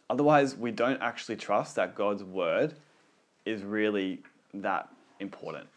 Otherwise, 0.10 0.58
we 0.58 0.72
don't 0.72 1.00
actually 1.02 1.36
trust 1.36 1.76
that 1.76 1.94
God's 1.94 2.24
word 2.24 2.74
is 3.46 3.62
really 3.62 4.24
that 4.56 4.90
important. 5.20 5.68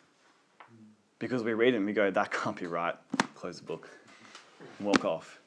Because 1.19 1.45
we 1.45 1.53
read 1.53 1.75
it 1.75 1.77
and 1.77 1.85
we 1.85 1.93
go, 1.93 2.11
that 2.11 2.33
can't 2.33 2.57
be 2.57 2.67
right. 2.67 2.95
Close 3.35 3.59
the 3.59 3.67
book. 3.67 3.91
Walk 4.81 5.05
off. 5.05 5.39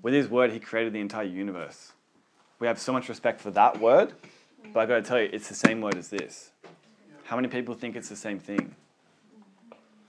With 0.00 0.14
his 0.14 0.28
word, 0.28 0.50
he 0.50 0.58
created 0.58 0.94
the 0.94 1.00
entire 1.00 1.24
universe. 1.24 1.92
We 2.58 2.66
have 2.66 2.78
so 2.78 2.94
much 2.94 3.10
respect 3.10 3.38
for 3.42 3.50
that 3.50 3.78
word, 3.78 4.14
but 4.72 4.80
I 4.80 4.86
gotta 4.86 5.02
tell 5.02 5.20
you, 5.20 5.28
it's 5.30 5.48
the 5.48 5.54
same 5.54 5.82
word 5.82 5.96
as 5.96 6.08
this. 6.08 6.52
How 7.24 7.36
many 7.36 7.48
people 7.48 7.74
think 7.74 7.96
it's 7.96 8.08
the 8.08 8.16
same 8.16 8.38
thing? 8.38 8.74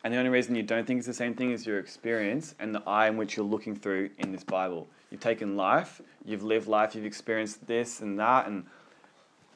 And 0.05 0.13
the 0.13 0.17
only 0.17 0.29
reason 0.29 0.55
you 0.55 0.63
don't 0.63 0.87
think 0.87 0.99
it's 0.99 1.07
the 1.07 1.13
same 1.13 1.33
thing 1.33 1.51
is 1.51 1.65
your 1.65 1.79
experience 1.79 2.55
and 2.57 2.73
the 2.73 2.81
eye 2.87 3.09
in 3.09 3.17
which 3.17 3.35
you're 3.35 3.45
looking 3.45 3.75
through 3.75 4.11
in 4.19 4.31
this 4.31 4.45
Bible. 4.45 4.87
You've 5.11 5.21
taken 5.21 5.55
life, 5.55 6.01
you've 6.25 6.43
lived 6.43 6.67
life, 6.67 6.95
you've 6.95 7.05
experienced 7.05 7.65
this 7.65 8.01
and 8.01 8.19
that, 8.19 8.47
and 8.47 8.65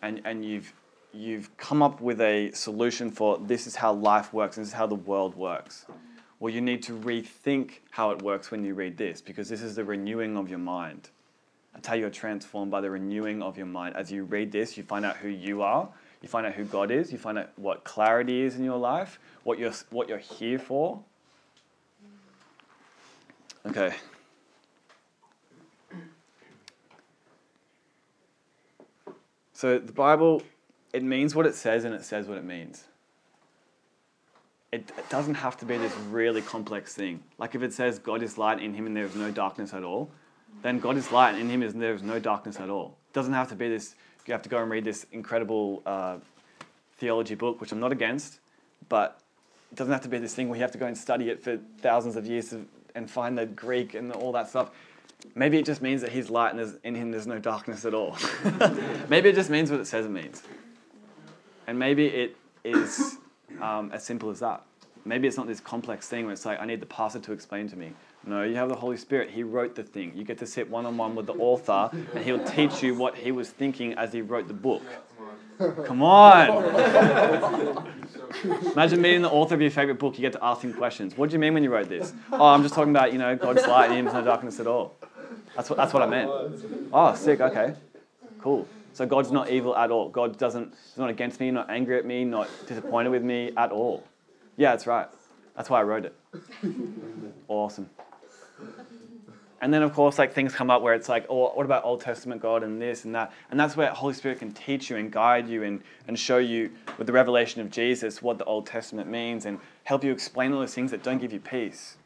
and 0.02 0.22
and 0.24 0.46
you've 0.46 0.74
you've 1.14 1.56
come 1.58 1.82
up 1.82 2.00
with 2.00 2.22
a 2.22 2.52
solution 2.54 3.12
for 3.12 3.38
this 3.38 3.68
is 3.68 3.76
how 3.76 3.94
life 3.94 4.34
works, 4.34 4.58
and 4.58 4.66
this 4.66 4.70
is 4.70 4.78
how 4.78 4.88
the 4.88 4.96
world 4.96 5.36
works. 5.36 5.86
Well, 6.40 6.54
you 6.54 6.62
need 6.62 6.82
to 6.84 6.98
rethink 6.98 7.82
how 7.92 8.12
it 8.12 8.22
works 8.22 8.50
when 8.50 8.64
you 8.64 8.74
read 8.74 8.98
this, 8.98 9.22
because 9.22 9.48
this 9.48 9.62
is 9.62 9.76
the 9.76 9.84
renewing 9.84 10.38
of 10.38 10.50
your 10.50 10.60
mind. 10.60 11.10
That's 11.74 11.88
how 11.88 11.96
you're 11.96 12.10
transformed 12.10 12.72
by 12.72 12.82
the 12.82 12.90
renewing 12.90 13.44
of 13.44 13.58
your 13.58 13.68
mind. 13.68 13.96
As 13.96 14.12
you 14.12 14.24
read 14.24 14.52
this, 14.52 14.76
you 14.76 14.84
find 14.84 15.06
out 15.06 15.18
who 15.18 15.30
you 15.30 15.62
are, 15.62 15.88
you 16.22 16.28
find 16.28 16.46
out 16.48 16.54
who 16.54 16.66
God 16.66 16.92
is, 16.92 17.12
you 17.12 17.18
find 17.18 17.38
out 17.38 17.50
what 17.58 17.84
clarity 17.84 18.42
is 18.42 18.56
in 18.56 18.64
your 18.64 18.78
life, 18.78 19.20
what 19.44 19.60
you're, 19.60 19.74
what 19.90 20.10
you're 20.10 20.18
here 20.18 20.60
for. 20.60 21.00
Okay. 23.66 23.94
So 29.62 29.78
the 29.78 29.94
Bible, 29.94 30.42
it 30.92 31.04
means 31.04 31.36
what 31.36 31.46
it 31.46 31.54
says 31.54 31.84
and 31.84 31.94
it 31.94 32.04
says 32.04 32.26
what 32.26 32.36
it 32.36 32.44
means. 32.44 32.86
It, 34.72 34.92
it 34.98 35.08
doesn't 35.08 35.36
have 35.36 35.56
to 35.58 35.66
be 35.66 35.78
this 35.78 35.96
really 36.10 36.42
complex 36.42 36.96
thing. 36.96 37.22
Like 37.38 37.54
if 37.54 37.62
it 37.62 37.72
says 37.72 38.00
God 38.00 38.24
is 38.24 38.40
light 38.40 38.60
in 38.60 38.74
him 38.74 38.88
and 38.88 38.98
there 38.98 39.06
is 39.06 39.14
no 39.14 39.30
darkness 39.30 39.76
at 39.76 39.84
all, 39.84 40.10
then 40.64 40.80
God 40.80 40.98
is 40.98 41.12
light 41.12 41.34
and 41.36 41.42
in 41.42 41.50
him 41.52 41.62
and 41.62 41.80
there 41.80 41.94
is 41.94 42.02
no 42.02 42.18
darkness 42.18 42.60
at 42.60 42.72
all. 42.72 42.98
It 43.12 43.14
doesn't 43.14 43.34
have 43.34 43.50
to 43.50 43.56
be 43.56 43.70
this, 43.70 43.94
you 44.26 44.32
have 44.32 44.42
to 44.42 44.50
go 44.50 44.58
and 44.64 44.72
read 44.72 44.84
this 44.84 45.06
incredible 45.12 45.84
uh, 45.86 46.18
theology 46.98 47.36
book, 47.36 47.62
which 47.62 47.72
I'm 47.72 47.80
not 47.80 47.92
against, 47.92 48.40
but 48.90 49.20
it 49.72 49.76
doesn't 49.76 49.94
have 49.94 50.02
to 50.02 50.10
be 50.10 50.18
this 50.18 50.34
thing 50.34 50.50
where 50.50 50.58
you 50.58 50.64
have 50.64 50.72
to 50.72 50.80
go 50.80 50.88
and 50.88 50.98
study 50.98 51.30
it 51.30 51.44
for 51.44 51.60
thousands 51.82 52.16
of 52.16 52.26
years 52.26 52.56
and 52.96 53.12
find 53.12 53.38
the 53.38 53.46
Greek 53.46 53.94
and 53.94 54.12
all 54.12 54.32
that 54.32 54.50
stuff. 54.50 54.72
Maybe 55.36 55.58
it 55.58 55.66
just 55.66 55.82
means 55.82 56.02
that 56.02 56.12
he's 56.12 56.30
light 56.30 56.54
and 56.54 56.80
in 56.84 56.96
him 56.96 57.12
there's 57.12 57.28
no 57.28 57.40
darkness 57.40 57.86
at 57.86 57.94
all. 57.94 58.18
maybe 59.10 59.30
it 59.30 59.36
just 59.36 59.50
means 59.50 59.72
what 59.72 59.80
it 59.80 59.88
says 59.88 60.06
it 60.06 60.12
means. 60.12 60.44
And 61.68 61.80
maybe 61.80 62.08
it 62.08 62.36
is 62.64 63.18
um, 63.62 63.92
as 63.94 64.04
simple 64.04 64.30
as 64.30 64.40
that. 64.40 64.64
Maybe 65.06 65.28
it's 65.28 65.38
not 65.38 65.48
this 65.48 65.60
complex 65.60 66.08
thing 66.08 66.26
where 66.26 66.34
it's 66.34 66.46
like, 66.46 66.60
I 66.60 66.66
need 66.66 66.80
the 66.80 66.86
pastor 66.86 67.20
to 67.20 67.32
explain 67.32 67.68
to 67.70 67.76
me. 67.76 67.94
No, 68.26 68.44
you 68.44 68.56
have 68.56 68.70
the 68.70 68.76
Holy 68.76 68.98
Spirit. 68.98 69.32
He 69.32 69.42
wrote 69.42 69.74
the 69.74 69.84
thing. 69.84 70.12
You 70.16 70.24
get 70.24 70.38
to 70.40 70.46
sit 70.46 70.70
one 70.70 70.86
on 70.86 70.96
one 70.96 71.16
with 71.16 71.26
the 71.26 71.34
author, 71.34 71.90
and 71.92 72.24
he'll 72.24 72.44
teach 72.44 72.84
you 72.84 72.94
what 72.94 73.16
he 73.16 73.32
was 73.32 73.50
thinking 73.50 73.94
as 73.94 74.14
he 74.14 74.22
wrote 74.22 74.48
the 74.48 74.54
book. 74.54 74.84
Come 75.86 76.04
on! 76.04 76.48
Imagine 78.74 79.02
meeting 79.02 79.22
the 79.24 79.30
author 79.30 79.56
of 79.56 79.62
your 79.62 79.72
favorite 79.72 79.98
book. 80.00 80.18
You 80.18 80.22
get 80.22 80.34
to 80.34 80.44
ask 80.44 80.62
him 80.62 80.74
questions. 80.74 81.18
What 81.18 81.30
do 81.30 81.34
you 81.34 81.40
mean 81.40 81.54
when 81.54 81.64
you 81.64 81.72
wrote 81.72 81.90
this? 81.90 82.14
Oh, 82.32 82.46
I'm 82.46 82.62
just 82.62 82.76
talking 82.76 82.92
about, 82.92 83.12
you 83.12 83.20
know, 83.20 83.36
God's 83.36 83.66
light 83.68 83.90
and 83.90 83.98
Him, 83.98 84.06
no 84.06 84.24
darkness 84.24 84.60
at 84.60 84.68
all. 84.68 84.96
That's 85.56 85.70
what, 85.70 85.78
that's 85.78 85.94
what 85.94 86.02
I 86.04 86.06
meant. 86.06 86.30
Oh, 86.94 87.14
sick. 87.16 87.42
Okay. 87.42 87.74
Cool. 88.40 88.68
So 88.94 89.06
God's 89.06 89.32
not 89.32 89.50
evil 89.50 89.76
at 89.76 89.92
all. 89.92 90.10
God 90.10 90.38
doesn't, 90.38 90.74
He's 90.90 90.98
not 90.98 91.10
against 91.10 91.40
me, 91.40 91.52
not 91.52 91.70
angry 91.70 91.98
at 91.98 92.06
me, 92.06 92.26
not 92.26 92.50
disappointed 92.68 93.10
with 93.10 93.24
me 93.24 93.52
at 93.56 93.72
all. 93.72 94.04
Yeah, 94.58 94.72
that's 94.72 94.88
right. 94.88 95.08
That's 95.56 95.70
why 95.70 95.80
I 95.80 95.84
wrote 95.84 96.06
it. 96.06 96.16
Awesome. 97.48 97.90
And 99.62 99.72
then, 99.72 99.84
of 99.84 99.94
course, 99.94 100.18
like 100.18 100.34
things 100.34 100.56
come 100.56 100.72
up 100.72 100.82
where 100.82 100.96
it's 100.96 101.08
like, 101.08 101.28
oh, 101.30 101.52
what 101.54 101.66
about 101.66 101.86
Old 101.86 102.02
Testament 102.02 102.42
God 102.42 102.64
and 102.64 102.82
this 102.82 103.06
and 103.06 103.14
that? 103.14 103.32
And 103.52 103.60
that's 103.60 103.78
where 103.78 103.92
Holy 103.92 104.16
Spirit 104.16 104.40
can 104.40 104.52
teach 104.52 104.90
you 104.90 104.98
and 104.98 105.12
guide 105.12 105.48
you 105.48 105.62
and, 105.64 105.84
and 106.08 106.18
show 106.18 106.40
you 106.40 106.72
with 106.98 107.06
the 107.06 107.14
revelation 107.14 107.62
of 107.62 107.70
Jesus 107.70 108.24
what 108.24 108.40
the 108.40 108.46
Old 108.46 108.66
Testament 108.66 109.08
means 109.08 109.46
and 109.46 109.60
help 109.84 110.04
you 110.04 110.12
explain 110.12 110.52
all 110.52 110.60
those 110.60 110.74
things 110.74 110.90
that 110.90 111.04
don't 111.04 111.20
give 111.20 111.32
you 111.32 111.40
peace. 111.40 111.98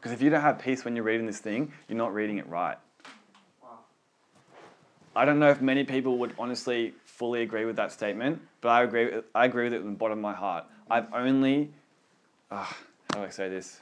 Because 0.00 0.12
if 0.12 0.22
you 0.22 0.30
don't 0.30 0.40
have 0.40 0.58
peace 0.58 0.82
when 0.82 0.96
you're 0.96 1.04
reading 1.04 1.26
this 1.26 1.40
thing, 1.40 1.72
you're 1.86 1.98
not 1.98 2.14
reading 2.14 2.38
it 2.38 2.48
right. 2.48 2.78
I 5.14 5.26
don't 5.26 5.38
know 5.38 5.50
if 5.50 5.60
many 5.60 5.84
people 5.84 6.16
would 6.18 6.34
honestly 6.38 6.94
fully 7.04 7.42
agree 7.42 7.66
with 7.66 7.76
that 7.76 7.92
statement, 7.92 8.40
but 8.62 8.70
I 8.70 8.84
agree. 8.84 9.20
I 9.34 9.44
agree 9.44 9.64
with 9.64 9.74
it 9.74 9.80
from 9.80 9.90
the 9.90 9.98
bottom 9.98 10.18
of 10.18 10.22
my 10.22 10.32
heart. 10.32 10.64
I've 10.88 11.12
only, 11.12 11.70
how 12.50 12.66
do 13.12 13.20
I 13.20 13.28
say 13.28 13.50
this? 13.50 13.80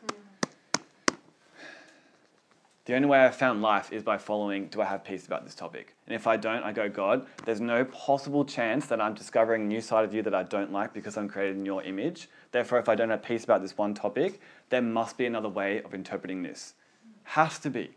The 2.88 2.94
only 2.94 3.07
way 3.07 3.18
I've 3.18 3.37
found 3.37 3.61
life 3.61 3.92
is 3.92 4.02
by 4.02 4.16
following 4.16 4.68
do 4.68 4.81
I 4.81 4.87
have 4.87 5.04
peace 5.04 5.26
about 5.26 5.44
this 5.44 5.54
topic? 5.54 5.94
And 6.07 6.16
if 6.16 6.26
I 6.26 6.38
don't, 6.38 6.62
I 6.62 6.72
go, 6.72 6.88
God, 6.88 7.26
there's 7.44 7.61
no 7.61 7.85
possible 7.85 8.46
chance 8.46 8.87
that 8.87 8.98
I'm 8.98 9.12
discovering 9.12 9.62
a 9.62 9.66
new 9.66 9.83
side 9.83 10.07
of 10.07 10.14
you 10.14 10.22
that 10.22 10.35
I 10.35 10.42
don't 10.42 10.72
like 10.72 10.94
because 10.94 11.18
I'm 11.18 11.28
created 11.28 11.57
in 11.57 11.66
your 11.66 11.83
image. 11.83 12.31
Therefore, 12.50 12.78
if 12.78 12.88
I 12.88 12.94
don't 12.94 13.11
have 13.11 13.22
peace 13.22 13.44
about 13.44 13.61
this 13.61 13.76
one 13.76 13.92
topic, 13.92 14.40
there 14.70 14.83
must 14.83 15.16
be 15.16 15.26
another 15.26 15.48
way 15.48 15.83
of 15.83 15.94
interpreting 15.94 16.42
this. 16.42 16.74
Has 17.24 17.59
to 17.61 17.70
be. 17.70 17.90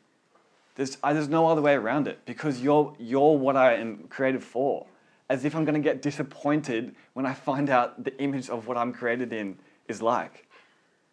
There's, 0.75 0.97
I, 1.03 1.13
there's 1.13 1.29
no 1.29 1.47
other 1.47 1.61
way 1.61 1.73
around 1.73 2.07
it 2.07 2.19
because 2.25 2.61
you're, 2.61 2.93
you're 2.97 3.37
what 3.37 3.55
I 3.55 3.75
am 3.75 4.07
created 4.09 4.43
for. 4.43 4.85
As 5.29 5.45
if 5.45 5.55
I'm 5.55 5.63
going 5.63 5.81
to 5.81 5.81
get 5.81 6.01
disappointed 6.01 6.95
when 7.13 7.25
I 7.25 7.33
find 7.33 7.69
out 7.69 8.03
the 8.03 8.17
image 8.21 8.49
of 8.49 8.67
what 8.67 8.77
I'm 8.77 8.91
created 8.93 9.31
in 9.31 9.57
is 9.87 10.01
like. 10.01 10.47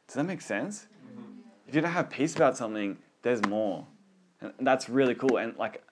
Does 0.07 0.15
that 0.15 0.25
make 0.25 0.41
sense? 0.41 0.87
If 1.67 1.75
you 1.75 1.81
don't 1.81 1.91
have 1.91 2.09
peace 2.09 2.35
about 2.35 2.57
something, 2.57 2.97
there's 3.23 3.45
more. 3.47 3.87
And 4.41 4.67
that's 4.67 4.89
really 4.89 5.15
cool. 5.15 5.37
And 5.37 5.57
like, 5.57 5.83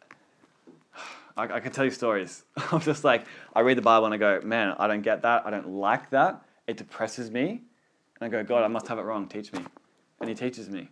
I, 1.37 1.45
I 1.45 1.61
can 1.61 1.71
tell 1.71 1.85
you 1.85 1.91
stories. 1.91 2.45
I'm 2.73 2.81
just 2.81 3.05
like, 3.05 3.27
I 3.55 3.61
read 3.61 3.77
the 3.77 3.83
Bible 3.83 4.07
and 4.07 4.15
I 4.15 4.17
go, 4.17 4.41
man, 4.43 4.75
I 4.79 4.87
don't 4.87 5.03
get 5.03 5.23
that. 5.23 5.47
I 5.47 5.51
don't 5.51 5.69
like 5.69 6.11
that. 6.11 6.43
It 6.67 6.77
depresses 6.79 7.31
me. 7.31 7.63
And 8.21 8.27
I 8.27 8.29
go, 8.29 8.43
God, 8.45 8.65
I 8.65 8.69
must 8.69 8.89
have 8.89 8.99
it 8.99 9.03
wrong. 9.03 9.29
Teach 9.29 9.53
me. 9.53 9.61
And 10.21 10.29
He 10.29 10.35
teaches 10.35 10.69
me. 10.69 10.89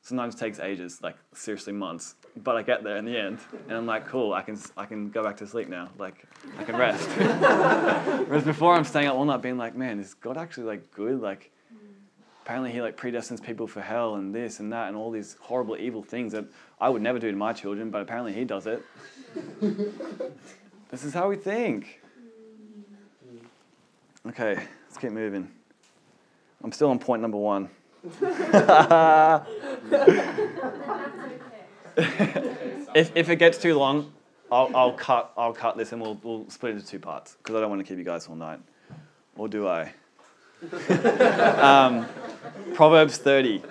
Sometimes 0.00 0.34
it 0.34 0.38
takes 0.38 0.58
ages, 0.58 1.00
like 1.02 1.16
seriously 1.34 1.72
months. 1.72 2.14
But 2.36 2.56
I 2.56 2.62
get 2.62 2.82
there 2.82 2.96
in 2.96 3.04
the 3.04 3.18
end, 3.18 3.40
and 3.68 3.76
I'm 3.76 3.86
like, 3.86 4.06
cool. 4.06 4.32
I 4.32 4.42
can 4.42 4.58
I 4.76 4.86
can 4.86 5.10
go 5.10 5.22
back 5.22 5.36
to 5.38 5.46
sleep 5.46 5.68
now. 5.68 5.90
Like 5.98 6.24
I 6.56 6.64
can 6.64 6.76
rest. 6.76 7.06
Whereas 8.28 8.44
before, 8.44 8.74
I'm 8.74 8.84
staying 8.84 9.08
up 9.08 9.16
all 9.16 9.24
night, 9.24 9.42
being 9.42 9.58
like, 9.58 9.76
man, 9.76 9.98
is 9.98 10.14
God 10.14 10.38
actually 10.38 10.64
like 10.64 10.90
good? 10.92 11.20
Like 11.20 11.50
apparently 12.48 12.72
he 12.72 12.80
like 12.80 12.96
predestines 12.96 13.42
people 13.42 13.66
for 13.66 13.82
hell 13.82 14.14
and 14.14 14.34
this 14.34 14.60
and 14.60 14.72
that 14.72 14.88
and 14.88 14.96
all 14.96 15.10
these 15.10 15.36
horrible 15.38 15.76
evil 15.76 16.02
things 16.02 16.32
that 16.32 16.46
I 16.80 16.88
would 16.88 17.02
never 17.02 17.18
do 17.18 17.30
to 17.30 17.36
my 17.36 17.52
children, 17.52 17.90
but 17.90 18.00
apparently 18.00 18.32
he 18.32 18.44
does 18.46 18.66
it. 18.66 18.82
this 20.90 21.04
is 21.04 21.12
how 21.12 21.28
we 21.28 21.36
think. 21.36 22.00
Okay, 24.26 24.54
let's 24.54 24.96
keep 24.98 25.12
moving. 25.12 25.50
I'm 26.62 26.72
still 26.72 26.90
on 26.90 26.98
point 26.98 27.22
number 27.22 27.38
one. 27.38 27.70
if, 32.94 33.14
if 33.14 33.28
it 33.28 33.36
gets 33.36 33.58
too 33.58 33.76
long, 33.76 34.12
I'll, 34.50 34.74
I'll, 34.74 34.92
cut, 34.92 35.32
I'll 35.36 35.52
cut 35.52 35.76
this 35.76 35.92
and 35.92 36.00
we'll, 36.00 36.18
we'll 36.22 36.48
split 36.48 36.72
it 36.72 36.76
into 36.76 36.86
two 36.88 36.98
parts 36.98 37.36
because 37.36 37.54
I 37.54 37.60
don't 37.60 37.70
want 37.70 37.80
to 37.80 37.84
keep 37.84 37.98
you 37.98 38.04
guys 38.04 38.26
all 38.26 38.34
night. 38.34 38.60
Or 39.36 39.48
do 39.48 39.68
I? 39.68 39.92
um, 41.60 42.06
Proverbs 42.74 43.18
30, 43.18 43.62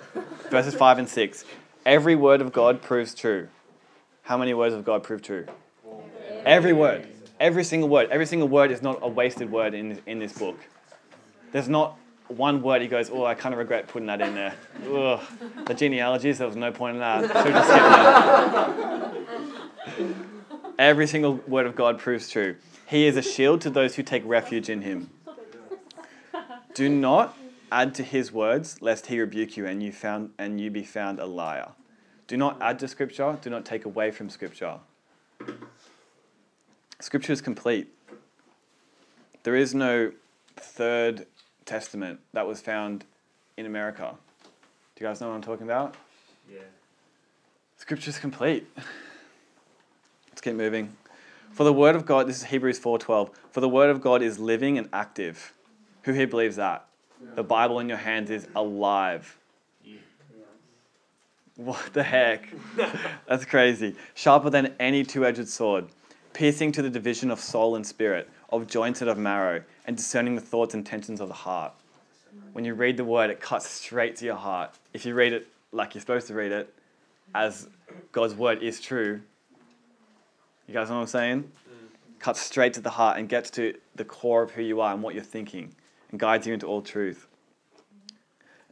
verses 0.50 0.74
5 0.74 0.98
and 0.98 1.08
6. 1.08 1.44
Every 1.84 2.16
word 2.16 2.40
of 2.40 2.52
God 2.52 2.80
proves 2.80 3.14
true. 3.14 3.48
How 4.22 4.38
many 4.38 4.54
words 4.54 4.74
of 4.74 4.84
God 4.84 5.02
prove 5.02 5.22
true? 5.22 5.46
Every 6.44 6.72
word. 6.72 7.06
Every 7.40 7.64
single 7.64 7.88
word. 7.88 8.08
Every 8.10 8.26
single 8.26 8.48
word 8.48 8.70
is 8.70 8.82
not 8.82 8.98
a 9.02 9.08
wasted 9.08 9.50
word 9.50 9.74
in, 9.74 10.00
in 10.06 10.18
this 10.18 10.32
book. 10.32 10.58
There's 11.52 11.68
not 11.68 11.98
one 12.28 12.62
word 12.62 12.82
he 12.82 12.88
goes, 12.88 13.10
oh, 13.10 13.24
I 13.24 13.34
kind 13.34 13.52
of 13.52 13.58
regret 13.58 13.88
putting 13.88 14.06
that 14.06 14.20
in 14.20 14.34
there. 14.34 14.54
Ugh. 14.92 15.20
The 15.66 15.74
genealogies, 15.74 16.38
there 16.38 16.46
was 16.46 16.56
no 16.56 16.70
point 16.72 16.96
in 16.96 17.00
that. 17.00 17.22
Should 17.22 17.52
just 17.52 17.68
skipped 17.68 17.90
that. 19.96 20.14
Every 20.78 21.06
single 21.06 21.34
word 21.46 21.66
of 21.66 21.74
God 21.74 21.98
proves 21.98 22.28
true. 22.28 22.56
He 22.86 23.06
is 23.06 23.16
a 23.16 23.22
shield 23.22 23.60
to 23.62 23.70
those 23.70 23.96
who 23.96 24.02
take 24.02 24.22
refuge 24.24 24.68
in 24.68 24.82
him. 24.82 25.10
Do 26.74 26.88
not 26.88 27.36
add 27.72 27.94
to 27.96 28.02
his 28.02 28.32
words, 28.32 28.80
lest 28.80 29.06
he 29.06 29.18
rebuke 29.20 29.56
you 29.56 29.66
and 29.66 29.82
you 29.82 29.90
found 29.92 30.30
and 30.38 30.60
you 30.60 30.70
be 30.70 30.84
found 30.84 31.18
a 31.18 31.26
liar. 31.26 31.70
Do 32.26 32.36
not 32.36 32.60
add 32.62 32.78
to 32.80 32.88
scripture, 32.88 33.38
do 33.40 33.50
not 33.50 33.64
take 33.64 33.84
away 33.84 34.10
from 34.10 34.30
scripture. 34.30 34.78
Scripture 37.00 37.32
is 37.32 37.40
complete. 37.40 37.88
There 39.42 39.56
is 39.56 39.74
no 39.74 40.12
third 40.56 41.26
testament 41.68 42.18
that 42.32 42.46
was 42.46 42.60
found 42.60 43.04
in 43.56 43.66
America. 43.66 44.14
Do 44.96 45.04
you 45.04 45.06
guys 45.06 45.20
know 45.20 45.28
what 45.28 45.34
I'm 45.34 45.42
talking 45.42 45.66
about? 45.66 45.94
Yeah. 46.50 46.60
Scripture 47.76 48.10
is 48.10 48.18
complete. 48.18 48.66
Let's 50.28 50.40
keep 50.40 50.54
moving. 50.54 50.96
For 51.52 51.64
the 51.64 51.72
word 51.72 51.94
of 51.94 52.06
God, 52.06 52.26
this 52.26 52.38
is 52.38 52.44
Hebrews 52.44 52.78
4:12. 52.78 53.30
For 53.50 53.60
the 53.60 53.68
word 53.68 53.90
of 53.90 54.00
God 54.00 54.22
is 54.22 54.38
living 54.38 54.78
and 54.78 54.88
active. 54.92 55.52
Who 56.02 56.12
here 56.12 56.26
believes 56.26 56.56
that? 56.56 56.86
The 57.34 57.42
Bible 57.42 57.80
in 57.80 57.88
your 57.88 57.98
hands 57.98 58.30
is 58.30 58.46
alive. 58.54 59.36
What 61.56 61.92
the 61.92 62.04
heck? 62.04 62.48
That's 63.26 63.44
crazy. 63.44 63.96
Sharper 64.14 64.48
than 64.48 64.74
any 64.78 65.02
two 65.02 65.26
edged 65.26 65.48
sword, 65.48 65.86
piercing 66.32 66.72
to 66.72 66.82
the 66.82 66.90
division 66.90 67.30
of 67.30 67.40
soul 67.40 67.76
and 67.76 67.86
spirit, 67.86 68.28
of 68.50 68.66
joints 68.66 69.00
and 69.00 69.10
of 69.10 69.18
marrow, 69.18 69.62
and 69.86 69.96
discerning 69.96 70.34
the 70.34 70.40
thoughts 70.40 70.74
and 70.74 70.80
intentions 70.80 71.20
of 71.20 71.28
the 71.28 71.34
heart. 71.34 71.72
When 72.52 72.64
you 72.64 72.74
read 72.74 72.96
the 72.96 73.04
word, 73.04 73.30
it 73.30 73.40
cuts 73.40 73.68
straight 73.68 74.16
to 74.16 74.24
your 74.24 74.36
heart. 74.36 74.74
If 74.92 75.04
you 75.06 75.14
read 75.14 75.32
it 75.32 75.48
like 75.72 75.94
you're 75.94 76.00
supposed 76.00 76.26
to 76.28 76.34
read 76.34 76.52
it, 76.52 76.72
as 77.34 77.68
God's 78.12 78.34
word 78.34 78.62
is 78.62 78.80
true, 78.80 79.20
you 80.66 80.74
guys 80.74 80.88
know 80.88 80.96
what 80.96 81.02
I'm 81.02 81.06
saying? 81.06 81.52
Cuts 82.18 82.40
straight 82.40 82.74
to 82.74 82.80
the 82.80 82.90
heart 82.90 83.18
and 83.18 83.28
gets 83.28 83.50
to 83.52 83.74
the 83.94 84.04
core 84.04 84.42
of 84.42 84.50
who 84.50 84.62
you 84.62 84.80
are 84.80 84.92
and 84.92 85.02
what 85.02 85.14
you're 85.14 85.22
thinking 85.22 85.74
and 86.10 86.20
guides 86.20 86.46
you 86.46 86.54
into 86.54 86.66
all 86.66 86.82
truth. 86.82 87.26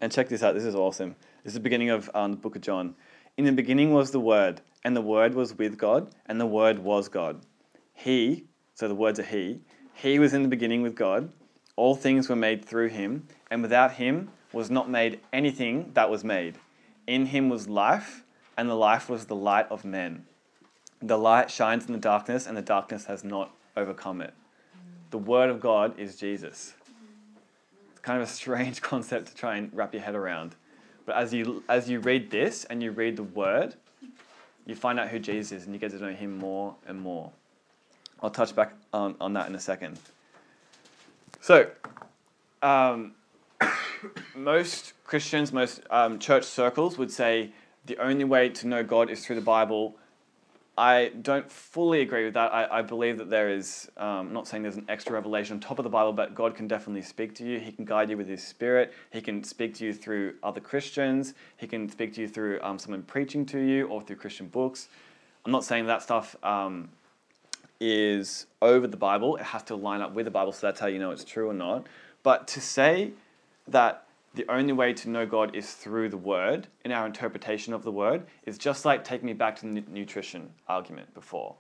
And 0.01 0.13
check 0.13 0.29
this 0.29 0.43
out, 0.43 0.55
this 0.55 0.65
is 0.65 0.75
awesome. 0.75 1.17
This 1.43 1.51
is 1.51 1.55
the 1.55 1.61
beginning 1.61 1.91
of 1.91 2.11
um, 2.15 2.33
the 2.33 2.37
book 2.37 2.57
of 2.57 2.63
John. 2.63 2.95
In 3.37 3.45
the 3.45 3.53
beginning 3.53 3.93
was 3.93 4.11
the 4.11 4.21
Word, 4.21 4.61
and 4.85 4.97
the 4.97 5.03
Word 5.03 5.35
was 5.35 5.57
with 5.57 5.79
God, 5.79 6.11
and 6.27 6.41
the 6.41 6.47
Word 6.47 6.79
was 6.79 7.09
God. 7.09 7.41
He, 7.95 8.45
so 8.75 8.89
the 8.89 8.95
words 8.95 9.19
are 9.19 9.25
He, 9.25 9.61
He 9.95 10.19
was 10.19 10.35
in 10.35 10.43
the 10.43 10.49
beginning 10.49 10.83
with 10.83 10.95
God. 10.95 11.31
All 11.77 11.95
things 11.95 12.29
were 12.29 12.37
made 12.37 12.65
through 12.65 12.89
Him, 12.89 13.27
and 13.51 13.63
without 13.63 13.93
Him 13.93 14.31
was 14.53 14.71
not 14.71 14.89
made 14.89 15.21
anything 15.33 15.91
that 15.95 16.11
was 16.11 16.25
made. 16.25 16.57
In 17.07 17.27
him 17.27 17.49
was 17.49 17.69
life, 17.69 18.25
and 18.57 18.69
the 18.69 18.75
life 18.75 19.09
was 19.09 19.27
the 19.27 19.37
light 19.37 19.67
of 19.71 19.85
men. 19.85 20.25
The 21.03 21.19
light 21.19 21.51
shines 21.51 21.87
in 21.87 21.93
the 21.93 21.99
darkness, 21.99 22.47
and 22.47 22.57
the 22.57 22.63
darkness 22.63 23.05
has 23.05 23.23
not 23.23 23.55
overcome 23.77 24.21
it. 24.23 24.35
The 25.11 25.19
Word 25.19 25.51
of 25.51 25.61
God 25.61 25.99
is 25.99 26.17
Jesus. 26.17 26.75
It's 27.91 28.01
kind 28.01 28.21
of 28.21 28.27
a 28.27 28.31
strange 28.31 28.81
concept 28.93 29.29
to 29.29 29.35
try 29.35 29.57
and 29.57 29.71
wrap 29.73 29.93
your 29.93 30.03
head 30.03 30.15
around. 30.15 30.57
But 31.05 31.17
as 31.17 31.33
you, 31.33 31.63
as 31.69 31.89
you 31.89 32.01
read 32.01 32.31
this 32.31 32.65
and 32.65 32.83
you 32.83 32.91
read 32.91 33.17
the 33.17 33.23
Word, 33.23 33.77
you 34.67 34.75
find 34.75 34.99
out 35.01 35.09
who 35.09 35.19
Jesus 35.19 35.53
is 35.53 35.65
and 35.65 35.73
you 35.73 35.81
get 35.81 35.93
to 35.93 35.99
know 35.99 36.13
Him 36.13 36.37
more 36.37 36.75
and 36.87 37.01
more. 37.01 37.31
I'll 38.23 38.31
touch 38.31 38.55
back 38.55 38.75
on, 38.93 39.15
on 39.21 39.33
that 39.35 39.49
in 39.49 39.55
a 39.55 39.61
second. 39.61 39.99
So, 41.41 41.71
um, 42.63 43.13
most 44.35 44.93
Christians, 45.05 45.53
most 45.53 45.81
um, 45.91 46.19
church 46.19 46.45
circles 46.45 46.99
would 46.99 47.11
say 47.11 47.53
the 47.87 47.97
only 47.99 48.25
way 48.25 48.49
to 48.49 48.67
know 48.67 48.83
God 48.83 49.11
is 49.11 49.25
through 49.25 49.37
the 49.37 49.43
Bible. 49.43 49.97
I 50.79 51.13
don't 51.23 51.51
fully 51.51 52.03
agree 52.03 52.27
with 52.27 52.35
that. 52.35 52.53
I, 52.53 52.79
I 52.79 52.83
believe 52.83 53.17
that 53.19 53.31
there 53.31 53.49
is, 53.49 53.91
um, 53.97 54.29
I'm 54.29 54.33
not 54.35 54.47
saying 54.47 54.63
there's 54.63 54.77
an 54.77 54.85
extra 54.91 55.15
revelation 55.15 55.55
on 55.55 55.61
top 55.61 55.79
of 55.79 55.85
the 55.85 55.91
Bible, 55.91 56.13
but 56.13 56.35
God 56.35 56.55
can 56.55 56.69
definitely 56.69 57.01
speak 57.01 57.35
to 57.37 57.45
you. 57.45 57.59
He 57.59 57.73
can 57.73 57.87
guide 57.87 58.11
you 58.11 58.17
with 58.19 58.29
His 58.29 58.47
Spirit. 58.47 58.93
He 59.11 59.23
can 59.23 59.43
speak 59.43 59.75
to 59.77 59.87
you 59.87 59.95
through 59.95 60.35
other 60.43 60.61
Christians. 60.61 61.33
He 61.57 61.67
can 61.67 61.89
speak 61.89 62.13
to 62.15 62.21
you 62.21 62.29
through 62.29 62.61
um, 62.63 62.79
someone 62.79 63.03
preaching 63.05 63.47
to 63.47 63.59
you 63.59 63.87
or 63.89 64.03
through 64.03 64.17
Christian 64.17 64.49
books. 64.49 64.89
I'm 65.47 65.53
not 65.53 65.65
saying 65.65 65.87
that 65.87 66.03
stuff 66.03 66.37
um, 66.43 66.91
is 67.81 68.47
over 68.61 68.87
the 68.87 68.99
Bible. 68.99 69.37
It 69.37 69.45
has 69.45 69.63
to 69.65 69.77
line 69.77 70.03
up 70.03 70.13
with 70.13 70.27
the 70.27 70.31
Bible, 70.31 70.53
so 70.53 70.67
that's 70.67 70.81
how 70.81 70.89
you 70.89 70.99
know 70.99 71.11
it's 71.11 71.25
true 71.25 71.49
or 71.49 71.55
not. 71.55 71.87
But 72.23 72.49
to 72.49 72.61
say 72.61 73.13
that 73.69 74.06
the 74.37 74.47
only 74.51 74.73
way 74.73 74.93
to 74.93 75.09
know 75.09 75.27
God 75.27 75.57
is 75.57 75.73
through 75.73 76.11
the 76.11 76.17
Word, 76.17 76.69
in 76.85 76.93
our 76.93 77.07
interpretation 77.07 77.73
of 77.73 77.83
the 77.83 77.91
Word, 77.91 78.27
is 78.45 78.59
just 78.59 78.85
like 78.85 79.03
taking 79.03 79.27
me 79.27 79.33
back 79.33 79.57
to 79.57 79.63
the 79.63 79.83
nutrition 79.89 80.51
argument 80.69 81.13
before. 81.15 81.57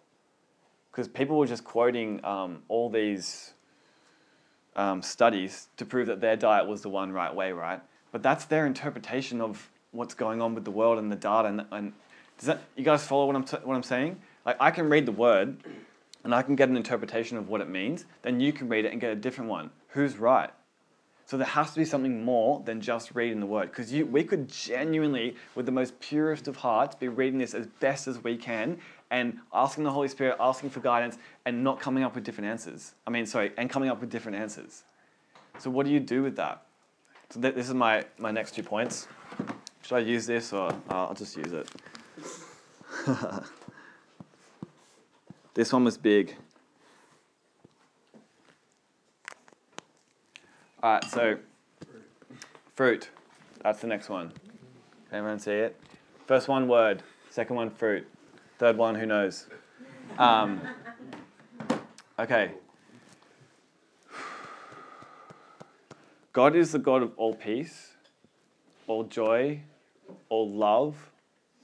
Because 0.92 1.08
people 1.08 1.38
were 1.38 1.46
just 1.46 1.64
quoting 1.64 2.24
um, 2.24 2.62
all 2.68 2.90
these 2.90 3.54
um, 4.76 5.02
studies 5.02 5.68
to 5.78 5.86
prove 5.86 6.06
that 6.06 6.20
their 6.20 6.36
diet 6.36 6.66
was 6.66 6.82
the 6.82 6.90
one 6.90 7.12
right 7.12 7.34
way, 7.34 7.52
right? 7.52 7.80
But 8.12 8.22
that's 8.22 8.44
their 8.44 8.66
interpretation 8.66 9.40
of 9.40 9.70
what's 9.90 10.14
going 10.14 10.42
on 10.42 10.54
with 10.54 10.64
the 10.64 10.70
world 10.70 10.98
and 10.98 11.10
the 11.10 11.16
data. 11.16 11.48
And, 11.48 11.64
and 11.72 11.92
does 12.38 12.46
that 12.46 12.62
you 12.76 12.84
guys 12.84 13.06
follow 13.06 13.26
what 13.26 13.36
I'm 13.36 13.44
t- 13.44 13.56
what 13.64 13.74
I'm 13.74 13.82
saying? 13.82 14.20
Like 14.44 14.56
I 14.60 14.70
can 14.70 14.88
read 14.90 15.06
the 15.06 15.12
word, 15.12 15.56
and 16.24 16.34
I 16.34 16.42
can 16.42 16.56
get 16.56 16.68
an 16.68 16.76
interpretation 16.76 17.38
of 17.38 17.48
what 17.48 17.62
it 17.62 17.68
means. 17.68 18.04
Then 18.20 18.38
you 18.38 18.52
can 18.52 18.68
read 18.68 18.84
it 18.84 18.92
and 18.92 19.00
get 19.00 19.10
a 19.10 19.16
different 19.16 19.48
one. 19.48 19.70
Who's 19.88 20.18
right? 20.18 20.50
So 21.26 21.36
there 21.36 21.46
has 21.46 21.72
to 21.72 21.80
be 21.80 21.84
something 21.84 22.24
more 22.24 22.62
than 22.64 22.80
just 22.80 23.16
reading 23.16 23.40
the 23.40 23.46
word. 23.46 23.72
Because 23.72 23.92
we 23.92 24.22
could 24.22 24.48
genuinely, 24.48 25.34
with 25.56 25.66
the 25.66 25.72
most 25.72 25.98
purest 25.98 26.46
of 26.46 26.54
hearts, 26.54 26.94
be 26.94 27.08
reading 27.08 27.40
this 27.40 27.52
as 27.52 27.66
best 27.66 28.06
as 28.06 28.22
we 28.22 28.36
can 28.36 28.78
and 29.10 29.40
asking 29.52 29.82
the 29.82 29.90
Holy 29.90 30.06
Spirit, 30.06 30.36
asking 30.38 30.70
for 30.70 30.78
guidance, 30.78 31.18
and 31.44 31.64
not 31.64 31.80
coming 31.80 32.04
up 32.04 32.14
with 32.14 32.22
different 32.22 32.48
answers. 32.48 32.94
I 33.08 33.10
mean, 33.10 33.26
sorry, 33.26 33.52
and 33.56 33.68
coming 33.68 33.90
up 33.90 34.00
with 34.00 34.08
different 34.08 34.38
answers. 34.38 34.84
So 35.58 35.68
what 35.68 35.84
do 35.84 35.92
you 35.92 35.98
do 35.98 36.22
with 36.22 36.36
that? 36.36 36.62
So 37.30 37.40
th- 37.40 37.56
this 37.56 37.66
is 37.66 37.74
my, 37.74 38.04
my 38.18 38.30
next 38.30 38.54
two 38.54 38.62
points. 38.62 39.08
Should 39.82 39.96
I 39.96 40.00
use 40.00 40.26
this 40.26 40.52
or 40.52 40.70
uh, 40.70 41.06
I'll 41.08 41.14
just 41.14 41.36
use 41.36 41.52
it? 41.52 41.68
this 45.54 45.72
one 45.72 45.82
was 45.82 45.98
big. 45.98 46.36
All 50.86 50.92
right, 50.92 51.04
so 51.10 51.36
fruit. 52.76 53.10
That's 53.60 53.80
the 53.80 53.88
next 53.88 54.08
one. 54.08 54.28
Can 55.08 55.18
everyone 55.18 55.40
see 55.40 55.50
it? 55.50 55.80
First 56.28 56.46
one, 56.46 56.68
word. 56.68 57.02
Second 57.28 57.56
one, 57.56 57.70
fruit. 57.70 58.06
Third 58.60 58.76
one, 58.76 58.94
who 58.94 59.04
knows? 59.04 59.48
Um, 60.16 60.60
okay. 62.20 62.52
God 66.32 66.54
is 66.54 66.70
the 66.70 66.78
God 66.78 67.02
of 67.02 67.10
all 67.16 67.34
peace, 67.34 67.94
all 68.86 69.02
joy, 69.02 69.62
all 70.28 70.48
love, 70.48 71.10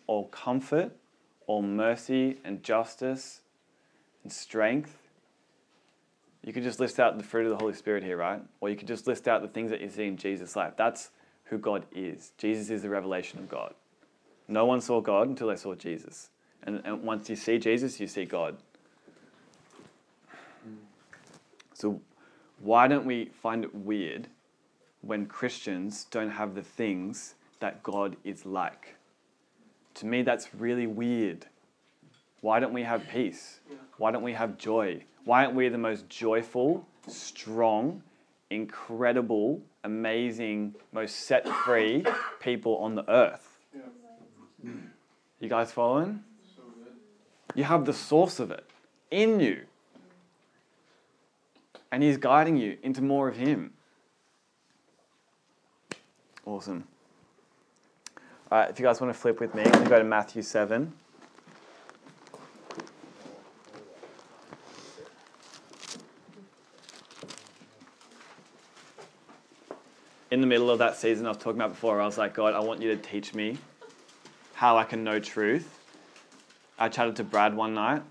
all 0.08 0.26
comfort, 0.26 0.96
all 1.46 1.62
mercy 1.62 2.38
and 2.44 2.64
justice 2.64 3.42
and 4.24 4.32
strength. 4.32 4.98
You 6.44 6.52
could 6.52 6.64
just 6.64 6.80
list 6.80 6.98
out 6.98 7.18
the 7.18 7.24
fruit 7.24 7.44
of 7.46 7.50
the 7.50 7.62
Holy 7.62 7.74
Spirit 7.74 8.02
here, 8.02 8.16
right? 8.16 8.42
Or 8.60 8.68
you 8.68 8.76
could 8.76 8.88
just 8.88 9.06
list 9.06 9.28
out 9.28 9.42
the 9.42 9.48
things 9.48 9.70
that 9.70 9.80
you 9.80 9.88
see 9.88 10.06
in 10.06 10.16
Jesus' 10.16 10.56
life. 10.56 10.74
That's 10.76 11.10
who 11.44 11.58
God 11.58 11.84
is. 11.94 12.32
Jesus 12.36 12.70
is 12.70 12.82
the 12.82 12.88
revelation 12.88 13.38
of 13.38 13.48
God. 13.48 13.74
No 14.48 14.64
one 14.64 14.80
saw 14.80 15.00
God 15.00 15.28
until 15.28 15.48
they 15.48 15.56
saw 15.56 15.74
Jesus. 15.74 16.30
And, 16.64 16.80
and 16.84 17.02
once 17.02 17.30
you 17.30 17.36
see 17.36 17.58
Jesus, 17.58 18.00
you 18.00 18.06
see 18.06 18.24
God. 18.24 18.56
So, 21.74 22.00
why 22.60 22.88
don't 22.88 23.06
we 23.06 23.26
find 23.26 23.64
it 23.64 23.74
weird 23.74 24.28
when 25.00 25.26
Christians 25.26 26.06
don't 26.10 26.30
have 26.30 26.54
the 26.54 26.62
things 26.62 27.34
that 27.60 27.82
God 27.82 28.16
is 28.24 28.46
like? 28.46 28.96
To 29.94 30.06
me, 30.06 30.22
that's 30.22 30.54
really 30.54 30.86
weird. 30.86 31.46
Why 32.42 32.58
don't 32.58 32.72
we 32.72 32.82
have 32.82 33.08
peace? 33.08 33.60
Why 33.96 34.10
don't 34.10 34.22
we 34.22 34.32
have 34.34 34.58
joy? 34.58 35.04
Why 35.24 35.44
aren't 35.44 35.54
we 35.54 35.68
the 35.68 35.78
most 35.78 36.08
joyful, 36.08 36.84
strong, 37.06 38.02
incredible, 38.50 39.62
amazing, 39.84 40.74
most 40.92 41.20
set 41.20 41.48
free 41.48 42.04
people 42.40 42.76
on 42.78 42.96
the 42.96 43.08
earth? 43.08 43.60
You 45.40 45.48
guys 45.48 45.70
following? 45.70 46.24
You 47.54 47.64
have 47.64 47.84
the 47.84 47.92
source 47.92 48.40
of 48.40 48.50
it 48.50 48.68
in 49.10 49.38
you. 49.38 49.62
And 51.92 52.02
He's 52.02 52.16
guiding 52.16 52.56
you 52.56 52.76
into 52.82 53.02
more 53.02 53.28
of 53.28 53.36
Him. 53.36 53.72
Awesome. 56.44 56.84
All 58.50 58.58
right, 58.58 58.70
if 58.70 58.80
you 58.80 58.84
guys 58.84 59.00
want 59.00 59.14
to 59.14 59.18
flip 59.18 59.38
with 59.38 59.54
me, 59.54 59.62
I'm 59.62 59.70
going 59.70 59.84
to 59.84 59.90
go 59.90 59.98
to 59.98 60.04
Matthew 60.04 60.42
7. 60.42 60.92
In 70.32 70.40
the 70.40 70.46
middle 70.46 70.70
of 70.70 70.78
that 70.78 70.96
season 70.96 71.26
I 71.26 71.28
was 71.28 71.36
talking 71.36 71.60
about 71.60 71.72
before, 71.72 72.00
I 72.00 72.06
was 72.06 72.16
like, 72.16 72.32
God, 72.32 72.54
I 72.54 72.60
want 72.60 72.80
you 72.80 72.88
to 72.88 72.96
teach 72.96 73.34
me 73.34 73.58
how 74.54 74.78
I 74.78 74.84
can 74.84 75.04
know 75.04 75.20
truth. 75.20 75.78
I 76.78 76.88
chatted 76.88 77.16
to 77.16 77.24
Brad 77.24 77.54
one 77.54 77.74
night, 77.74 78.02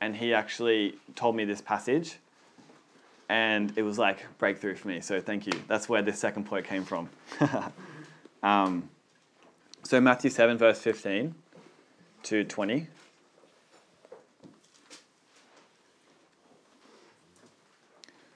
and 0.00 0.16
he 0.16 0.34
actually 0.34 0.96
told 1.14 1.36
me 1.36 1.44
this 1.44 1.60
passage, 1.60 2.16
and 3.28 3.72
it 3.76 3.82
was 3.82 3.96
like 3.96 4.26
breakthrough 4.38 4.74
for 4.74 4.88
me. 4.88 5.00
So 5.00 5.20
thank 5.20 5.46
you. 5.46 5.52
That's 5.68 5.88
where 5.88 6.02
this 6.02 6.18
second 6.18 6.46
point 6.46 6.66
came 6.66 6.82
from. 6.82 7.10
um, 8.42 8.90
so 9.84 10.00
Matthew 10.00 10.30
7, 10.30 10.58
verse 10.58 10.80
15 10.80 11.32
to 12.24 12.42
20. 12.42 12.88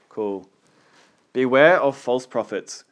Cool. 0.08 0.48
Beware 1.32 1.80
of 1.80 1.96
false 1.96 2.24
prophets 2.24 2.84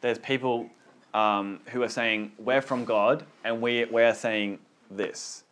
there's 0.00 0.18
people 0.18 0.68
um, 1.14 1.60
who 1.66 1.82
are 1.82 1.88
saying, 1.88 2.32
We're 2.38 2.62
from 2.62 2.84
God, 2.84 3.24
and 3.44 3.60
we, 3.60 3.84
we're 3.86 4.14
saying 4.14 4.58
this. 4.90 5.44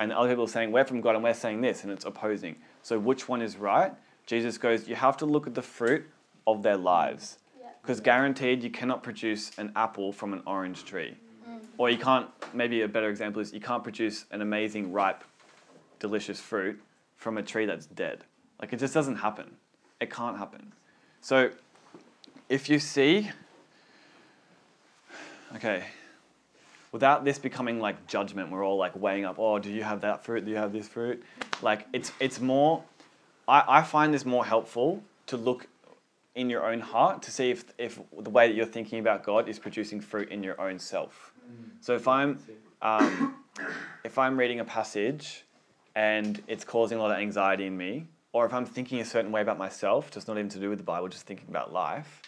And 0.00 0.12
other 0.12 0.30
people 0.30 0.44
are 0.44 0.48
saying, 0.48 0.72
We're 0.72 0.84
from 0.84 1.00
God, 1.00 1.14
and 1.14 1.24
we're 1.24 1.34
saying 1.34 1.60
this, 1.60 1.82
and 1.82 1.92
it's 1.92 2.04
opposing. 2.04 2.56
So, 2.82 2.98
which 2.98 3.28
one 3.28 3.42
is 3.42 3.56
right? 3.56 3.92
Jesus 4.26 4.58
goes, 4.58 4.88
You 4.88 4.96
have 4.96 5.16
to 5.18 5.26
look 5.26 5.46
at 5.46 5.54
the 5.54 5.62
fruit 5.62 6.06
of 6.46 6.62
their 6.62 6.76
lives. 6.76 7.38
Because 7.82 8.00
guaranteed, 8.00 8.62
you 8.62 8.70
cannot 8.70 9.02
produce 9.02 9.50
an 9.58 9.70
apple 9.76 10.10
from 10.10 10.32
an 10.32 10.42
orange 10.46 10.84
tree. 10.84 11.16
Or 11.76 11.90
you 11.90 11.98
can't, 11.98 12.28
maybe 12.54 12.82
a 12.82 12.88
better 12.88 13.10
example 13.10 13.42
is 13.42 13.52
you 13.52 13.60
can't 13.60 13.82
produce 13.82 14.24
an 14.30 14.40
amazing, 14.40 14.90
ripe, 14.92 15.22
delicious 15.98 16.40
fruit 16.40 16.80
from 17.16 17.36
a 17.36 17.42
tree 17.42 17.66
that's 17.66 17.86
dead. 17.86 18.24
Like 18.60 18.72
it 18.72 18.78
just 18.78 18.94
doesn't 18.94 19.16
happen. 19.16 19.56
It 20.00 20.10
can't 20.10 20.38
happen. 20.38 20.72
So 21.20 21.50
if 22.48 22.68
you 22.68 22.78
see, 22.78 23.30
okay, 25.56 25.84
without 26.92 27.24
this 27.24 27.38
becoming 27.38 27.80
like 27.80 28.06
judgment, 28.06 28.50
we're 28.50 28.64
all 28.64 28.76
like 28.76 28.94
weighing 28.96 29.24
up, 29.24 29.38
oh, 29.38 29.58
do 29.58 29.70
you 29.70 29.82
have 29.82 30.00
that 30.02 30.24
fruit? 30.24 30.44
Do 30.44 30.50
you 30.50 30.56
have 30.56 30.72
this 30.72 30.88
fruit? 30.88 31.22
Like 31.62 31.86
it's 31.92 32.12
it's 32.20 32.40
more 32.40 32.82
I, 33.46 33.64
I 33.66 33.82
find 33.82 34.14
this 34.14 34.24
more 34.24 34.44
helpful 34.44 35.02
to 35.26 35.36
look 35.36 35.66
in 36.34 36.50
your 36.50 36.64
own 36.64 36.80
heart 36.80 37.22
to 37.22 37.30
see 37.30 37.50
if 37.50 37.64
if 37.78 38.00
the 38.18 38.30
way 38.30 38.48
that 38.48 38.54
you're 38.54 38.66
thinking 38.66 38.98
about 38.98 39.24
God 39.24 39.48
is 39.48 39.58
producing 39.58 40.00
fruit 40.00 40.30
in 40.30 40.42
your 40.42 40.60
own 40.60 40.78
self. 40.78 41.32
So 41.80 41.94
if 41.94 42.08
I'm 42.08 42.38
um, 42.82 43.36
if 44.04 44.18
I'm 44.18 44.38
reading 44.38 44.60
a 44.60 44.64
passage 44.64 45.44
and 45.94 46.42
it's 46.48 46.64
causing 46.64 46.98
a 46.98 47.00
lot 47.00 47.10
of 47.10 47.18
anxiety 47.18 47.66
in 47.66 47.76
me, 47.76 48.06
or 48.32 48.46
if 48.46 48.52
I'm 48.52 48.66
thinking 48.66 49.00
a 49.00 49.04
certain 49.04 49.30
way 49.30 49.40
about 49.40 49.58
myself, 49.58 50.10
just 50.10 50.26
not 50.26 50.36
even 50.38 50.48
to 50.50 50.58
do 50.58 50.68
with 50.68 50.78
the 50.78 50.84
Bible, 50.84 51.08
just 51.08 51.26
thinking 51.26 51.46
about 51.48 51.72
life, 51.72 52.22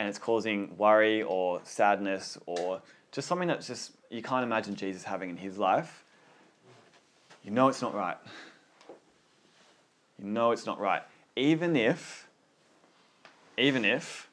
and 0.00 0.08
it's 0.08 0.18
causing 0.18 0.76
worry 0.76 1.22
or 1.22 1.60
sadness 1.62 2.38
or 2.46 2.80
just 3.12 3.28
something 3.28 3.48
that's 3.48 3.66
just 3.66 3.92
you 4.10 4.22
can't 4.22 4.42
imagine 4.42 4.74
Jesus 4.74 5.04
having 5.04 5.30
in 5.30 5.36
his 5.36 5.58
life, 5.58 6.04
you 7.44 7.50
know 7.50 7.68
it's 7.68 7.82
not 7.82 7.94
right. 7.94 8.16
You 10.18 10.26
know 10.26 10.52
it's 10.52 10.66
not 10.66 10.80
right. 10.80 11.02
Even 11.36 11.76
if, 11.76 12.28
even 13.56 13.84
if 13.84 14.28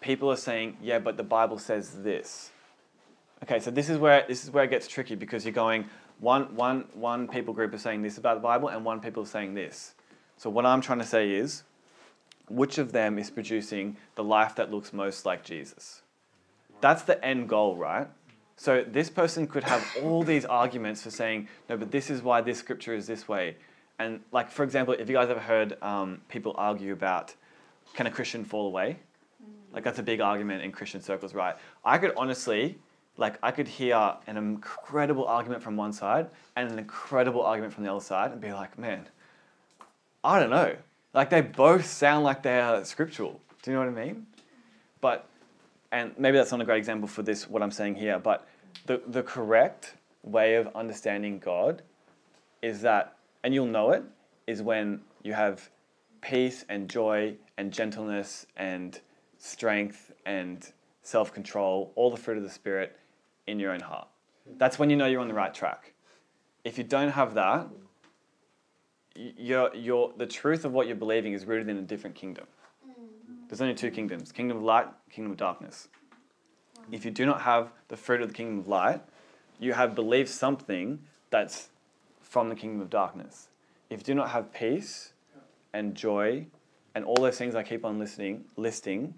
people 0.00 0.30
are 0.30 0.36
saying, 0.36 0.76
yeah, 0.82 0.98
but 0.98 1.16
the 1.16 1.22
Bible 1.22 1.58
says 1.58 2.02
this. 2.02 2.50
Okay, 3.42 3.60
so 3.60 3.70
this 3.70 3.90
is 3.90 3.98
where 3.98 4.24
this 4.26 4.44
is 4.44 4.50
where 4.50 4.64
it 4.64 4.70
gets 4.70 4.88
tricky 4.88 5.14
because 5.14 5.44
you're 5.44 5.52
going 5.52 5.84
one 6.20 6.54
one 6.56 6.86
one 6.94 7.28
people 7.28 7.52
group 7.52 7.74
is 7.74 7.82
saying 7.82 8.00
this 8.00 8.16
about 8.16 8.34
the 8.34 8.40
Bible 8.40 8.68
and 8.68 8.84
one 8.84 9.00
people 9.00 9.24
are 9.24 9.26
saying 9.26 9.54
this. 9.54 9.94
So 10.38 10.48
what 10.48 10.64
I'm 10.64 10.80
trying 10.80 11.00
to 11.00 11.06
say 11.06 11.30
is, 11.32 11.64
which 12.48 12.78
of 12.78 12.92
them 12.92 13.18
is 13.18 13.30
producing 13.30 13.96
the 14.14 14.24
life 14.24 14.54
that 14.56 14.70
looks 14.70 14.92
most 14.92 15.24
like 15.24 15.44
Jesus? 15.44 16.02
That's 16.80 17.02
the 17.02 17.22
end 17.24 17.48
goal, 17.48 17.76
right? 17.76 18.08
So 18.56 18.84
this 18.86 19.10
person 19.10 19.46
could 19.46 19.64
have 19.64 19.84
all 20.02 20.22
these 20.22 20.44
arguments 20.44 21.02
for 21.02 21.10
saying, 21.10 21.48
no, 21.68 21.76
but 21.76 21.90
this 21.90 22.10
is 22.10 22.22
why 22.22 22.40
this 22.40 22.58
scripture 22.58 22.94
is 22.94 23.06
this 23.06 23.26
way. 23.26 23.56
And 23.98 24.20
like, 24.32 24.50
for 24.50 24.62
example, 24.62 24.94
if 24.94 25.08
you 25.08 25.14
guys 25.14 25.28
ever 25.28 25.40
heard 25.40 25.76
um, 25.82 26.20
people 26.28 26.54
argue 26.56 26.92
about, 26.92 27.34
can 27.94 28.06
a 28.06 28.10
Christian 28.10 28.44
fall 28.44 28.66
away? 28.66 28.98
Like 29.72 29.82
that's 29.82 29.98
a 29.98 30.02
big 30.02 30.20
argument 30.20 30.62
in 30.62 30.72
Christian 30.72 31.00
circles, 31.00 31.34
right? 31.34 31.56
I 31.84 31.98
could 31.98 32.12
honestly, 32.16 32.78
like, 33.16 33.38
I 33.42 33.50
could 33.50 33.68
hear 33.68 34.14
an 34.26 34.36
incredible 34.36 35.26
argument 35.26 35.62
from 35.62 35.76
one 35.76 35.92
side 35.92 36.28
and 36.56 36.70
an 36.70 36.78
incredible 36.78 37.42
argument 37.42 37.72
from 37.72 37.84
the 37.84 37.90
other 37.90 38.04
side 38.04 38.32
and 38.32 38.40
be 38.40 38.52
like, 38.52 38.78
man, 38.78 39.08
I 40.22 40.40
don't 40.40 40.50
know. 40.50 40.76
Like 41.14 41.30
they 41.30 41.40
both 41.40 41.86
sound 41.86 42.24
like 42.24 42.42
they 42.42 42.60
are 42.60 42.84
scriptural. 42.84 43.40
Do 43.62 43.70
you 43.70 43.76
know 43.76 43.84
what 43.84 43.98
I 43.98 44.04
mean? 44.04 44.26
But 45.00 45.28
and 45.92 46.12
maybe 46.18 46.36
that's 46.36 46.50
not 46.50 46.60
a 46.60 46.64
great 46.64 46.78
example 46.78 47.08
for 47.08 47.22
this 47.22 47.48
what 47.48 47.62
I'm 47.62 47.70
saying 47.70 47.94
here, 47.94 48.18
but 48.18 48.46
the 48.86 49.00
the 49.06 49.22
correct 49.22 49.94
way 50.22 50.56
of 50.56 50.68
understanding 50.74 51.38
God 51.38 51.82
is 52.62 52.80
that 52.82 53.16
and 53.44 53.54
you'll 53.54 53.66
know 53.66 53.90
it 53.90 54.02
is 54.46 54.60
when 54.60 55.00
you 55.22 55.32
have 55.34 55.70
peace 56.20 56.64
and 56.68 56.88
joy 56.90 57.36
and 57.58 57.72
gentleness 57.72 58.46
and 58.56 59.00
strength 59.38 60.12
and 60.26 60.72
self-control, 61.02 61.92
all 61.94 62.10
the 62.10 62.16
fruit 62.16 62.38
of 62.38 62.42
the 62.42 62.50
spirit 62.50 62.98
in 63.46 63.60
your 63.60 63.72
own 63.72 63.80
heart. 63.80 64.08
That's 64.56 64.78
when 64.78 64.88
you 64.88 64.96
know 64.96 65.06
you're 65.06 65.20
on 65.20 65.28
the 65.28 65.34
right 65.34 65.52
track. 65.52 65.92
If 66.64 66.78
you 66.78 66.84
don't 66.84 67.10
have 67.10 67.34
that, 67.34 67.68
you're, 69.14 69.74
you're, 69.74 70.12
the 70.16 70.26
truth 70.26 70.64
of 70.64 70.72
what 70.72 70.86
you're 70.86 70.96
believing 70.96 71.32
is 71.32 71.44
rooted 71.44 71.68
in 71.68 71.76
a 71.76 71.82
different 71.82 72.16
kingdom. 72.16 72.46
Mm-hmm. 72.86 73.32
There's 73.48 73.60
only 73.60 73.74
two 73.74 73.90
kingdoms 73.90 74.32
kingdom 74.32 74.58
of 74.58 74.62
light, 74.62 74.88
kingdom 75.10 75.32
of 75.32 75.38
darkness. 75.38 75.88
If 76.90 77.04
you 77.04 77.10
do 77.10 77.24
not 77.24 77.42
have 77.42 77.70
the 77.88 77.96
fruit 77.96 78.20
of 78.20 78.28
the 78.28 78.34
kingdom 78.34 78.58
of 78.58 78.68
light, 78.68 79.00
you 79.58 79.72
have 79.72 79.94
believed 79.94 80.28
something 80.28 81.00
that's 81.30 81.68
from 82.20 82.48
the 82.48 82.54
kingdom 82.54 82.80
of 82.80 82.90
darkness. 82.90 83.48
If 83.88 84.00
you 84.00 84.04
do 84.04 84.14
not 84.14 84.30
have 84.30 84.52
peace 84.52 85.12
and 85.72 85.94
joy 85.94 86.46
and 86.94 87.04
all 87.04 87.16
those 87.16 87.38
things 87.38 87.54
I 87.54 87.62
keep 87.62 87.84
on 87.84 87.98
listening, 87.98 88.44
listing, 88.56 89.14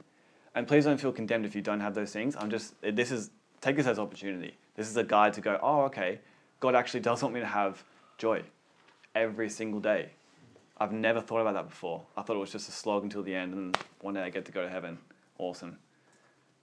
and 0.55 0.67
please 0.67 0.85
don't 0.85 1.01
feel 1.01 1.13
condemned 1.13 1.45
if 1.45 1.55
you 1.55 1.63
don't 1.63 1.81
have 1.81 1.95
those 1.95 2.13
things. 2.13 2.37
I'm 2.39 2.51
just, 2.51 2.75
this 2.83 3.11
is, 3.11 3.31
take 3.61 3.77
this 3.77 3.87
as 3.87 3.99
opportunity. 3.99 4.57
This 4.75 4.89
is 4.89 4.97
a 4.97 5.05
guide 5.05 5.33
to 5.35 5.41
go, 5.41 5.59
oh, 5.63 5.83
okay, 5.83 6.21
God 6.61 6.75
actually 6.75 7.01
does 7.01 7.23
want 7.23 7.35
me 7.35 7.41
to 7.41 7.47
have 7.47 7.83
joy 8.19 8.43
every 9.17 9.51
single 9.51 9.81
day. 9.81 10.11
I've 10.79 10.93
never 10.93 11.21
thought 11.21 11.41
about 11.41 11.55
that 11.55 11.69
before. 11.69 12.03
I 12.17 12.23
thought 12.23 12.37
it 12.37 12.41
was 12.41 12.53
just 12.53 12.69
a 12.69 12.73
slog 12.73 13.03
until 13.03 13.23
the 13.23 13.35
end 13.35 13.55
and 13.55 13.77
one 14.01 14.15
day 14.15 14.23
I 14.23 14.31
get 14.31 14.45
to 14.45 14.53
go 14.53 14.63
to 14.63 14.69
heaven. 14.69 14.99
Awesome. 15.39 15.79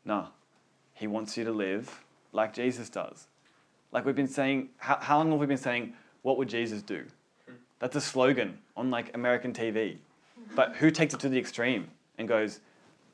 No. 0.06 0.28
He 0.94 1.08
wants 1.08 1.36
you 1.36 1.44
to 1.46 1.52
live 1.52 2.04
like 2.32 2.54
Jesus 2.54 2.90
does. 2.90 3.28
Like 3.92 4.06
we've 4.06 4.16
been 4.16 4.28
saying, 4.28 4.70
how, 4.78 4.98
how 5.02 5.18
long 5.18 5.32
have 5.32 5.40
we 5.40 5.48
been 5.48 5.58
saying, 5.58 5.94
what 6.22 6.38
would 6.38 6.48
Jesus 6.48 6.82
do? 6.82 7.06
That's 7.80 7.96
a 7.96 8.02
slogan 8.02 8.60
on 8.78 8.92
like 8.92 9.14
American 9.16 9.52
TV. 9.52 9.98
But 10.56 10.76
who 10.76 10.92
takes 10.92 11.14
it 11.14 11.20
to 11.22 11.30
the 11.30 11.40
extreme 11.40 11.90
and 12.18 12.28
goes, 12.28 12.60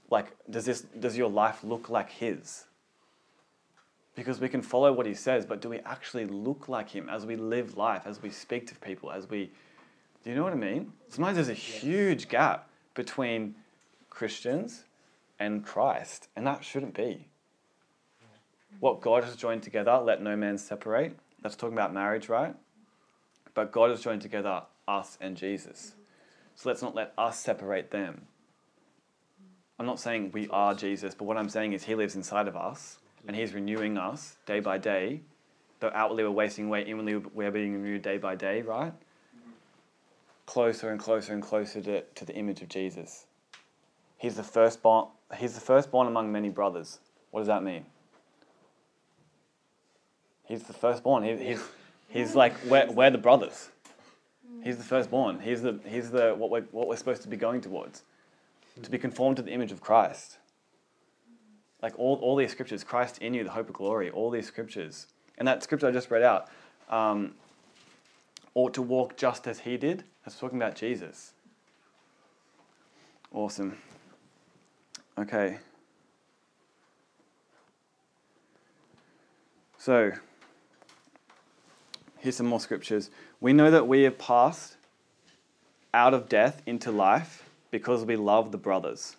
like, 0.10 0.28
does 0.50 0.66
this 0.66 0.82
does 0.82 1.18
your 1.18 1.30
life 1.30 1.64
look 1.64 1.90
like 1.90 2.10
his? 2.10 2.66
Because 4.20 4.42
we 4.42 4.50
can 4.50 4.62
follow 4.62 4.92
what 4.92 5.06
he 5.06 5.14
says, 5.14 5.46
but 5.46 5.62
do 5.62 5.70
we 5.70 5.80
actually 5.80 6.26
look 6.26 6.68
like 6.68 6.90
him 6.90 7.08
as 7.08 7.26
we 7.26 7.38
live 7.38 7.78
life, 7.78 8.02
as 8.06 8.22
we 8.22 8.30
speak 8.30 8.68
to 8.68 8.76
people, 8.76 9.14
as 9.14 9.30
we 9.30 9.50
do 10.26 10.30
you 10.30 10.36
know 10.36 10.44
what 10.44 10.52
I 10.52 10.58
mean? 10.58 10.92
Sometimes 11.08 11.36
there's 11.36 11.48
a 11.48 11.54
huge 11.54 12.28
gap 12.28 12.68
between 12.96 13.56
Christians 14.10 14.84
and 15.40 15.66
Christ, 15.66 16.28
and 16.36 16.46
that 16.46 16.66
shouldn't 16.66 16.94
be. 16.94 17.28
What 18.82 19.00
God 19.00 19.24
has 19.24 19.38
joined 19.38 19.64
together, 19.64 19.98
let 20.04 20.22
no 20.22 20.36
man 20.36 20.58
separate. 20.58 21.18
That's 21.42 21.56
talking 21.56 21.78
about 21.78 21.94
marriage, 21.94 22.28
right? 22.28 22.54
But 23.54 23.72
God 23.72 23.90
has 23.90 24.02
joined 24.02 24.22
together 24.22 24.64
us 24.86 25.18
and 25.22 25.38
Jesus. 25.38 25.94
So 26.56 26.68
let's 26.68 26.82
not 26.82 26.94
let 26.94 27.14
us 27.18 27.40
separate 27.40 27.92
them. 27.92 28.24
I'm 29.80 29.86
not 29.86 30.02
saying 30.02 30.32
we 30.34 30.50
are 30.50 30.74
Jesus, 30.74 31.16
but 31.16 31.24
what 31.24 31.38
I'm 31.38 31.48
saying 31.48 31.72
is 31.72 31.86
He 31.86 31.96
lives 31.96 32.18
inside 32.18 32.50
of 32.50 32.58
us 32.58 32.98
and 33.28 33.36
He's 33.36 33.54
renewing 33.54 33.98
us 33.98 34.38
day 34.46 34.60
by 34.60 34.78
day. 34.78 35.22
Though 35.80 35.92
outwardly 35.94 36.24
we're 36.24 36.32
wasting 36.32 36.68
away, 36.68 36.84
inwardly 36.84 37.18
we're 37.18 37.52
being 37.52 37.74
renewed 37.74 38.02
day 38.02 38.18
by 38.18 38.36
day, 38.36 38.62
right? 38.62 38.94
Closer 40.46 40.90
and 40.90 41.00
closer 41.00 41.34
and 41.34 41.42
closer 41.42 41.82
to, 41.82 42.02
to 42.02 42.26
the 42.26 42.36
image 42.36 42.62
of 42.62 42.70
Jesus. 42.70 43.26
He's 44.18 44.36
the 44.36 44.44
firstborn, 44.44 45.08
he's 45.38 45.54
the 45.54 45.62
firstborn 45.62 46.08
among 46.08 46.32
many 46.32 46.50
brothers. 46.50 47.00
What 47.32 47.42
does 47.42 47.48
that 47.48 47.64
mean? 47.64 47.86
He's 50.46 50.64
the 50.64 50.74
firstborn. 50.74 51.24
He, 51.24 51.38
he's, 51.38 51.64
he's 52.10 52.36
like, 52.36 52.54
we're, 52.66 52.92
we're 52.92 53.12
the 53.12 53.20
brothers. 53.20 53.70
He's 54.64 54.78
the 54.78 54.84
firstborn. 54.84 55.40
He's 55.40 55.62
the, 55.62 55.80
he's 55.88 56.12
the 56.12 56.34
what, 56.36 56.50
we're, 56.50 56.64
what 56.72 56.88
we're 56.88 56.98
supposed 56.98 57.22
to 57.22 57.30
be 57.30 57.38
going 57.38 57.62
towards. 57.62 58.04
To 58.82 58.90
be 58.90 58.98
conformed 58.98 59.38
to 59.38 59.44
the 59.44 59.52
image 59.52 59.72
of 59.72 59.82
Christ. 59.82 60.38
Like 61.82 61.98
all, 61.98 62.16
all 62.22 62.36
these 62.36 62.52
scriptures, 62.52 62.84
Christ 62.84 63.20
in 63.20 63.34
you, 63.34 63.44
the 63.44 63.52
hope 63.52 63.70
of 63.70 63.74
glory, 63.74 64.10
all 64.10 64.30
these 64.30 64.48
scriptures. 64.48 65.08
And 65.38 65.48
that 65.48 65.64
scripture 65.64 65.88
I 65.88 65.92
just 65.92 66.12
read 66.12 66.24
out, 66.24 66.50
um, 66.90 67.34
ought 68.54 68.74
to 68.74 68.82
walk 68.82 69.16
just 69.16 69.48
as 69.48 69.60
he 69.60 69.78
did. 69.78 70.04
That's 70.26 70.38
talking 70.38 70.58
about 70.58 70.76
Jesus. 70.76 71.34
Awesome. 73.32 73.78
Okay. 75.18 75.60
So, 79.78 80.12
here's 82.18 82.36
some 82.36 82.48
more 82.48 82.60
scriptures. 82.60 83.10
We 83.40 83.54
know 83.54 83.72
that 83.72 83.88
we 83.88 84.04
have 84.04 84.18
passed 84.18 84.76
out 85.94 86.14
of 86.14 86.28
death 86.28 86.62
into 86.66 86.92
life 86.92 87.50
because 87.72 88.04
we 88.04 88.16
love 88.16 88.52
the 88.52 88.58
brothers. 88.58 89.16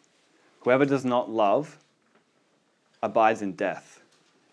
Whoever 0.60 0.84
does 0.84 1.04
not 1.04 1.30
love 1.30 1.78
abides 3.02 3.42
in 3.42 3.52
death. 3.52 4.00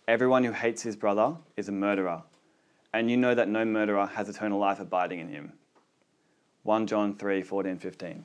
Everyone 0.08 0.43
who 0.43 0.52
hates 0.52 0.82
his 0.82 0.95
brother 0.95 1.36
is 1.56 1.68
a 1.68 1.72
murderer, 1.72 2.24
and 2.93 3.12
you 3.12 3.18
know 3.18 3.36
that 3.36 3.50
no 3.50 3.66
murderer 3.66 4.06
has 4.06 4.30
eternal 4.30 4.60
life 4.60 4.80
abiding 4.80 5.20
in 5.20 5.30
him. 5.30 5.54
1 6.64 6.88
John 6.88 7.16
3 7.16 7.43
14 7.43 7.78
15. 7.78 8.24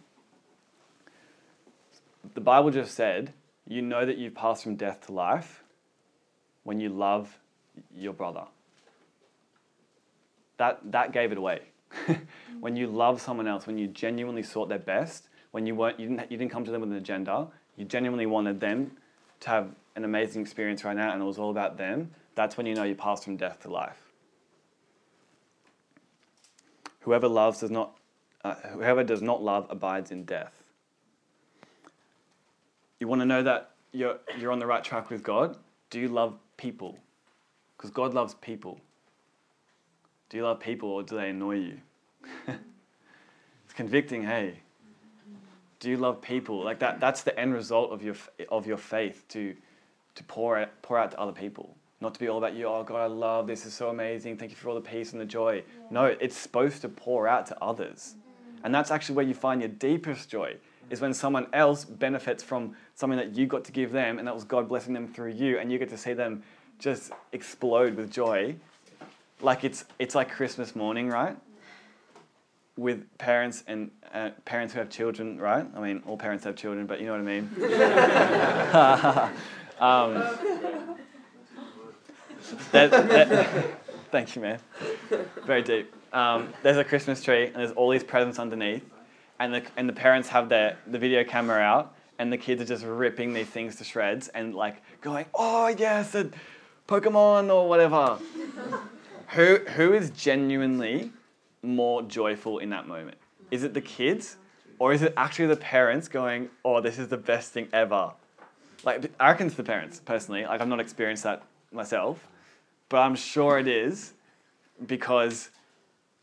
The 2.34 2.40
Bible 2.40 2.70
just 2.70 2.94
said, 2.94 3.32
you 3.66 3.82
know 3.82 4.04
that 4.04 4.18
you've 4.18 4.34
passed 4.34 4.62
from 4.62 4.76
death 4.76 5.06
to 5.06 5.12
life 5.12 5.62
when 6.64 6.80
you 6.80 6.88
love 6.88 7.38
your 7.94 8.12
brother. 8.12 8.44
That, 10.58 10.80
that 10.92 11.12
gave 11.12 11.32
it 11.32 11.38
away. 11.38 11.62
when 12.60 12.76
you 12.76 12.86
love 12.86 13.20
someone 13.20 13.46
else, 13.46 13.66
when 13.66 13.78
you 13.78 13.88
genuinely 13.88 14.42
sought 14.42 14.68
their 14.68 14.78
best, 14.78 15.28
when 15.50 15.66
you, 15.66 15.74
weren't, 15.74 15.98
you, 15.98 16.08
didn't, 16.08 16.30
you 16.30 16.38
didn't 16.38 16.52
come 16.52 16.64
to 16.64 16.70
them 16.70 16.80
with 16.80 16.90
an 16.90 16.96
agenda, 16.96 17.48
you 17.76 17.84
genuinely 17.84 18.26
wanted 18.26 18.60
them 18.60 18.92
to 19.40 19.50
have 19.50 19.68
an 19.96 20.04
amazing 20.04 20.42
experience 20.42 20.84
right 20.84 20.96
now 20.96 21.12
and 21.12 21.22
it 21.22 21.24
was 21.24 21.38
all 21.38 21.50
about 21.50 21.76
them, 21.76 22.10
that's 22.34 22.56
when 22.56 22.66
you 22.66 22.74
know 22.74 22.84
you 22.84 22.94
passed 22.94 23.24
from 23.24 23.36
death 23.36 23.60
to 23.60 23.70
life. 23.70 23.98
Whoever 27.00 27.28
loves 27.28 27.60
does 27.60 27.70
not, 27.70 27.98
uh, 28.44 28.54
whoever 28.54 29.02
does 29.04 29.22
not 29.22 29.42
love 29.42 29.66
abides 29.70 30.10
in 30.10 30.24
death. 30.24 30.62
You 33.00 33.08
want 33.08 33.20
to 33.20 33.26
know 33.26 33.42
that 33.42 33.70
you're, 33.92 34.18
you're 34.38 34.52
on 34.52 34.60
the 34.60 34.66
right 34.66 34.84
track 34.84 35.10
with 35.10 35.22
God? 35.22 35.56
Do 35.90 36.00
you 36.00 36.08
love 36.08 36.38
people? 36.56 36.96
Because 37.76 37.90
God 37.90 38.14
loves 38.14 38.34
people. 38.34 38.80
Do 40.30 40.36
you 40.36 40.44
love 40.44 40.60
people 40.60 40.88
or 40.88 41.02
do 41.02 41.16
they 41.16 41.30
annoy 41.30 41.56
you? 41.56 41.78
it's 42.46 43.74
convicting, 43.74 44.22
hey. 44.22 44.60
Do 45.80 45.90
you 45.90 45.96
love 45.96 46.22
people? 46.22 46.62
Like 46.62 46.78
that 46.78 47.00
that's 47.00 47.22
the 47.22 47.38
end 47.38 47.52
result 47.52 47.90
of 47.90 48.02
your 48.02 48.14
of 48.48 48.66
your 48.68 48.76
faith 48.76 49.24
to 49.30 49.56
to 50.14 50.24
pour 50.24 50.58
out, 50.58 50.82
pour 50.82 50.98
out 50.98 51.10
to 51.12 51.20
other 51.20 51.32
people. 51.32 51.76
Not 52.00 52.14
to 52.14 52.20
be 52.20 52.28
all 52.28 52.38
about 52.38 52.54
you, 52.54 52.66
oh 52.66 52.82
God, 52.82 53.00
I 53.00 53.06
love 53.06 53.46
this 53.46 53.64
is 53.64 53.74
so 53.74 53.88
amazing. 53.88 54.36
Thank 54.36 54.50
you 54.50 54.56
for 54.56 54.68
all 54.68 54.74
the 54.74 54.80
peace 54.80 55.12
and 55.12 55.20
the 55.20 55.24
joy. 55.24 55.62
No, 55.90 56.06
it's 56.06 56.36
supposed 56.36 56.82
to 56.82 56.88
pour 56.88 57.28
out 57.28 57.46
to 57.46 57.62
others. 57.62 58.16
And 58.64 58.74
that's 58.74 58.90
actually 58.90 59.14
where 59.16 59.24
you 59.24 59.34
find 59.34 59.60
your 59.60 59.68
deepest 59.68 60.28
joy 60.28 60.56
is 60.90 61.00
when 61.00 61.14
someone 61.14 61.46
else 61.52 61.84
benefits 61.84 62.42
from 62.42 62.74
something 62.94 63.16
that 63.16 63.34
you 63.36 63.46
got 63.46 63.64
to 63.64 63.72
give 63.72 63.92
them 63.92 64.18
and 64.18 64.26
that 64.26 64.34
was 64.34 64.44
God 64.44 64.68
blessing 64.68 64.92
them 64.92 65.06
through 65.08 65.32
you 65.32 65.58
and 65.58 65.70
you 65.70 65.78
get 65.78 65.88
to 65.90 65.96
see 65.96 66.12
them 66.12 66.42
just 66.78 67.12
explode 67.32 67.96
with 67.96 68.10
joy. 68.10 68.56
Like 69.40 69.64
it's 69.64 69.84
it's 69.98 70.14
like 70.14 70.30
Christmas 70.30 70.76
morning, 70.76 71.08
right? 71.08 71.36
With 72.76 73.06
parents 73.18 73.64
and 73.66 73.90
uh, 74.12 74.30
parents 74.44 74.74
who 74.74 74.80
have 74.80 74.90
children, 74.90 75.40
right? 75.40 75.66
I 75.74 75.80
mean, 75.80 76.02
all 76.06 76.16
parents 76.16 76.44
have 76.44 76.56
children, 76.56 76.86
but 76.86 77.00
you 77.00 77.06
know 77.06 77.12
what 77.12 77.20
I 77.20 77.24
mean. 77.24 77.48
um, 79.82 80.14
that, 82.70 82.90
that, 82.90 83.80
thank 84.12 84.36
you, 84.36 84.42
man. 84.42 84.60
Very 85.44 85.62
deep. 85.62 85.92
Um, 86.12 86.52
there's 86.62 86.76
a 86.76 86.84
Christmas 86.84 87.22
tree 87.22 87.46
and 87.46 87.56
there's 87.56 87.72
all 87.72 87.90
these 87.90 88.04
presents 88.04 88.38
underneath, 88.38 88.84
and 89.40 89.54
the, 89.54 89.62
and 89.76 89.88
the 89.88 89.92
parents 89.92 90.28
have 90.28 90.48
their, 90.48 90.76
the 90.86 90.98
video 90.98 91.24
camera 91.24 91.60
out, 91.60 91.94
and 92.18 92.32
the 92.32 92.36
kids 92.36 92.62
are 92.62 92.66
just 92.66 92.84
ripping 92.84 93.32
these 93.32 93.48
things 93.48 93.74
to 93.76 93.84
shreds 93.84 94.28
and 94.28 94.54
like 94.54 94.82
going, 95.00 95.26
oh 95.34 95.66
yes, 95.66 96.14
a 96.14 96.30
Pokemon 96.86 97.52
or 97.52 97.68
whatever. 97.68 98.18
who, 99.28 99.56
who 99.56 99.94
is 99.94 100.10
genuinely 100.10 101.10
more 101.62 102.02
joyful 102.02 102.58
in 102.58 102.70
that 102.70 102.86
moment? 102.86 103.16
Is 103.50 103.64
it 103.64 103.74
the 103.74 103.80
kids, 103.80 104.36
or 104.78 104.92
is 104.92 105.02
it 105.02 105.12
actually 105.16 105.46
the 105.46 105.56
parents 105.56 106.06
going, 106.06 106.50
oh, 106.64 106.80
this 106.80 106.98
is 106.98 107.08
the 107.08 107.16
best 107.16 107.52
thing 107.52 107.68
ever? 107.72 108.12
Like, 108.84 109.12
I 109.20 109.30
reckon 109.30 109.46
it's 109.46 109.56
the 109.56 109.62
parents, 109.62 110.00
personally. 110.04 110.44
Like, 110.44 110.60
I've 110.60 110.68
not 110.68 110.80
experienced 110.80 111.22
that 111.24 111.42
myself, 111.72 112.26
but 112.88 112.98
I'm 112.98 113.14
sure 113.14 113.58
it 113.58 113.68
is 113.68 114.12
because 114.86 115.50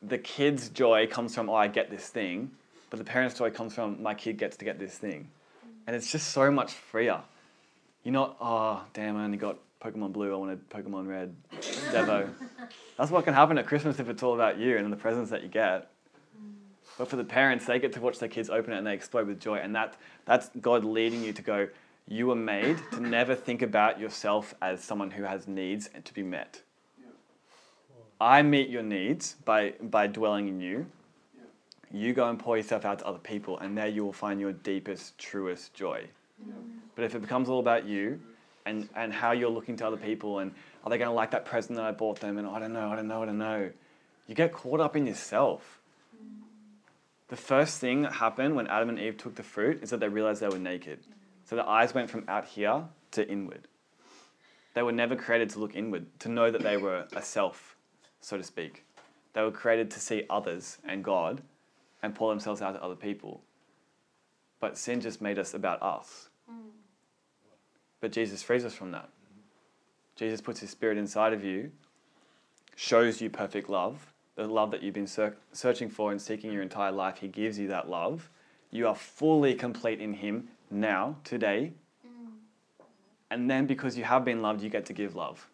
the 0.02 0.18
kid's 0.18 0.70
joy 0.70 1.08
comes 1.08 1.36
from, 1.36 1.50
oh, 1.50 1.56
I 1.56 1.68
get 1.68 1.90
this 1.90 2.08
thing, 2.10 2.52
but 2.90 2.98
the 2.98 3.06
parent's 3.06 3.38
joy 3.38 3.50
comes 3.52 3.74
from, 3.74 4.02
my 4.02 4.14
kid 4.14 4.38
gets 4.38 4.58
to 4.58 4.66
get 4.66 4.80
this 4.80 4.98
thing. 4.98 5.30
And 5.88 5.96
it's 5.96 6.12
just 6.12 6.30
so 6.30 6.52
much 6.52 6.74
freer. 6.74 7.22
You're 8.04 8.14
not, 8.14 8.38
oh, 8.40 8.84
damn, 8.94 9.18
I 9.18 9.24
only 9.24 9.38
got 9.38 9.58
Pokemon 9.82 10.14
Blue, 10.14 10.34
I 10.34 10.38
wanted 10.38 10.70
Pokemon 10.70 11.08
Red, 11.08 11.36
Devo. 11.92 12.30
That's 12.98 13.12
what 13.12 13.24
can 13.24 13.34
happen 13.34 13.58
at 13.58 13.66
Christmas 13.66 14.00
if 14.00 14.10
it's 14.10 14.24
all 14.24 14.34
about 14.34 14.58
you 14.58 14.78
and 14.78 14.92
the 14.92 14.98
presents 14.98 15.32
that 15.32 15.42
you 15.42 15.50
get. 15.50 15.90
But 16.98 17.08
for 17.08 17.16
the 17.16 17.24
parents, 17.24 17.66
they 17.66 17.80
get 17.80 17.94
to 17.94 18.02
watch 18.02 18.20
their 18.20 18.28
kids 18.28 18.50
open 18.50 18.74
it 18.74 18.78
and 18.78 18.86
they 18.86 18.94
explode 18.94 19.28
with 19.28 19.40
joy. 19.40 19.56
And 19.56 19.74
that, 19.76 19.96
that's 20.26 20.50
God 20.60 20.84
leading 20.84 21.24
you 21.24 21.32
to 21.32 21.42
go, 21.42 21.70
you 22.10 22.26
were 22.26 22.36
made 22.36 22.80
to 22.92 23.00
never 23.00 23.36
think 23.36 23.62
about 23.62 24.00
yourself 24.00 24.56
as 24.64 24.84
someone 24.84 25.12
who 25.12 25.24
has 25.24 25.48
needs 25.48 25.88
and 25.94 26.04
to 26.06 26.14
be 26.14 26.24
met. 26.24 26.64
I 28.20 28.42
meet 28.42 28.68
your 28.70 28.82
needs 28.82 29.36
by, 29.46 29.76
by 29.80 30.08
dwelling 30.08 30.48
in 30.48 30.60
you. 30.60 30.88
You 31.92 32.14
go 32.14 32.28
and 32.28 32.40
pour 32.40 32.58
yourself 32.58 32.84
out 32.84 33.00
to 33.00 33.06
other 33.06 33.20
people, 33.20 33.60
and 33.60 33.78
there 33.78 33.88
you 33.88 34.04
will 34.04 34.14
find 34.14 34.42
your 34.42 34.52
deepest, 34.52 35.18
truest 35.20 35.74
joy. 35.76 36.08
But 36.96 37.06
if 37.06 37.14
it 37.14 37.22
becomes 37.22 37.48
all 37.48 37.60
about 37.60 37.86
you 37.86 38.20
and, 38.66 38.90
and 38.96 39.14
how 39.14 39.32
you're 39.32 39.50
looking 39.50 39.78
to 39.78 39.88
other 39.88 39.98
people, 39.98 40.40
and 40.40 40.52
are 40.84 40.90
they 40.90 40.98
going 40.98 41.10
to 41.10 41.14
like 41.14 41.32
that 41.32 41.46
present 41.46 41.78
that 41.78 41.86
I 41.86 41.92
bought 41.92 42.20
them, 42.20 42.40
and 42.40 42.48
I 42.48 42.60
don't 42.60 42.74
know, 42.74 42.92
I 42.92 42.96
don't 42.96 43.08
know, 43.08 43.22
I 43.22 43.26
don't 43.28 43.38
know, 43.38 43.70
you 44.28 44.36
get 44.36 44.52
caught 44.52 44.80
up 44.80 44.96
in 44.96 45.06
yourself. 45.06 45.80
Mm. 46.16 46.42
The 47.30 47.36
first 47.36 47.80
thing 47.80 48.02
that 48.02 48.14
happened 48.14 48.56
when 48.56 48.68
Adam 48.68 48.90
and 48.90 49.00
Eve 49.00 49.18
took 49.18 49.36
the 49.36 49.44
fruit 49.44 49.82
is 49.84 49.92
that 49.92 50.00
they 50.00 50.10
realized 50.10 50.42
they 50.42 50.50
were 50.50 50.60
naked. 50.60 51.00
So 51.50 51.56
the 51.56 51.68
eyes 51.68 51.96
went 51.96 52.12
from 52.12 52.26
out 52.28 52.46
here 52.46 52.84
to 53.10 53.28
inward. 53.28 53.68
They 54.76 54.84
were 54.84 54.92
never 54.92 55.16
created 55.16 55.50
to 55.52 55.60
look 55.60 55.76
inward, 55.76 56.06
to 56.20 56.30
know 56.30 56.52
that 56.52 56.62
they 56.62 56.78
were 56.78 57.08
a 57.16 57.24
self, 57.24 57.76
so 58.22 58.38
to 58.38 58.44
speak. 58.44 58.86
They 59.34 59.42
were 59.42 59.50
created 59.50 59.90
to 59.92 60.00
see 60.00 60.26
others 60.30 60.78
and 60.88 61.04
God 61.04 61.42
and 62.04 62.14
pour 62.14 62.30
themselves 62.30 62.62
out 62.62 62.74
to 62.74 62.84
other 62.84 62.96
people. 62.96 63.42
But 64.60 64.78
sin 64.78 65.02
just 65.02 65.24
made 65.24 65.40
us 65.40 65.56
about 65.56 65.82
us. 65.82 66.30
But 68.00 68.12
Jesus 68.12 68.44
frees 68.44 68.64
us 68.64 68.76
from 68.76 68.92
that. 68.92 69.10
Jesus 70.16 70.42
puts 70.42 70.60
his 70.60 70.70
spirit 70.70 71.00
inside 71.00 71.34
of 71.34 71.44
you, 71.44 71.72
shows 72.76 73.22
you 73.22 73.32
perfect 73.32 73.72
love, 73.72 74.14
the 74.36 74.46
love 74.46 74.70
that 74.70 74.84
you've 74.84 74.94
been 74.94 75.08
ser- 75.08 75.38
searching 75.52 75.90
for 75.90 76.12
and 76.12 76.22
seeking 76.22 76.54
your 76.54 76.62
entire 76.62 76.92
life. 76.92 77.18
He 77.18 77.28
gives 77.28 77.58
you 77.58 77.70
that 77.70 77.90
love. 77.90 78.30
You 78.70 78.88
are 78.88 78.94
fully 78.94 79.56
complete 79.56 80.00
in 80.00 80.14
him 80.14 80.50
now, 80.72 81.18
today. 81.24 81.74
And 83.32 83.50
then 83.50 83.66
because 83.68 83.98
you 83.98 84.04
have 84.04 84.26
been 84.26 84.42
loved, 84.42 84.62
you 84.62 84.70
get 84.70 84.86
to 84.88 84.94
give 84.94 85.16
love. 85.16 85.48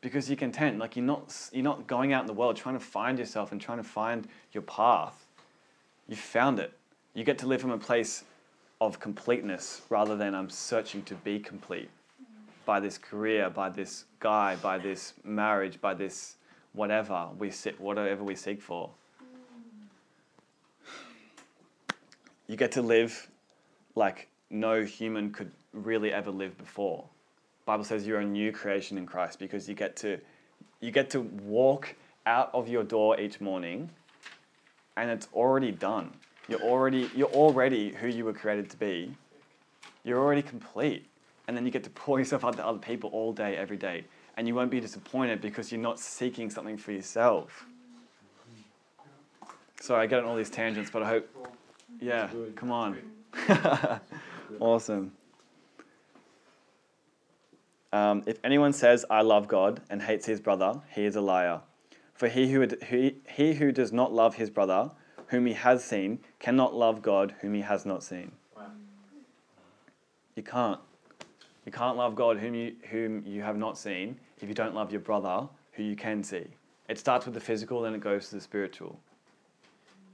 Because 0.00 0.28
you're 0.28 0.36
content. 0.36 0.78
Like 0.78 0.96
you're 0.96 1.04
not, 1.04 1.34
you're 1.52 1.64
not 1.64 1.86
going 1.86 2.12
out 2.12 2.22
in 2.22 2.26
the 2.26 2.34
world 2.34 2.56
trying 2.56 2.74
to 2.74 2.84
find 2.84 3.18
yourself 3.18 3.52
and 3.52 3.60
trying 3.60 3.78
to 3.78 3.84
find 3.84 4.28
your 4.52 4.62
path. 4.62 5.26
You 6.08 6.16
found 6.16 6.58
it. 6.58 6.72
You 7.14 7.24
get 7.24 7.38
to 7.38 7.46
live 7.46 7.60
from 7.60 7.70
a 7.70 7.78
place 7.78 8.24
of 8.80 9.00
completeness 9.00 9.82
rather 9.88 10.16
than 10.16 10.34
I'm 10.34 10.50
searching 10.50 11.02
to 11.04 11.14
be 11.14 11.38
complete 11.38 11.88
by 12.66 12.80
this 12.80 12.98
career, 12.98 13.48
by 13.50 13.68
this 13.70 14.04
guy, 14.20 14.56
by 14.56 14.78
this 14.78 15.14
marriage, 15.22 15.80
by 15.80 15.94
this 15.94 16.36
whatever 16.72 17.28
we 17.38 17.50
seek, 17.50 17.78
whatever 17.78 18.22
we 18.24 18.34
seek 18.34 18.60
for. 18.60 18.90
You 22.46 22.56
get 22.56 22.72
to 22.72 22.82
live 22.82 23.30
like 23.94 24.28
no 24.50 24.82
human 24.82 25.32
could 25.32 25.50
really 25.72 26.12
ever 26.12 26.30
live 26.30 26.56
before. 26.58 27.04
Bible 27.66 27.84
says 27.84 28.06
you're 28.06 28.20
a 28.20 28.24
new 28.24 28.52
creation 28.52 28.98
in 28.98 29.06
Christ 29.06 29.38
because 29.38 29.68
you 29.68 29.74
get 29.74 29.96
to 29.96 30.18
you 30.80 30.90
get 30.90 31.10
to 31.10 31.20
walk 31.20 31.94
out 32.26 32.50
of 32.52 32.68
your 32.68 32.84
door 32.84 33.18
each 33.18 33.40
morning 33.40 33.90
and 34.96 35.10
it's 35.10 35.28
already 35.32 35.70
done. 35.70 36.12
You're 36.48 36.62
already 36.62 37.10
you're 37.14 37.28
already 37.28 37.92
who 37.92 38.08
you 38.08 38.24
were 38.24 38.34
created 38.34 38.70
to 38.70 38.76
be. 38.76 39.14
You're 40.04 40.18
already 40.18 40.42
complete. 40.42 41.06
And 41.46 41.56
then 41.56 41.66
you 41.66 41.70
get 41.70 41.84
to 41.84 41.90
pour 41.90 42.18
yourself 42.18 42.44
out 42.44 42.56
to 42.56 42.66
other 42.66 42.78
people 42.78 43.10
all 43.10 43.32
day, 43.32 43.56
every 43.56 43.76
day. 43.76 44.04
And 44.36 44.48
you 44.48 44.54
won't 44.54 44.70
be 44.70 44.80
disappointed 44.80 45.40
because 45.40 45.70
you're 45.70 45.80
not 45.80 46.00
seeking 46.00 46.48
something 46.48 46.78
for 46.78 46.92
yourself. 46.92 47.66
Sorry, 49.80 50.02
I 50.02 50.06
get 50.06 50.20
on 50.20 50.24
all 50.24 50.36
these 50.36 50.50
tangents, 50.50 50.90
but 50.90 51.02
I 51.02 51.08
hope 51.08 51.28
yeah, 52.00 52.28
come 52.56 52.70
on. 52.70 52.98
awesome. 54.60 55.12
Um, 57.92 58.24
if 58.26 58.38
anyone 58.42 58.72
says, 58.72 59.04
I 59.08 59.22
love 59.22 59.46
God, 59.46 59.80
and 59.88 60.02
hates 60.02 60.26
his 60.26 60.40
brother, 60.40 60.80
he 60.90 61.04
is 61.04 61.14
a 61.14 61.20
liar. 61.20 61.60
For 62.14 62.28
he 62.28 62.50
who, 62.50 62.66
he, 62.88 63.16
he 63.28 63.54
who 63.54 63.70
does 63.70 63.92
not 63.92 64.12
love 64.12 64.34
his 64.34 64.50
brother, 64.50 64.90
whom 65.28 65.46
he 65.46 65.52
has 65.52 65.84
seen, 65.84 66.18
cannot 66.38 66.74
love 66.74 67.02
God, 67.02 67.34
whom 67.40 67.54
he 67.54 67.60
has 67.60 67.86
not 67.86 68.02
seen. 68.02 68.32
You 70.34 70.42
can't. 70.42 70.80
You 71.64 71.72
can't 71.72 71.96
love 71.96 72.14
God, 72.14 72.38
whom 72.38 72.54
you, 72.54 72.74
whom 72.90 73.24
you 73.24 73.42
have 73.42 73.56
not 73.56 73.78
seen, 73.78 74.18
if 74.40 74.48
you 74.48 74.54
don't 74.54 74.74
love 74.74 74.90
your 74.90 75.00
brother, 75.00 75.48
who 75.72 75.82
you 75.82 75.96
can 75.96 76.22
see. 76.22 76.46
It 76.88 76.98
starts 76.98 77.24
with 77.24 77.34
the 77.34 77.40
physical, 77.40 77.82
then 77.82 77.94
it 77.94 78.00
goes 78.00 78.28
to 78.28 78.34
the 78.34 78.40
spiritual. 78.40 78.98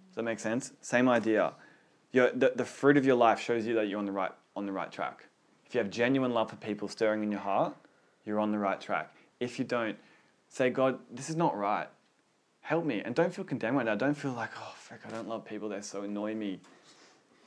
Does 0.08 0.16
that 0.16 0.22
make 0.22 0.38
sense? 0.38 0.72
Same 0.80 1.08
idea. 1.08 1.52
Your, 2.12 2.30
the, 2.30 2.52
the 2.56 2.64
fruit 2.64 2.96
of 2.96 3.06
your 3.06 3.16
life 3.16 3.40
shows 3.40 3.66
you 3.66 3.74
that 3.74 3.88
you're 3.88 3.98
on 3.98 4.06
the 4.06 4.12
right 4.12 4.32
on 4.56 4.66
the 4.66 4.72
right 4.72 4.90
track. 4.90 5.26
If 5.64 5.74
you 5.74 5.78
have 5.78 5.90
genuine 5.90 6.34
love 6.34 6.50
for 6.50 6.56
people 6.56 6.88
stirring 6.88 7.22
in 7.22 7.30
your 7.30 7.40
heart, 7.40 7.74
you're 8.24 8.40
on 8.40 8.50
the 8.50 8.58
right 8.58 8.80
track. 8.80 9.14
If 9.38 9.58
you 9.58 9.64
don't, 9.64 9.96
say, 10.48 10.68
God, 10.70 10.98
this 11.10 11.30
is 11.30 11.36
not 11.36 11.56
right. 11.56 11.86
Help 12.62 12.84
me. 12.84 13.00
And 13.04 13.14
don't 13.14 13.32
feel 13.32 13.44
condemned 13.44 13.76
right 13.76 13.86
now. 13.86 13.94
Don't 13.94 14.14
feel 14.14 14.32
like, 14.32 14.50
oh, 14.58 14.74
frick, 14.76 15.00
I 15.06 15.10
don't 15.10 15.28
love 15.28 15.44
people. 15.44 15.68
They're 15.68 15.82
so 15.82 16.02
annoy 16.02 16.34
me. 16.34 16.60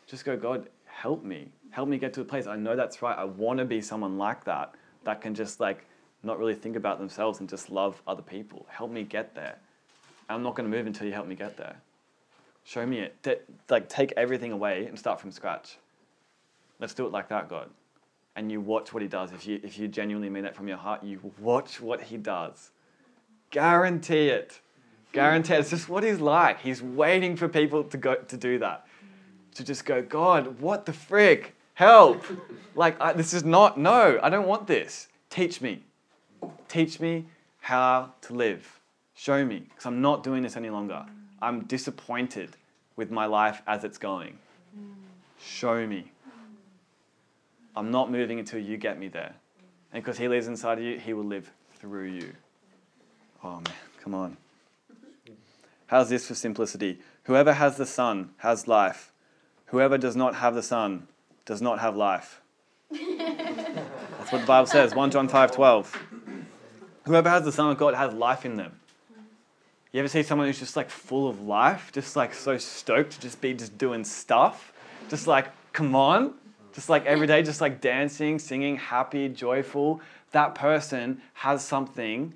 Just 0.07 0.25
go, 0.25 0.37
God, 0.37 0.69
help 0.85 1.23
me. 1.23 1.49
Help 1.69 1.89
me 1.89 1.97
get 1.97 2.13
to 2.13 2.21
a 2.21 2.25
place. 2.25 2.47
I 2.47 2.55
know 2.55 2.75
that's 2.75 3.01
right. 3.01 3.17
I 3.17 3.25
want 3.25 3.59
to 3.59 3.65
be 3.65 3.81
someone 3.81 4.17
like 4.17 4.45
that, 4.45 4.73
that 5.03 5.21
can 5.21 5.35
just 5.35 5.59
like 5.59 5.85
not 6.23 6.39
really 6.39 6.55
think 6.55 6.75
about 6.75 6.99
themselves 6.99 7.41
and 7.41 7.49
just 7.49 7.69
love 7.69 8.01
other 8.07 8.21
people. 8.21 8.65
Help 8.69 8.89
me 8.91 9.03
get 9.03 9.35
there. 9.35 9.57
I'm 10.29 10.41
not 10.41 10.55
going 10.55 10.69
to 10.69 10.75
move 10.75 10.87
until 10.87 11.05
you 11.05 11.13
help 11.13 11.27
me 11.27 11.35
get 11.35 11.57
there. 11.57 11.75
Show 12.63 12.85
me 12.85 12.99
it. 12.99 13.47
Like, 13.69 13.89
take 13.89 14.13
everything 14.15 14.51
away 14.51 14.85
and 14.85 14.97
start 14.97 15.19
from 15.19 15.31
scratch. 15.31 15.77
Let's 16.79 16.93
do 16.93 17.05
it 17.05 17.11
like 17.11 17.29
that, 17.29 17.49
God. 17.49 17.69
And 18.35 18.51
you 18.51 18.61
watch 18.61 18.93
what 18.93 19.01
He 19.01 19.07
does. 19.07 19.31
If 19.31 19.45
you, 19.45 19.59
if 19.63 19.77
you 19.77 19.87
genuinely 19.87 20.29
mean 20.29 20.43
that 20.43 20.55
from 20.55 20.67
your 20.67 20.77
heart, 20.77 21.03
you 21.03 21.33
watch 21.39 21.81
what 21.81 22.01
He 22.01 22.17
does. 22.17 22.71
Guarantee 23.51 24.29
it. 24.29 24.59
Guarantee 25.11 25.53
it. 25.53 25.59
It's 25.59 25.69
just 25.69 25.89
what 25.89 26.03
He's 26.03 26.19
like. 26.19 26.59
He's 26.61 26.81
waiting 26.81 27.35
for 27.35 27.47
people 27.47 27.83
to, 27.83 27.97
go, 27.97 28.15
to 28.15 28.37
do 28.37 28.59
that. 28.59 28.87
To 29.55 29.63
just 29.63 29.85
go, 29.85 30.01
God, 30.01 30.59
what 30.59 30.85
the 30.85 30.93
frick? 30.93 31.55
Help. 31.75 32.23
like, 32.75 32.99
I, 32.99 33.13
this 33.13 33.33
is 33.33 33.43
not, 33.43 33.77
no, 33.77 34.19
I 34.23 34.29
don't 34.29 34.47
want 34.47 34.67
this. 34.67 35.09
Teach 35.29 35.61
me. 35.61 35.83
Teach 36.67 36.99
me 36.99 37.25
how 37.59 38.13
to 38.21 38.33
live. 38.33 38.79
Show 39.15 39.45
me, 39.45 39.59
because 39.59 39.85
I'm 39.85 40.01
not 40.01 40.23
doing 40.23 40.41
this 40.41 40.57
any 40.57 40.69
longer. 40.69 41.05
I'm 41.43 41.65
disappointed 41.65 42.55
with 42.95 43.11
my 43.11 43.25
life 43.25 43.61
as 43.67 43.83
it's 43.83 43.97
going. 43.97 44.39
Show 45.41 45.85
me. 45.85 46.09
I'm 47.75 47.91
not 47.91 48.09
moving 48.09 48.39
until 48.39 48.59
you 48.59 48.77
get 48.77 48.97
me 48.97 49.09
there. 49.09 49.35
And 49.91 50.01
because 50.01 50.17
He 50.17 50.29
lives 50.29 50.47
inside 50.47 50.77
of 50.77 50.85
you, 50.85 50.97
He 50.97 51.11
will 51.11 51.25
live 51.25 51.51
through 51.75 52.05
you. 52.05 52.33
Oh 53.43 53.55
man, 53.55 53.73
come 54.01 54.15
on. 54.15 54.37
How's 55.87 56.09
this 56.09 56.27
for 56.27 56.33
simplicity? 56.33 56.99
Whoever 57.25 57.51
has 57.53 57.75
the 57.75 57.85
Son 57.85 58.29
has 58.37 58.69
life. 58.69 59.11
Whoever 59.65 59.97
does 59.97 60.15
not 60.15 60.35
have 60.35 60.55
the 60.55 60.63
Son 60.63 61.07
does 61.45 61.61
not 61.61 61.79
have 61.79 61.97
life. 61.97 62.39
That's 62.89 64.31
what 64.31 64.41
the 64.41 64.47
Bible 64.47 64.67
says, 64.67 64.95
1 64.95 65.11
John 65.11 65.27
5 65.27 65.51
12. 65.51 66.03
Whoever 67.05 67.29
has 67.29 67.43
the 67.43 67.51
Son 67.51 67.69
of 67.69 67.77
God 67.77 67.95
has 67.95 68.13
life 68.13 68.45
in 68.45 68.55
them. 68.55 68.79
You 69.93 69.99
ever 69.99 70.07
see 70.07 70.23
someone 70.23 70.47
who's 70.47 70.57
just 70.57 70.75
like 70.75 70.89
full 70.89 71.29
of 71.29 71.41
life, 71.41 71.91
just 71.93 72.15
like 72.15 72.33
so 72.33 72.57
stoked 72.57 73.11
to 73.11 73.19
just 73.19 73.39
be 73.41 73.53
just 73.53 73.77
doing 73.77 74.03
stuff? 74.03 74.73
Just 75.07 75.27
like, 75.27 75.49
come 75.71 75.95
on. 75.95 76.33
Just 76.73 76.89
like 76.89 77.05
every 77.05 77.27
day, 77.27 77.43
just 77.43 77.61
like 77.61 77.79
dancing, 77.79 78.39
singing, 78.39 78.77
happy, 78.77 79.29
joyful. 79.29 80.01
That 80.31 80.55
person 80.55 81.21
has 81.35 81.63
something 81.63 82.33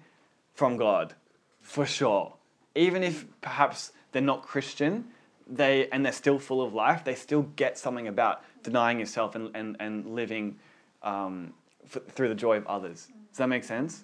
from 0.53 0.77
God, 0.77 1.15
for 1.59 1.87
sure. 1.87 2.35
Even 2.75 3.01
if 3.01 3.25
perhaps 3.41 3.91
they're 4.11 4.21
not 4.21 4.43
Christian, 4.43 5.05
they 5.47 5.89
and 5.89 6.05
they're 6.05 6.11
still 6.11 6.37
full 6.37 6.61
of 6.61 6.75
life, 6.75 7.03
they 7.03 7.15
still 7.15 7.41
get 7.55 7.79
something 7.79 8.07
about 8.07 8.43
denying 8.61 8.99
yourself 8.99 9.33
and, 9.33 9.49
and, 9.55 9.75
and 9.79 10.05
living 10.13 10.59
um, 11.01 11.53
f- 11.83 12.03
through 12.09 12.29
the 12.29 12.35
joy 12.35 12.57
of 12.57 12.67
others. 12.67 13.07
Does 13.29 13.39
that 13.39 13.49
make 13.49 13.63
sense? 13.63 14.03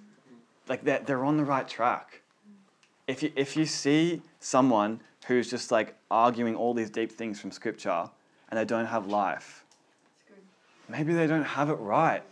Like 0.67 0.83
they're, 0.83 1.01
they're 1.01 1.23
on 1.23 1.37
the 1.37 1.45
right 1.45 1.67
track. 1.67 2.22
If 3.07 3.21
you, 3.23 3.31
if 3.35 3.57
you 3.57 3.65
see 3.65 4.21
someone 4.39 5.01
who's 5.27 5.49
just 5.49 5.71
like 5.71 5.95
arguing 6.09 6.55
all 6.55 6.73
these 6.73 6.89
deep 6.89 7.11
things 7.11 7.39
from 7.39 7.51
scripture 7.51 8.09
and 8.49 8.59
they 8.59 8.65
don't 8.65 8.85
have 8.85 9.07
life, 9.07 9.65
maybe 10.87 11.13
they 11.13 11.27
don't 11.27 11.43
have 11.43 11.69
it 11.69 11.75
right. 11.75 12.23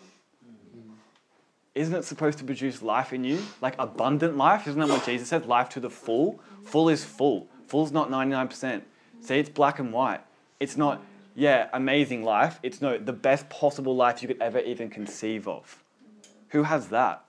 Isn't 1.74 1.96
it 1.96 2.04
supposed 2.04 2.38
to 2.40 2.44
produce 2.44 2.82
life 2.82 3.14
in 3.14 3.24
you? 3.24 3.42
Like 3.62 3.76
abundant 3.80 4.36
life? 4.36 4.68
Isn't 4.68 4.80
that 4.80 4.90
what 4.90 5.06
Jesus 5.06 5.30
said? 5.30 5.46
Life 5.46 5.70
to 5.70 5.80
the 5.80 5.90
full? 5.90 6.42
Full 6.66 6.90
is 6.90 7.04
full. 7.04 7.48
Full's 7.68 7.92
not 7.92 8.10
99%. 8.10 8.82
See, 9.22 9.36
it's 9.36 9.50
black 9.50 9.80
and 9.80 9.94
white. 9.94 10.22
It's 10.60 10.76
not, 10.76 11.02
yeah, 11.36 11.70
amazing 11.74 12.24
life. 12.24 12.60
It's 12.62 12.82
no, 12.82 12.98
the 12.98 13.14
best 13.14 13.50
possible 13.50 13.96
life 13.96 14.22
you 14.22 14.28
could 14.28 14.42
ever 14.42 14.60
even 14.60 14.90
conceive 14.90 15.48
of. 15.48 15.82
Who 16.50 16.64
has 16.64 16.90
that? 16.90 17.24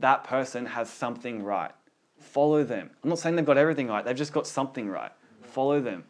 That 0.00 0.24
person 0.24 0.66
has 0.66 0.90
something 0.90 1.42
right. 1.42 1.72
Follow 2.18 2.64
them. 2.64 2.90
I'm 3.02 3.08
not 3.08 3.18
saying 3.18 3.36
they've 3.36 3.44
got 3.44 3.56
everything 3.56 3.88
right, 3.88 4.04
they've 4.04 4.16
just 4.16 4.32
got 4.32 4.46
something 4.46 4.88
right. 4.88 5.12
Follow 5.42 5.80
them. 5.80 6.04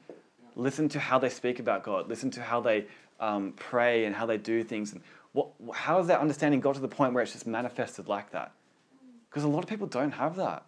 Listen 0.56 0.88
to 0.90 0.98
how 0.98 1.18
they 1.18 1.28
speak 1.28 1.60
about 1.60 1.84
God. 1.84 2.08
Listen 2.08 2.30
to 2.32 2.42
how 2.42 2.60
they 2.60 2.86
um, 3.20 3.52
pray 3.56 4.04
and 4.04 4.14
how 4.14 4.26
they 4.26 4.36
do 4.36 4.62
things. 4.62 4.92
And 4.92 5.02
what, 5.32 5.48
how 5.72 5.98
has 5.98 6.08
that 6.08 6.20
understanding 6.20 6.60
got 6.60 6.74
to 6.74 6.80
the 6.80 6.88
point 6.88 7.14
where 7.14 7.22
it's 7.22 7.32
just 7.32 7.46
manifested 7.46 8.08
like 8.08 8.32
that? 8.32 8.52
Because 9.28 9.44
a 9.44 9.48
lot 9.48 9.62
of 9.62 9.68
people 9.68 9.86
don't 9.86 10.12
have 10.12 10.36
that. 10.36 10.66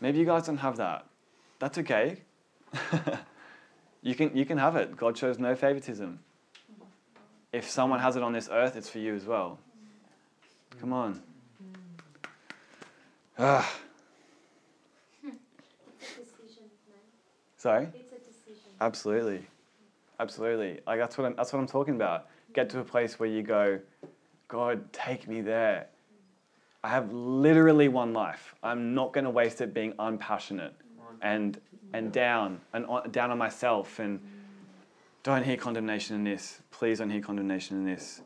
Maybe 0.00 0.18
you 0.18 0.24
guys 0.24 0.46
don't 0.46 0.56
have 0.58 0.78
that. 0.78 1.06
That's 1.58 1.78
okay. 1.78 2.18
you, 4.02 4.14
can, 4.14 4.36
you 4.36 4.44
can 4.44 4.58
have 4.58 4.76
it. 4.76 4.96
God 4.96 5.16
shows 5.16 5.38
no 5.38 5.54
favoritism. 5.54 6.20
If 7.52 7.68
someone 7.68 8.00
has 8.00 8.16
it 8.16 8.22
on 8.22 8.32
this 8.32 8.48
earth, 8.50 8.76
it's 8.76 8.88
for 8.88 8.98
you 8.98 9.14
as 9.14 9.24
well. 9.24 9.58
Come 10.80 10.92
on. 10.92 11.22
Ah, 13.38 13.74
It's 15.24 15.32
a 16.18 16.20
decision, 16.20 16.64
man. 16.88 16.98
sorry? 17.56 17.84
It's 17.94 18.12
a 18.12 18.18
decision. 18.18 18.62
Absolutely. 18.80 19.46
Absolutely. 20.20 20.80
Like 20.86 21.00
that's 21.00 21.18
what 21.18 21.26
I'm, 21.26 21.34
that's 21.36 21.52
what 21.52 21.58
I'm 21.58 21.66
talking 21.66 21.96
about. 21.96 22.28
Get 22.52 22.70
to 22.70 22.78
a 22.80 22.84
place 22.84 23.18
where 23.18 23.28
you 23.28 23.42
go, 23.42 23.80
God, 24.48 24.92
take 24.92 25.26
me 25.26 25.40
there. 25.40 25.86
I 26.84 26.88
have 26.88 27.12
literally 27.12 27.88
one 27.88 28.12
life. 28.12 28.54
I'm 28.62 28.94
not 28.94 29.12
going 29.12 29.24
to 29.24 29.30
waste 29.30 29.60
it 29.60 29.72
being 29.74 29.94
unpassionate 29.98 30.74
and 31.22 31.58
and 31.92 32.12
down 32.12 32.60
and 32.72 32.86
on, 32.86 33.10
down 33.10 33.30
on 33.30 33.38
myself 33.38 33.98
and 33.98 34.20
don't 35.22 35.42
hear 35.44 35.56
condemnation 35.56 36.14
in 36.14 36.24
this. 36.24 36.60
Please 36.70 36.98
don't 36.98 37.10
hear 37.10 37.20
condemnation 37.22 37.78
in 37.78 37.84
this. 37.84 38.20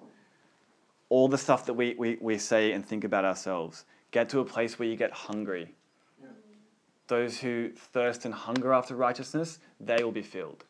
All 1.10 1.28
the 1.28 1.38
stuff 1.38 1.64
that 1.66 1.74
we, 1.74 1.94
we, 1.98 2.18
we 2.20 2.36
say 2.38 2.72
and 2.72 2.84
think 2.84 3.04
about 3.04 3.24
ourselves. 3.24 3.84
Get 4.10 4.28
to 4.30 4.40
a 4.40 4.44
place 4.44 4.78
where 4.78 4.88
you 4.88 4.96
get 4.96 5.12
hungry. 5.12 5.74
Those 7.08 7.38
who 7.40 7.70
thirst 7.70 8.24
and 8.24 8.34
hunger 8.34 8.72
after 8.72 8.94
righteousness, 8.94 9.58
they 9.80 10.02
will 10.04 10.12
be 10.12 10.22
filled. 10.22 10.64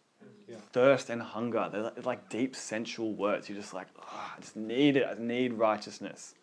Yeah. 0.49 0.57
Thirst 0.73 1.11
and 1.11 1.21
hunger, 1.21 1.69
they're 1.71 1.83
like, 1.83 2.07
like 2.07 2.29
deep 2.31 2.57
sensual 2.57 3.13
words. 3.13 3.49
You're 3.49 3.59
just 3.59 3.75
like, 3.75 3.89
oh, 4.01 4.33
I 4.37 4.41
just 4.41 4.57
need 4.57 4.97
it. 4.97 5.07
I 5.09 5.21
need 5.21 5.55
righteousness. 5.55 6.35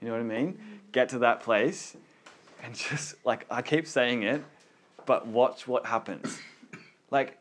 You 0.00 0.08
know 0.08 0.14
what 0.14 0.20
I 0.20 0.24
mean? 0.24 0.58
Get 0.90 1.10
to 1.10 1.18
that 1.20 1.40
place 1.40 1.96
and 2.62 2.74
just 2.90 3.14
like, 3.24 3.46
I 3.50 3.62
keep 3.62 3.86
saying 3.86 4.22
it, 4.22 4.42
but 5.06 5.26
watch 5.26 5.68
what 5.68 5.86
happens. 5.86 6.38
Like, 7.10 7.38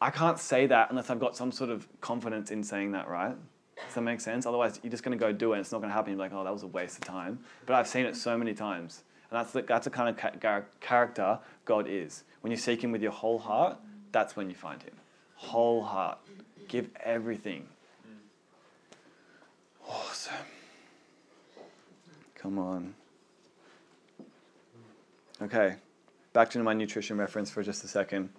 I 0.00 0.10
can't 0.10 0.38
say 0.38 0.66
that 0.66 0.90
unless 0.90 1.10
I've 1.10 1.20
got 1.20 1.36
some 1.36 1.50
sort 1.50 1.70
of 1.70 1.88
confidence 2.00 2.50
in 2.50 2.62
saying 2.62 2.92
that, 2.92 3.08
right? 3.08 3.36
Does 3.84 3.94
that 3.94 4.00
make 4.00 4.20
sense? 4.20 4.46
Otherwise, 4.46 4.80
you're 4.82 4.90
just 4.90 5.02
going 5.02 5.16
to 5.16 5.22
go 5.22 5.32
do 5.32 5.52
it 5.52 5.56
and 5.56 5.60
it's 5.60 5.72
not 5.72 5.78
going 5.78 5.90
to 5.90 5.94
happen. 5.94 6.12
You're 6.12 6.18
like, 6.18 6.32
oh, 6.32 6.44
that 6.44 6.52
was 6.52 6.62
a 6.62 6.66
waste 6.66 6.98
of 6.98 7.04
time. 7.04 7.40
But 7.66 7.74
I've 7.74 7.88
seen 7.88 8.06
it 8.06 8.16
so 8.16 8.36
many 8.36 8.54
times. 8.54 9.02
And 9.30 9.38
that's 9.38 9.52
the, 9.52 9.62
that's 9.62 9.84
the 9.84 9.90
kind 9.90 10.08
of 10.08 10.16
ca- 10.40 10.62
character 10.80 11.38
God 11.64 11.86
is. 11.88 12.24
When 12.40 12.50
you 12.50 12.56
seek 12.56 12.82
Him 12.82 12.92
with 12.92 13.02
your 13.02 13.12
whole 13.12 13.38
heart, 13.38 13.76
that's 14.12 14.36
when 14.36 14.48
you 14.48 14.56
find 14.56 14.82
Him. 14.82 14.94
Whole 15.34 15.82
heart. 15.82 16.18
Give 16.68 16.88
everything. 17.04 17.68
Awesome. 19.88 20.34
Come 22.34 22.58
on. 22.58 22.94
Okay, 25.42 25.74
back 26.32 26.48
to 26.50 26.58
my 26.62 26.72
nutrition 26.72 27.18
reference 27.18 27.50
for 27.50 27.62
just 27.62 27.84
a 27.84 27.88
second. 27.88 28.30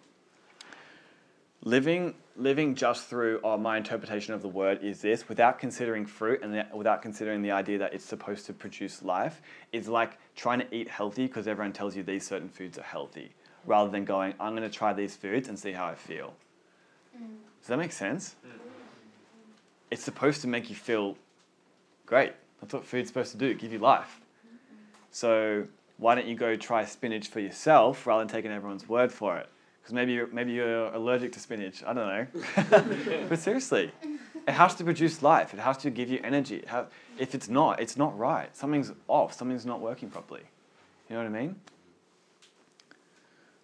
Living, 1.63 2.15
living 2.37 2.75
just 2.75 3.07
through 3.07 3.39
oh, 3.43 3.57
my 3.57 3.77
interpretation 3.77 4.33
of 4.33 4.41
the 4.41 4.47
word 4.47 4.83
is 4.83 5.01
this, 5.01 5.27
without 5.27 5.59
considering 5.59 6.05
fruit 6.05 6.41
and 6.43 6.53
the, 6.53 6.65
without 6.73 7.01
considering 7.01 7.41
the 7.41 7.51
idea 7.51 7.77
that 7.79 7.93
it's 7.93 8.05
supposed 8.05 8.45
to 8.45 8.53
produce 8.53 9.01
life, 9.01 9.41
is 9.71 9.87
like 9.87 10.17
trying 10.35 10.59
to 10.59 10.75
eat 10.75 10.87
healthy 10.87 11.27
because 11.27 11.47
everyone 11.47 11.73
tells 11.73 11.95
you 11.95 12.03
these 12.03 12.25
certain 12.25 12.49
foods 12.49 12.77
are 12.77 12.83
healthy, 12.83 13.31
rather 13.65 13.89
than 13.89 14.05
going, 14.05 14.33
I'm 14.39 14.55
going 14.55 14.69
to 14.69 14.75
try 14.75 14.93
these 14.93 15.15
foods 15.15 15.47
and 15.49 15.57
see 15.57 15.71
how 15.71 15.85
I 15.85 15.95
feel. 15.95 16.33
Mm. 17.17 17.27
Does 17.59 17.67
that 17.67 17.77
make 17.77 17.91
sense? 17.91 18.35
Mm. 18.45 18.51
It's 19.89 20.03
supposed 20.03 20.41
to 20.41 20.47
make 20.47 20.69
you 20.69 20.75
feel 20.75 21.17
great. 22.05 22.33
That's 22.61 22.73
what 22.73 22.85
food's 22.85 23.09
supposed 23.09 23.31
to 23.31 23.37
do, 23.37 23.53
give 23.53 23.71
you 23.71 23.79
life. 23.79 24.19
So 25.11 25.67
why 25.97 26.15
don't 26.15 26.27
you 26.27 26.35
go 26.35 26.55
try 26.55 26.85
spinach 26.85 27.27
for 27.27 27.39
yourself 27.39 28.05
rather 28.05 28.21
than 28.21 28.27
taking 28.27 28.51
everyone's 28.51 28.87
word 28.87 29.11
for 29.11 29.37
it? 29.37 29.49
Because 29.87 29.95
maybe 29.95 30.11
you're, 30.11 30.27
maybe 30.27 30.51
you're 30.51 30.93
allergic 30.93 31.31
to 31.31 31.39
spinach. 31.39 31.81
I 31.87 31.93
don't 31.93 32.07
know. 32.07 33.25
but 33.29 33.39
seriously, 33.39 33.89
it 34.45 34.51
has 34.51 34.75
to 34.75 34.83
produce 34.83 35.23
life. 35.23 35.53
It 35.53 35.61
has 35.61 35.77
to 35.77 35.89
give 35.89 36.09
you 36.09 36.19
energy. 36.25 36.57
It 36.57 36.69
if 37.17 37.33
it's 37.33 37.47
not, 37.47 37.79
it's 37.79 37.95
not 37.95 38.17
right. 38.19 38.53
Something's 38.53 38.91
off. 39.07 39.31
Something's 39.31 39.65
not 39.65 39.79
working 39.79 40.09
properly. 40.09 40.41
You 41.09 41.15
know 41.15 41.23
what 41.23 41.27
I 41.27 41.41
mean? 41.41 41.55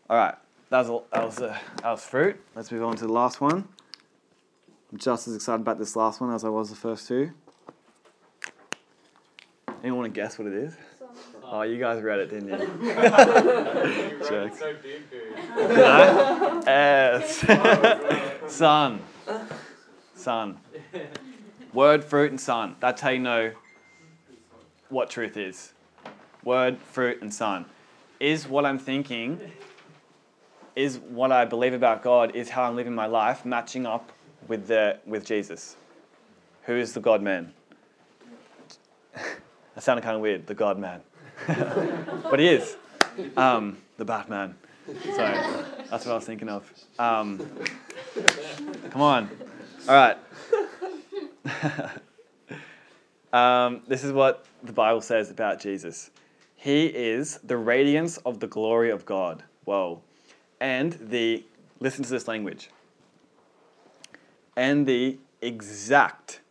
All 0.10 0.16
right. 0.16 0.36
That 0.70 0.80
was, 0.80 0.90
all- 0.90 1.08
that 1.12 1.26
was, 1.26 1.40
uh, 1.42 1.58
that 1.82 1.92
was 1.92 2.06
fruit. 2.06 2.40
Let's 2.56 2.72
move 2.72 2.84
on 2.84 2.96
to 2.96 3.06
the 3.06 3.12
last 3.12 3.42
one. 3.42 3.68
I'm 4.94 4.98
just 4.98 5.28
as 5.28 5.36
excited 5.36 5.60
about 5.60 5.78
this 5.78 5.94
last 5.94 6.22
one 6.22 6.34
as 6.34 6.46
I 6.46 6.50
was 6.50 6.70
the 6.70 6.78
first 6.78 7.06
two. 7.06 7.32
Anyone 9.84 10.00
want 10.00 10.14
to 10.14 10.22
guess 10.22 10.40
what 10.40 10.48
it 10.48 10.54
is? 10.54 10.74
Oh, 11.56 11.62
you 11.62 11.78
guys 11.78 12.02
read 12.02 12.20
it, 12.20 12.32
didn't 12.32 12.50
you? 12.50 12.58
Jerks. 14.28 14.58
so 14.58 14.74
deep. 14.82 15.08
No? 15.56 16.64
S. 16.66 17.46
Son. 18.48 19.00
Son. 20.16 20.58
Word, 21.72 22.04
fruit, 22.04 22.32
and 22.32 22.42
Son. 22.42 22.76
That's 22.80 23.02
how 23.02 23.12
you 23.12 23.20
know 23.20 23.52
what 24.90 25.12
truth 25.12 25.38
is. 25.38 25.74
Word, 26.44 26.80
fruit, 26.80 27.22
and 27.22 27.32
Son. 27.32 27.66
Is 28.20 28.48
what 28.48 28.66
I'm 28.66 28.80
thinking, 28.80 29.40
is 30.76 30.98
what 30.98 31.32
I 31.32 31.46
believe 31.46 31.76
about 31.76 32.02
God, 32.02 32.36
is 32.36 32.50
how 32.50 32.64
I'm 32.64 32.76
living 32.76 32.96
my 32.96 33.06
life 33.06 33.46
matching 33.46 33.86
up 33.86 34.12
with, 34.48 34.66
the, 34.66 34.98
with 35.06 35.24
Jesus? 35.24 35.76
Who 36.64 36.74
is 36.74 36.94
the 36.94 37.00
God 37.00 37.22
man? 37.22 37.54
that 39.14 39.84
sounded 39.84 40.02
kind 40.02 40.16
of 40.16 40.22
weird, 40.24 40.48
the 40.48 40.56
God 40.56 40.80
man. 40.80 41.02
but 42.30 42.40
he 42.40 42.48
is. 42.48 42.78
Um, 43.38 43.78
the 43.98 44.06
Batman. 44.06 44.56
Sorry, 45.16 45.38
that's 45.90 46.06
what 46.06 46.12
I 46.12 46.16
was 46.16 46.26
thinking 46.26 46.50
of. 46.50 46.72
Um, 47.00 47.40
come 48.90 49.02
on. 49.02 49.30
All 49.88 49.96
right. 49.96 50.18
Um, 53.34 53.82
this 53.88 54.04
is 54.04 54.12
what 54.12 54.46
the 54.62 54.72
Bible 54.72 55.02
says 55.02 55.32
about 55.32 55.60
Jesus. 55.60 56.12
He 56.56 56.86
is 56.86 57.40
the 57.44 57.58
radiance 57.58 58.18
of 58.18 58.40
the 58.40 58.46
glory 58.46 58.92
of 58.92 59.06
God. 59.06 59.44
Whoa. 59.66 60.02
And 60.62 60.94
the, 60.94 61.44
listen 61.80 62.04
to 62.04 62.10
this 62.12 62.28
language, 62.28 62.70
and 64.56 64.86
the 64.86 65.18
exact 65.42 66.42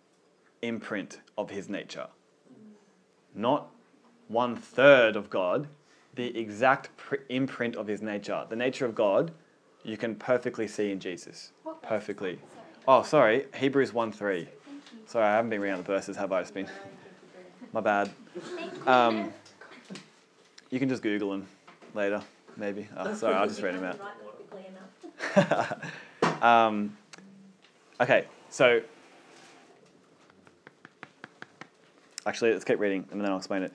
imprint 0.60 1.20
of 1.38 1.50
his 1.50 1.68
nature. 1.68 2.08
Not 3.32 3.70
one 4.32 4.56
third 4.56 5.14
of 5.14 5.30
God, 5.30 5.68
the 6.14 6.36
exact 6.38 6.96
pr- 6.96 7.16
imprint 7.28 7.76
of 7.76 7.86
his 7.86 8.02
nature. 8.02 8.44
The 8.48 8.56
nature 8.56 8.86
of 8.86 8.94
God, 8.94 9.30
you 9.84 9.96
can 9.96 10.14
perfectly 10.14 10.66
see 10.66 10.90
in 10.90 10.98
Jesus. 10.98 11.52
Perfectly. 11.82 12.38
Oh, 12.88 13.02
sorry, 13.02 13.46
Hebrews 13.54 13.92
1 13.92 14.10
3. 14.12 14.48
Sorry, 15.06 15.24
I 15.24 15.36
haven't 15.36 15.50
been 15.50 15.60
reading 15.60 15.76
the 15.76 15.82
verses, 15.82 16.16
have 16.16 16.32
I? 16.32 16.40
It's 16.40 16.50
been 16.50 16.68
my 17.72 17.80
bad. 17.80 18.10
Um, 18.86 19.32
you 20.70 20.78
can 20.78 20.88
just 20.88 21.02
Google 21.02 21.30
them 21.30 21.46
later, 21.94 22.22
maybe. 22.56 22.88
Oh, 22.96 23.14
sorry, 23.14 23.34
I'll 23.34 23.46
just 23.46 23.62
read 23.62 23.74
them 23.74 23.84
out. 23.84 23.98
Write 24.00 24.18
them 24.18 25.46
quickly 25.46 25.46
enough. 26.32 26.42
um, 26.42 26.96
okay, 28.00 28.24
so 28.48 28.80
actually, 32.26 32.52
let's 32.52 32.64
keep 32.64 32.80
reading 32.80 33.06
and 33.10 33.20
then 33.20 33.30
I'll 33.30 33.36
explain 33.38 33.62
it. 33.62 33.72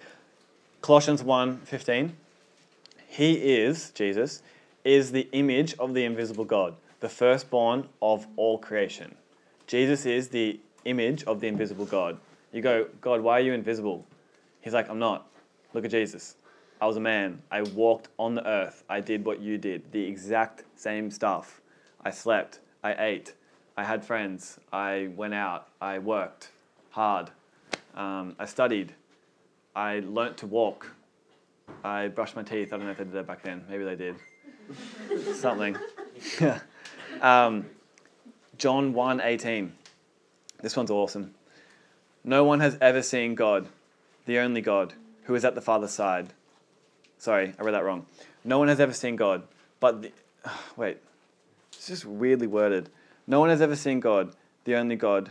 Colossians 0.88 1.22
1 1.22 1.58
15. 1.66 2.16
He 3.10 3.34
is, 3.34 3.92
Jesus, 3.92 4.42
is 4.86 5.12
the 5.12 5.28
image 5.34 5.76
of 5.80 5.94
the 5.94 6.06
invisible 6.06 6.46
God, 6.46 6.78
the 7.02 7.10
firstborn 7.10 7.90
of 8.02 8.26
all 8.38 8.58
creation. 8.58 9.14
Jesus 9.68 10.06
is 10.06 10.30
the 10.30 10.62
image 10.86 11.26
of 11.26 11.42
the 11.42 11.48
invisible 11.50 11.86
God. 11.86 12.18
You 12.54 12.62
go, 12.62 12.88
God, 13.02 13.20
why 13.20 13.34
are 13.34 13.42
you 13.42 13.52
invisible? 13.52 14.06
He's 14.62 14.74
like, 14.74 14.90
I'm 14.90 14.98
not. 14.98 15.28
Look 15.74 15.84
at 15.84 15.92
Jesus. 15.92 16.38
I 16.80 16.86
was 16.86 16.96
a 16.96 17.02
man. 17.02 17.42
I 17.52 17.64
walked 17.64 18.08
on 18.18 18.36
the 18.36 18.48
earth. 18.48 18.86
I 18.88 19.02
did 19.02 19.26
what 19.26 19.42
you 19.42 19.58
did, 19.58 19.92
the 19.92 20.06
exact 20.06 20.64
same 20.78 21.12
stuff. 21.12 21.60
I 22.06 22.12
slept. 22.12 22.62
I 22.82 22.96
ate. 22.98 23.34
I 23.76 23.84
had 23.84 24.06
friends. 24.06 24.58
I 24.72 25.10
went 25.18 25.34
out. 25.34 25.68
I 25.82 26.00
worked 26.00 26.52
hard. 26.92 27.32
Um, 27.94 28.38
I 28.40 28.46
studied. 28.46 28.94
I 29.78 29.99
learnt 29.99 30.38
to 30.38 30.47
walk. 30.47 30.88
I 31.84 32.07
brushed 32.07 32.36
my 32.36 32.41
teeth. 32.41 32.73
I 32.73 32.78
don't 32.78 32.88
know 32.88 32.93
if 32.93 32.97
they 32.97 33.03
did 33.03 33.13
that 33.13 33.28
back 33.28 33.43
then. 33.43 33.63
Maybe 33.69 33.84
they 33.84 33.95
did. 33.95 34.15
Something. 35.36 35.78
um, 37.21 37.67
John 38.57 38.93
1 38.93 39.21
18. 39.21 39.71
This 40.63 40.75
one's 40.75 40.89
awesome. 40.89 41.36
No 42.23 42.43
one 42.43 42.59
has 42.59 42.75
ever 42.82 43.03
seen 43.03 43.36
God, 43.36 43.67
the 44.25 44.39
only 44.39 44.61
God, 44.61 44.95
who 45.25 45.36
is 45.36 45.45
at 45.45 45.53
the 45.53 45.61
Father's 45.61 45.91
side. 45.91 46.34
Sorry, 47.19 47.53
I 47.59 47.61
read 47.61 47.75
that 47.75 47.84
wrong. 47.84 48.07
No 48.43 48.57
one 48.57 48.69
has 48.69 48.80
ever 48.80 48.93
seen 48.93 49.15
God, 49.15 49.43
but 49.80 50.01
the, 50.01 50.11
wait, 50.75 50.97
it's 51.73 51.86
just 51.86 52.03
weirdly 52.03 52.47
worded. 52.47 52.89
No 53.28 53.39
one 53.39 53.49
has 53.49 53.61
ever 53.61 53.75
seen 53.75 53.99
God, 53.99 54.34
the 54.63 54.73
only 54.73 54.95
God, 54.95 55.30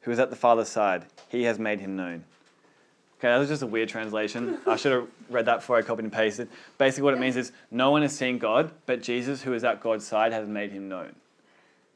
who 0.00 0.10
is 0.10 0.18
at 0.18 0.30
the 0.30 0.36
Father's 0.36 0.68
side. 0.68 1.04
He 1.28 1.44
has 1.44 1.60
made 1.60 1.78
him 1.78 1.94
known. 1.94 2.24
Okay, 3.24 3.32
that 3.32 3.38
was 3.38 3.48
just 3.48 3.62
a 3.62 3.66
weird 3.66 3.88
translation. 3.88 4.58
I 4.66 4.76
should 4.76 4.92
have 4.92 5.08
read 5.30 5.46
that 5.46 5.60
before 5.60 5.78
I 5.78 5.80
copied 5.80 6.04
and 6.04 6.12
pasted. 6.12 6.46
Basically, 6.76 7.04
what 7.04 7.14
it 7.14 7.20
means 7.20 7.38
is 7.38 7.52
no 7.70 7.90
one 7.90 8.02
has 8.02 8.14
seen 8.14 8.36
God, 8.36 8.70
but 8.84 9.02
Jesus, 9.02 9.40
who 9.40 9.54
is 9.54 9.64
at 9.64 9.80
God's 9.80 10.06
side, 10.06 10.30
has 10.34 10.46
made 10.46 10.72
him 10.72 10.90
known. 10.90 11.14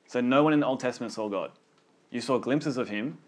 So 0.07 0.23
no 0.23 0.43
one 0.43 0.55
in 0.55 0.61
the 0.61 0.67
Old 0.67 0.81
Testament 0.81 1.13
saw 1.13 1.29
God. 1.29 1.51
You 2.11 2.23
saw 2.23 2.39
glimpses 2.39 2.79
of 2.79 2.89
him, 2.89 3.19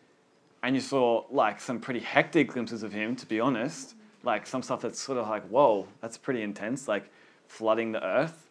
and 0.63 0.75
you 0.75 0.81
saw 0.81 1.27
like 1.31 1.61
some 1.61 1.79
pretty 1.79 2.01
hectic 2.01 2.49
glimpses 2.49 2.83
of 2.83 2.91
him, 2.91 3.17
to 3.17 3.27
be 3.27 3.39
honest. 3.39 3.95
Like 4.23 4.47
some 4.47 4.63
stuff 4.63 4.81
that's 4.81 4.99
sort 4.99 5.19
of 5.19 5.29
like, 5.29 5.47
whoa, 5.49 5.87
that's 6.01 6.17
pretty 6.17 6.41
intense, 6.41 6.89
like 6.89 7.11
flooding 7.49 7.93
the 7.93 8.03
earth. 8.03 8.49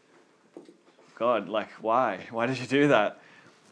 God, 1.16 1.50
like, 1.50 1.72
why? 1.82 2.28
Why 2.30 2.45
did 2.45 2.60
you 2.60 2.68
do 2.68 2.89
that? 2.89 3.20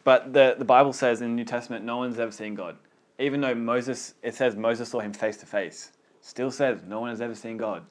But 0.02 0.32
the, 0.32 0.56
the 0.58 0.64
Bible 0.64 0.92
says 0.92 1.20
in 1.20 1.28
the 1.28 1.34
New 1.36 1.44
Testament, 1.44 1.84
no 1.84 1.98
one's 1.98 2.18
ever 2.18 2.32
seen 2.32 2.56
God. 2.56 2.78
Even 3.18 3.40
though 3.40 3.54
Moses, 3.54 4.14
it 4.22 4.34
says 4.34 4.54
Moses 4.56 4.88
saw 4.88 5.00
him 5.00 5.12
face 5.12 5.36
to 5.38 5.46
face, 5.46 5.92
still 6.20 6.50
says 6.50 6.82
no 6.86 7.00
one 7.00 7.10
has 7.10 7.20
ever 7.20 7.34
seen 7.34 7.56
God. 7.56 7.84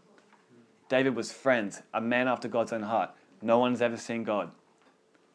David 0.89 1.15
was 1.15 1.31
friends, 1.31 1.81
a 1.93 1.99
man 1.99 2.27
after 2.27 2.47
God's 2.47 2.71
own 2.71 2.83
heart. 2.83 3.11
No 3.41 3.59
one's 3.59 3.81
ever 3.81 3.97
seen 3.97 4.23
God. 4.23 4.51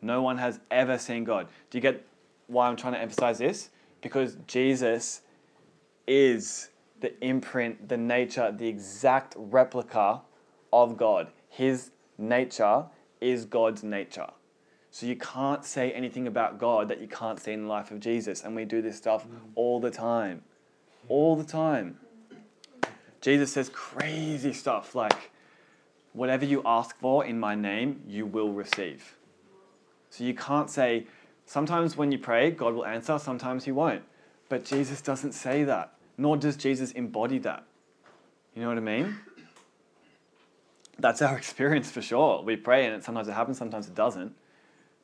No 0.00 0.22
one 0.22 0.38
has 0.38 0.60
ever 0.70 0.98
seen 0.98 1.24
God. 1.24 1.46
Do 1.70 1.78
you 1.78 1.82
get 1.82 2.06
why 2.46 2.68
I'm 2.68 2.76
trying 2.76 2.94
to 2.94 3.00
emphasize 3.00 3.38
this? 3.38 3.70
Because 4.00 4.36
Jesus 4.46 5.20
is 6.06 6.70
the 7.00 7.22
imprint, 7.24 7.88
the 7.88 7.96
nature, 7.96 8.50
the 8.50 8.66
exact 8.66 9.34
replica 9.36 10.22
of 10.72 10.96
God. 10.96 11.28
His 11.48 11.90
nature 12.18 12.86
is 13.20 13.44
God's 13.44 13.84
nature. 13.84 14.28
So 14.92 15.06
you 15.06 15.16
can't 15.16 15.64
say 15.64 15.90
anything 15.90 16.26
about 16.26 16.58
God 16.58 16.88
that 16.88 17.00
you 17.00 17.08
can't 17.08 17.40
see 17.40 17.52
in 17.52 17.62
the 17.62 17.68
life 17.68 17.90
of 17.90 17.98
Jesus. 17.98 18.44
And 18.44 18.54
we 18.54 18.66
do 18.66 18.82
this 18.82 18.98
stuff 18.98 19.26
all 19.54 19.80
the 19.80 19.90
time. 19.90 20.42
All 21.08 21.34
the 21.34 21.44
time. 21.44 21.98
Jesus 23.22 23.54
says 23.54 23.70
crazy 23.70 24.52
stuff 24.52 24.94
like, 24.94 25.30
whatever 26.12 26.44
you 26.44 26.60
ask 26.66 26.94
for 26.98 27.24
in 27.24 27.40
my 27.40 27.54
name, 27.54 28.02
you 28.06 28.26
will 28.26 28.52
receive. 28.52 29.16
So 30.10 30.24
you 30.24 30.34
can't 30.34 30.68
say, 30.68 31.06
sometimes 31.46 31.96
when 31.96 32.12
you 32.12 32.18
pray, 32.18 32.50
God 32.50 32.74
will 32.74 32.84
answer, 32.84 33.18
sometimes 33.18 33.64
He 33.64 33.72
won't. 33.72 34.02
But 34.50 34.62
Jesus 34.62 35.00
doesn't 35.00 35.32
say 35.32 35.64
that, 35.64 35.94
nor 36.18 36.36
does 36.36 36.54
Jesus 36.54 36.92
embody 36.92 37.38
that. 37.38 37.64
You 38.54 38.60
know 38.60 38.68
what 38.68 38.76
I 38.76 38.80
mean? 38.80 39.16
That's 40.98 41.22
our 41.22 41.38
experience 41.38 41.90
for 41.90 42.02
sure. 42.02 42.42
We 42.42 42.56
pray 42.56 42.84
and 42.84 42.96
it, 42.96 43.04
sometimes 43.04 43.28
it 43.28 43.32
happens, 43.32 43.56
sometimes 43.56 43.88
it 43.88 43.94
doesn't. 43.94 44.34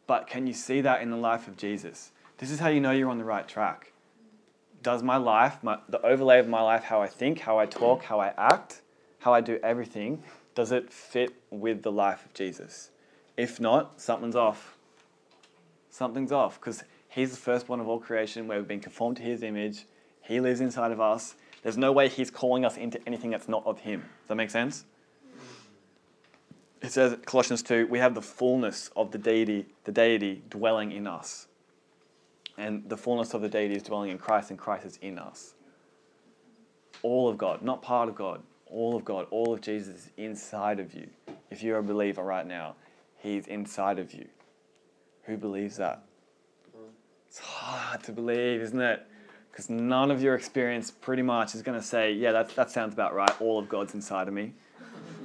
But 0.09 0.27
can 0.27 0.49
you 0.49 0.55
see 0.55 0.81
that 0.81 1.03
in 1.03 1.11
the 1.11 1.17
life 1.17 1.47
of 1.47 1.57
Jesus? 1.57 2.11
This 2.39 2.51
is 2.51 2.59
how 2.59 2.69
you 2.69 2.81
know 2.81 2.91
you're 2.91 3.11
on 3.11 3.19
the 3.19 3.25
right 3.25 3.47
track. 3.47 3.93
Does 4.83 5.03
my 5.03 5.19
life, 5.19 5.63
my, 5.63 5.79
the 5.89 6.01
overlay 6.01 6.41
of 6.41 6.49
my 6.49 6.63
life, 6.63 6.85
how 6.85 7.03
I 7.03 7.07
think, 7.07 7.41
how 7.41 7.59
I 7.59 7.67
talk, 7.67 8.05
how 8.05 8.19
I 8.19 8.33
act, 8.39 8.81
how 9.21 9.35
I 9.35 9.43
do 9.43 9.61
everything, 9.63 10.23
does 10.55 10.73
it 10.73 10.91
fit 10.91 11.35
with 11.51 11.83
the 11.83 11.93
life 11.93 12.25
of 12.25 12.33
Jesus? 12.33 12.91
If 13.37 13.61
not, 13.61 14.01
something's 14.01 14.35
off. 14.35 14.77
Something's 15.91 16.33
off 16.33 16.59
because 16.59 16.83
He's 17.11 17.31
the 17.31 17.37
firstborn 17.37 17.81
of 17.81 17.89
all 17.89 18.01
creation 18.01 18.49
where 18.49 18.59
we've 18.59 18.69
been 18.69 18.81
conformed 18.81 19.19
to 19.19 19.23
His 19.23 19.43
image. 19.43 19.85
He 20.23 20.41
lives 20.41 20.61
inside 20.61 20.91
of 20.91 21.01
us. 21.01 21.35
There's 21.63 21.77
no 21.77 21.93
way 21.93 22.09
He's 22.09 22.31
calling 22.31 22.65
us 22.65 22.77
into 22.77 22.99
anything 23.07 23.31
that's 23.31 23.49
not 23.49 23.67
of 23.67 23.81
Him. 23.81 24.01
Does 24.01 24.29
that 24.29 24.35
make 24.37 24.51
sense? 24.51 24.85
It 26.81 26.93
says 26.93 27.17
Colossians 27.25 27.63
2, 27.63 27.89
we 27.89 27.99
have 27.99 28.15
the 28.15 28.23
fullness 28.23 28.91
of 28.95 29.11
the 29.11 29.19
deity, 29.19 29.67
the 29.85 29.93
deity 29.93 30.43
dwelling 30.49 30.93
in 30.93 31.07
us. 31.07 31.49
And 32.57 32.89
the 32.89 32.97
fullness 32.97 33.35
of 33.35 33.43
the 33.43 33.49
deity 33.49 33.75
is 33.75 33.83
dwelling 33.83 34.11
in 34.11 34.19
Christ, 34.19 34.51
and 34.51 34.59
Christ 34.59 34.87
is 34.87 34.97
in 34.99 35.19
us. 35.19 35.55
All 37.03 37.29
of 37.29 37.39
God, 37.39 37.63
not 37.63 37.83
part 37.83 38.09
of 38.09 38.15
God, 38.15 38.43
all 38.67 38.97
of 38.97 39.05
God, 39.05 39.27
all 39.31 39.53
of 39.53 39.61
Jesus 39.61 39.95
is 39.95 40.11
inside 40.17 40.81
of 40.81 40.95
you. 40.95 41.09
If 41.51 41.63
you're 41.63 41.79
a 41.79 41.83
believer 41.83 42.23
right 42.23 42.47
now, 42.47 42.75
He's 43.19 43.47
inside 43.47 43.99
of 43.99 44.13
you. 44.13 44.27
Who 45.25 45.37
believes 45.37 45.77
that? 45.77 46.05
It's 47.29 47.39
hard 47.39 48.03
to 48.05 48.13
believe, 48.13 48.61
isn't 48.61 48.81
it? 48.81 49.07
Because 49.51 49.69
none 49.69 50.11
of 50.11 50.23
your 50.23 50.35
experience 50.35 50.91
pretty 50.91 51.23
much 51.23 51.55
is 51.55 51.63
going 51.63 51.79
to 51.79 51.85
say, 51.85 52.13
yeah, 52.13 52.33
that, 52.33 52.55
that 52.57 52.71
sounds 52.71 52.95
about 52.95 53.15
right. 53.15 53.41
All 53.41 53.59
of 53.59 53.69
God's 53.69 53.95
inside 53.95 54.29
of 54.29 54.35
me. 54.35 54.53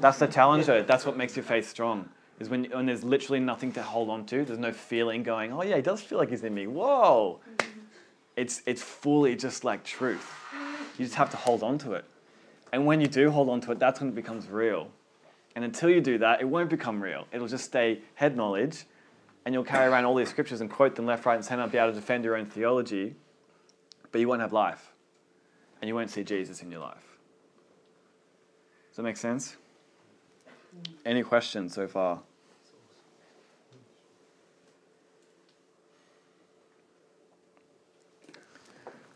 That's 0.03 0.19
the 0.19 0.27
challenge, 0.27 0.65
though. 0.65 0.83
That's 0.83 1.05
what 1.05 1.15
makes 1.15 1.37
your 1.37 1.45
faith 1.45 1.69
strong. 1.69 2.09
Is 2.37 2.49
when, 2.49 2.65
when 2.65 2.87
there's 2.87 3.05
literally 3.05 3.39
nothing 3.39 3.71
to 3.71 3.81
hold 3.81 4.09
on 4.09 4.25
to. 4.25 4.43
There's 4.43 4.59
no 4.59 4.73
feeling 4.73 5.23
going, 5.23 5.53
oh, 5.53 5.63
yeah, 5.63 5.77
he 5.77 5.81
does 5.81 6.01
feel 6.01 6.17
like 6.17 6.29
he's 6.29 6.43
in 6.43 6.53
me. 6.53 6.67
Whoa. 6.67 7.39
It's, 8.35 8.61
it's 8.65 8.81
fully 8.81 9.37
just 9.37 9.63
like 9.63 9.85
truth. 9.85 10.29
You 10.97 11.05
just 11.05 11.15
have 11.15 11.29
to 11.29 11.37
hold 11.37 11.63
on 11.63 11.77
to 11.77 11.93
it. 11.93 12.03
And 12.73 12.85
when 12.85 12.99
you 12.99 13.07
do 13.07 13.31
hold 13.31 13.47
on 13.47 13.61
to 13.61 13.71
it, 13.71 13.79
that's 13.79 14.01
when 14.01 14.09
it 14.09 14.15
becomes 14.15 14.49
real. 14.49 14.89
And 15.55 15.63
until 15.63 15.89
you 15.89 16.01
do 16.01 16.17
that, 16.17 16.41
it 16.41 16.49
won't 16.49 16.69
become 16.69 17.01
real. 17.01 17.25
It'll 17.31 17.47
just 17.47 17.63
stay 17.63 18.01
head 18.15 18.35
knowledge, 18.35 18.83
and 19.45 19.55
you'll 19.55 19.63
carry 19.63 19.89
around 19.89 20.03
all 20.03 20.15
these 20.15 20.29
scriptures 20.29 20.59
and 20.59 20.69
quote 20.69 20.95
them 20.95 21.05
left, 21.05 21.25
right, 21.25 21.35
and 21.35 21.45
center 21.45 21.63
and 21.63 21.71
be 21.71 21.77
able 21.77 21.91
to 21.91 21.95
defend 21.95 22.25
your 22.25 22.35
own 22.35 22.45
theology, 22.45 23.15
but 24.11 24.19
you 24.19 24.27
won't 24.27 24.41
have 24.41 24.51
life. 24.51 24.91
And 25.81 25.87
you 25.87 25.95
won't 25.95 26.09
see 26.09 26.25
Jesus 26.25 26.61
in 26.61 26.69
your 26.69 26.81
life. 26.81 27.17
Does 28.89 28.97
that 28.97 29.03
make 29.03 29.15
sense? 29.15 29.55
Any 31.05 31.23
questions 31.23 31.73
so 31.73 31.87
far? 31.87 32.21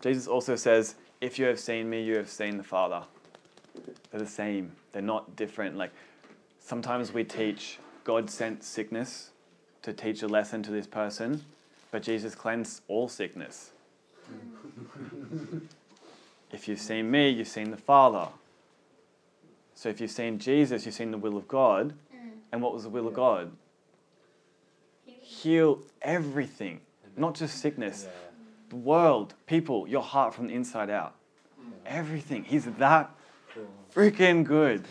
Jesus 0.01 0.27
also 0.27 0.55
says, 0.55 0.95
If 1.21 1.39
you 1.39 1.45
have 1.45 1.59
seen 1.59 1.89
me, 1.89 2.03
you 2.03 2.15
have 2.17 2.29
seen 2.29 2.57
the 2.57 2.63
Father. 2.63 3.03
They're 4.11 4.19
the 4.19 4.27
same, 4.27 4.71
they're 4.91 5.01
not 5.01 5.35
different. 5.35 5.77
Like 5.77 5.91
sometimes 6.59 7.13
we 7.13 7.23
teach 7.23 7.79
God 8.03 8.29
sent 8.29 8.63
sickness 8.63 9.31
to 9.81 9.93
teach 9.93 10.23
a 10.23 10.27
lesson 10.27 10.63
to 10.63 10.71
this 10.71 10.87
person, 10.87 11.43
but 11.91 12.03
Jesus 12.03 12.35
cleansed 12.35 12.81
all 12.87 13.07
sickness. 13.07 13.71
If 16.49 16.67
you've 16.67 16.79
seen 16.79 17.11
me, 17.11 17.29
you've 17.29 17.47
seen 17.47 17.71
the 17.71 17.77
Father. 17.77 18.29
So 19.77 19.89
if 19.89 20.01
you've 20.01 20.09
seen 20.09 20.39
Jesus, 20.39 20.87
you've 20.87 20.95
seen 20.95 21.11
the 21.11 21.19
will 21.19 21.37
of 21.37 21.47
God. 21.47 21.93
And 22.51 22.63
what 22.63 22.73
was 22.73 22.81
the 22.81 22.89
will 22.89 23.07
of 23.07 23.13
God? 23.13 23.51
Heal 25.05 25.83
everything, 26.01 26.81
not 27.15 27.35
just 27.35 27.59
sickness, 27.59 28.05
Yeah. 28.05 28.11
the 28.69 28.75
world, 28.75 29.35
people, 29.45 29.87
your 29.87 30.01
heart 30.01 30.33
from 30.33 30.47
the 30.47 30.55
inside 30.55 30.89
out. 30.89 31.13
Everything. 31.85 32.43
He's 32.43 32.65
that 32.65 33.11
freaking 33.93 34.43
good. 34.43 34.83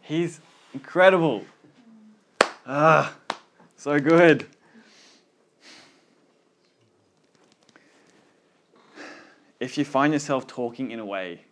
He's 0.00 0.40
incredible. 0.72 1.44
Ah, 2.66 3.14
so 3.76 4.00
good. 4.00 4.46
If 9.60 9.76
you 9.76 9.84
find 9.84 10.14
yourself 10.14 10.46
talking 10.46 10.90
in 10.90 10.98
a 10.98 11.04
way 11.04 11.44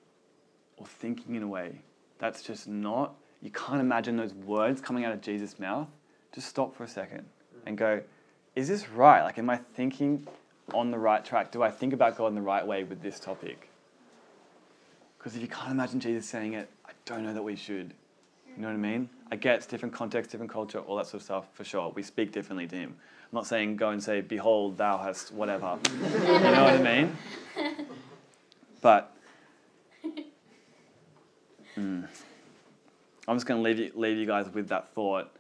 or 0.79 0.87
thinking 0.87 1.35
in 1.35 1.43
a 1.43 1.49
way 1.49 1.83
that's 2.23 2.41
just 2.41 2.69
not, 2.69 3.17
you 3.41 3.51
can't 3.51 3.81
imagine 3.81 4.17
those 4.17 4.33
words 4.33 4.81
coming 4.81 5.05
out 5.05 5.13
of 5.13 5.21
Jesus' 5.21 5.59
mouth, 5.59 5.89
just 6.33 6.47
stop 6.47 6.73
for 6.73 6.85
a 6.85 6.89
second 6.89 7.25
and 7.67 7.77
go, 7.77 8.01
is 8.55 8.69
this 8.69 8.89
right? 8.89 9.25
Like, 9.25 9.41
am 9.41 9.51
I 9.51 9.57
thinking 9.57 10.25
on 10.73 10.93
the 10.93 10.99
right 10.99 11.25
track? 11.25 11.51
Do 11.51 11.65
I 11.65 11.71
think 11.73 11.93
about 11.93 12.17
God 12.17 12.29
in 12.29 12.37
the 12.37 12.41
right 12.41 12.65
way 12.65 12.85
with 12.85 13.03
this 13.03 13.19
topic? 13.19 13.69
Because 15.19 15.35
if 15.35 15.43
you 15.43 15.49
can't 15.49 15.73
imagine 15.73 15.99
Jesus 15.99 16.25
saying 16.29 16.53
it, 16.53 16.71
I 16.87 16.93
don't 17.07 17.25
know 17.25 17.35
that 17.35 17.43
we 17.43 17.57
should. 17.57 17.93
You 18.55 18.63
know 18.63 18.69
what 18.69 18.75
I 18.75 18.77
mean? 18.77 19.11
I 19.33 19.37
get 19.37 19.57
it's 19.57 19.67
different 19.67 19.93
context, 19.93 20.31
different 20.31 20.53
culture, 20.53 20.79
all 20.79 20.95
that 20.99 21.07
sort 21.07 21.15
of 21.15 21.23
stuff 21.23 21.47
for 21.55 21.65
sure. 21.65 21.91
We 21.93 22.05
speak 22.05 22.31
differently 22.31 22.69
to 22.69 22.77
him. 22.77 22.91
I'm 22.91 23.37
not 23.37 23.49
saying 23.49 23.77
go 23.77 23.89
and 23.89 24.01
say, 24.01 24.21
Behold, 24.21 24.79
thou 24.79 24.97
hast 24.97 25.33
whatever. 25.33 25.77
you 25.91 26.29
know 26.29 26.65
what 26.65 26.75
I 26.75 26.83
mean? 26.83 27.17
But 28.81 29.17
mm, 31.77 32.07
I'm 33.29 33.37
just 33.37 33.47
going 33.47 33.63
to 33.63 33.69
leave 33.69 33.79
you, 33.79 33.93
leave 33.95 34.17
you 34.17 34.27
guys 34.27 34.49
with 34.49 34.69
that 34.69 34.93
thought. 34.95 35.31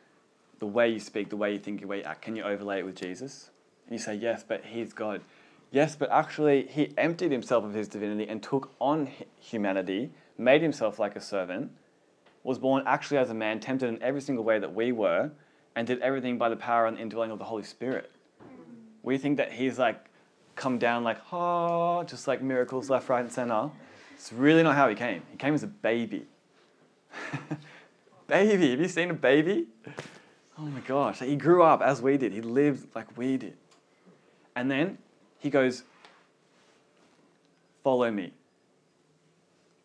The 0.58 0.66
way 0.66 0.88
you 0.88 1.00
speak, 1.00 1.28
the 1.28 1.36
way 1.36 1.52
you 1.52 1.58
think, 1.58 1.80
the 1.80 1.86
way 1.86 1.98
you 1.98 2.04
act, 2.04 2.22
can 2.22 2.36
you 2.36 2.44
overlay 2.44 2.78
it 2.78 2.84
with 2.84 2.94
Jesus? 2.94 3.50
And 3.86 3.98
you 3.98 3.98
say, 3.98 4.14
Yes, 4.14 4.44
but 4.46 4.64
he's 4.64 4.92
God. 4.92 5.22
Yes, 5.72 5.96
but 5.96 6.10
actually, 6.10 6.66
he 6.68 6.92
emptied 6.98 7.32
himself 7.32 7.64
of 7.64 7.72
his 7.72 7.88
divinity 7.88 8.28
and 8.28 8.42
took 8.42 8.70
on 8.78 9.10
humanity, 9.40 10.10
made 10.36 10.62
himself 10.62 10.98
like 10.98 11.16
a 11.16 11.20
servant, 11.20 11.72
was 12.44 12.58
born 12.58 12.82
actually 12.86 13.16
as 13.16 13.30
a 13.30 13.34
man, 13.34 13.58
tempted 13.58 13.88
in 13.88 14.02
every 14.02 14.20
single 14.20 14.44
way 14.44 14.58
that 14.58 14.74
we 14.74 14.92
were, 14.92 15.30
and 15.74 15.86
did 15.86 16.00
everything 16.00 16.36
by 16.36 16.48
the 16.48 16.56
power 16.56 16.86
and 16.86 16.98
indwelling 16.98 17.30
of 17.30 17.38
the 17.38 17.44
Holy 17.46 17.62
Spirit. 17.62 18.12
We 19.02 19.16
think 19.18 19.38
that 19.38 19.52
he's 19.52 19.78
like 19.78 20.06
come 20.54 20.78
down 20.78 21.04
like, 21.04 21.18
oh, 21.32 22.04
just 22.04 22.28
like 22.28 22.42
miracles 22.42 22.90
left, 22.90 23.08
right, 23.08 23.20
and 23.20 23.32
center. 23.32 23.70
It's 24.22 24.32
really 24.32 24.62
not 24.62 24.76
how 24.76 24.88
he 24.88 24.94
came. 24.94 25.20
He 25.32 25.36
came 25.36 25.52
as 25.52 25.64
a 25.64 25.66
baby. 25.66 26.26
baby, 28.28 28.70
have 28.70 28.80
you 28.80 28.86
seen 28.86 29.10
a 29.10 29.14
baby? 29.14 29.66
Oh 30.56 30.62
my 30.62 30.78
gosh, 30.78 31.18
he 31.18 31.34
grew 31.34 31.64
up 31.64 31.82
as 31.82 32.00
we 32.00 32.16
did. 32.16 32.32
He 32.32 32.40
lived 32.40 32.94
like 32.94 33.18
we 33.18 33.36
did. 33.36 33.56
And 34.54 34.70
then 34.70 34.98
he 35.40 35.50
goes, 35.50 35.82
Follow 37.82 38.12
me. 38.12 38.32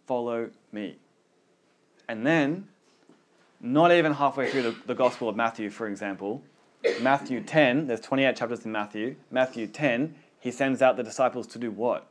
Follow 0.06 0.52
me. 0.72 0.98
And 2.08 2.24
then, 2.24 2.68
not 3.60 3.92
even 3.92 4.14
halfway 4.14 4.52
through 4.52 4.62
the, 4.62 4.76
the 4.86 4.94
Gospel 4.94 5.30
of 5.30 5.36
Matthew, 5.36 5.72
for 5.72 5.88
example, 5.88 6.44
Matthew 7.02 7.42
10, 7.42 7.88
there's 7.88 8.02
28 8.02 8.36
chapters 8.36 8.64
in 8.68 8.72
Matthew. 8.72 9.16
Matthew 9.32 9.66
10, 9.66 10.14
he 10.40 10.52
sends 10.52 10.84
out 10.84 10.96
the 10.96 11.02
disciples 11.02 11.48
to 11.48 11.58
do 11.58 11.72
what? 11.72 12.08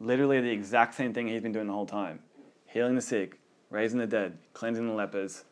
Literally 0.00 0.40
the 0.40 0.50
exact 0.50 0.94
same 0.94 1.12
thing 1.12 1.28
he's 1.28 1.42
been 1.42 1.52
doing 1.52 1.66
the 1.66 1.72
whole 1.72 1.86
time 1.86 2.20
healing 2.72 2.94
the 2.94 3.02
sick, 3.02 3.38
raising 3.70 3.98
the 3.98 4.06
dead, 4.06 4.36
cleansing 4.54 4.86
the 4.86 4.94
lepers, 4.94 5.44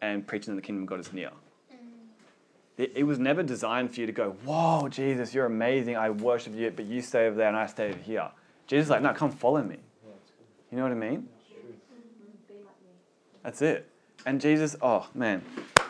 and 0.00 0.26
preaching 0.26 0.54
that 0.54 0.60
the 0.60 0.64
kingdom 0.64 0.84
of 0.84 0.88
God 0.88 1.00
is 1.00 1.12
near. 1.12 1.30
Mm. 1.72 1.76
It, 2.78 2.92
it 2.94 3.02
was 3.02 3.18
never 3.18 3.42
designed 3.42 3.92
for 3.92 4.00
you 4.00 4.06
to 4.06 4.12
go, 4.12 4.30
Whoa, 4.44 4.88
Jesus, 4.88 5.34
you're 5.34 5.46
amazing. 5.46 5.96
I 5.96 6.10
worship 6.10 6.54
you, 6.54 6.70
but 6.70 6.86
you 6.86 7.02
stay 7.02 7.26
over 7.26 7.36
there 7.36 7.48
and 7.48 7.56
I 7.56 7.66
stay 7.66 7.88
over 7.88 7.98
here. 7.98 8.30
Jesus 8.66 8.86
is 8.86 8.90
like, 8.90 9.02
No, 9.02 9.12
come 9.12 9.32
follow 9.32 9.62
me. 9.62 9.76
Yeah, 9.76 10.12
it's 10.22 10.30
good. 10.30 10.46
You 10.70 10.78
know 10.78 10.84
what 10.84 10.92
I 10.92 10.94
mean? 10.94 11.28
It's 11.40 11.48
true. 11.48 11.74
Be 12.48 12.54
like 12.54 12.64
me. 12.64 12.92
That's 13.42 13.62
it. 13.62 13.90
And 14.26 14.40
Jesus, 14.40 14.76
oh 14.82 15.08
man, 15.14 15.42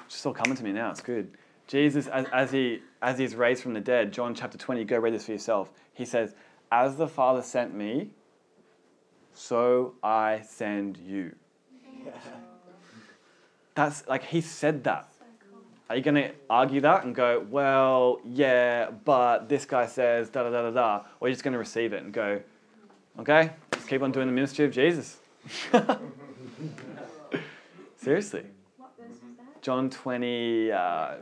it's 0.06 0.14
just 0.14 0.26
all 0.26 0.32
coming 0.32 0.56
to 0.56 0.64
me 0.64 0.72
now. 0.72 0.90
It's 0.90 1.00
good. 1.00 1.36
Jesus, 1.66 2.06
as, 2.06 2.26
as 2.32 2.50
he 2.50 2.82
as 3.02 3.18
he's 3.18 3.34
raised 3.34 3.62
from 3.62 3.74
the 3.74 3.80
dead, 3.80 4.12
John 4.12 4.34
chapter 4.34 4.58
twenty. 4.58 4.84
Go 4.84 4.98
read 4.98 5.14
this 5.14 5.26
for 5.26 5.32
yourself. 5.32 5.70
He 5.94 6.04
says, 6.04 6.34
"As 6.70 6.96
the 6.96 7.08
Father 7.08 7.42
sent 7.42 7.74
me, 7.74 8.10
so 9.34 9.94
I 10.02 10.42
send 10.42 10.98
you." 10.98 11.34
That's 13.74 14.06
like 14.08 14.24
he 14.24 14.40
said 14.40 14.84
that. 14.84 15.10
Are 15.90 15.96
you 15.96 16.02
going 16.02 16.14
to 16.14 16.30
argue 16.48 16.80
that 16.82 17.04
and 17.04 17.12
go, 17.12 17.44
well, 17.50 18.20
yeah, 18.24 18.90
but 18.90 19.48
this 19.48 19.64
guy 19.64 19.86
says 19.86 20.28
da 20.28 20.44
da 20.44 20.50
da 20.50 20.62
da 20.62 20.70
da, 20.70 20.96
or 21.18 21.26
are 21.26 21.28
you 21.28 21.34
just 21.34 21.42
going 21.42 21.52
to 21.52 21.58
receive 21.58 21.92
it 21.92 22.04
and 22.04 22.12
go, 22.12 22.40
okay, 23.18 23.50
let's 23.72 23.86
keep 23.86 24.00
on 24.00 24.12
doing 24.12 24.28
the 24.28 24.32
ministry 24.32 24.64
of 24.64 24.70
Jesus? 24.70 25.18
Seriously. 27.96 28.44
What 28.76 28.92
verse 28.96 29.08
was 29.08 29.36
that? 29.38 29.62
John 29.62 29.90
20, 29.90 30.70
uh, 30.70 30.76
I 30.76 31.14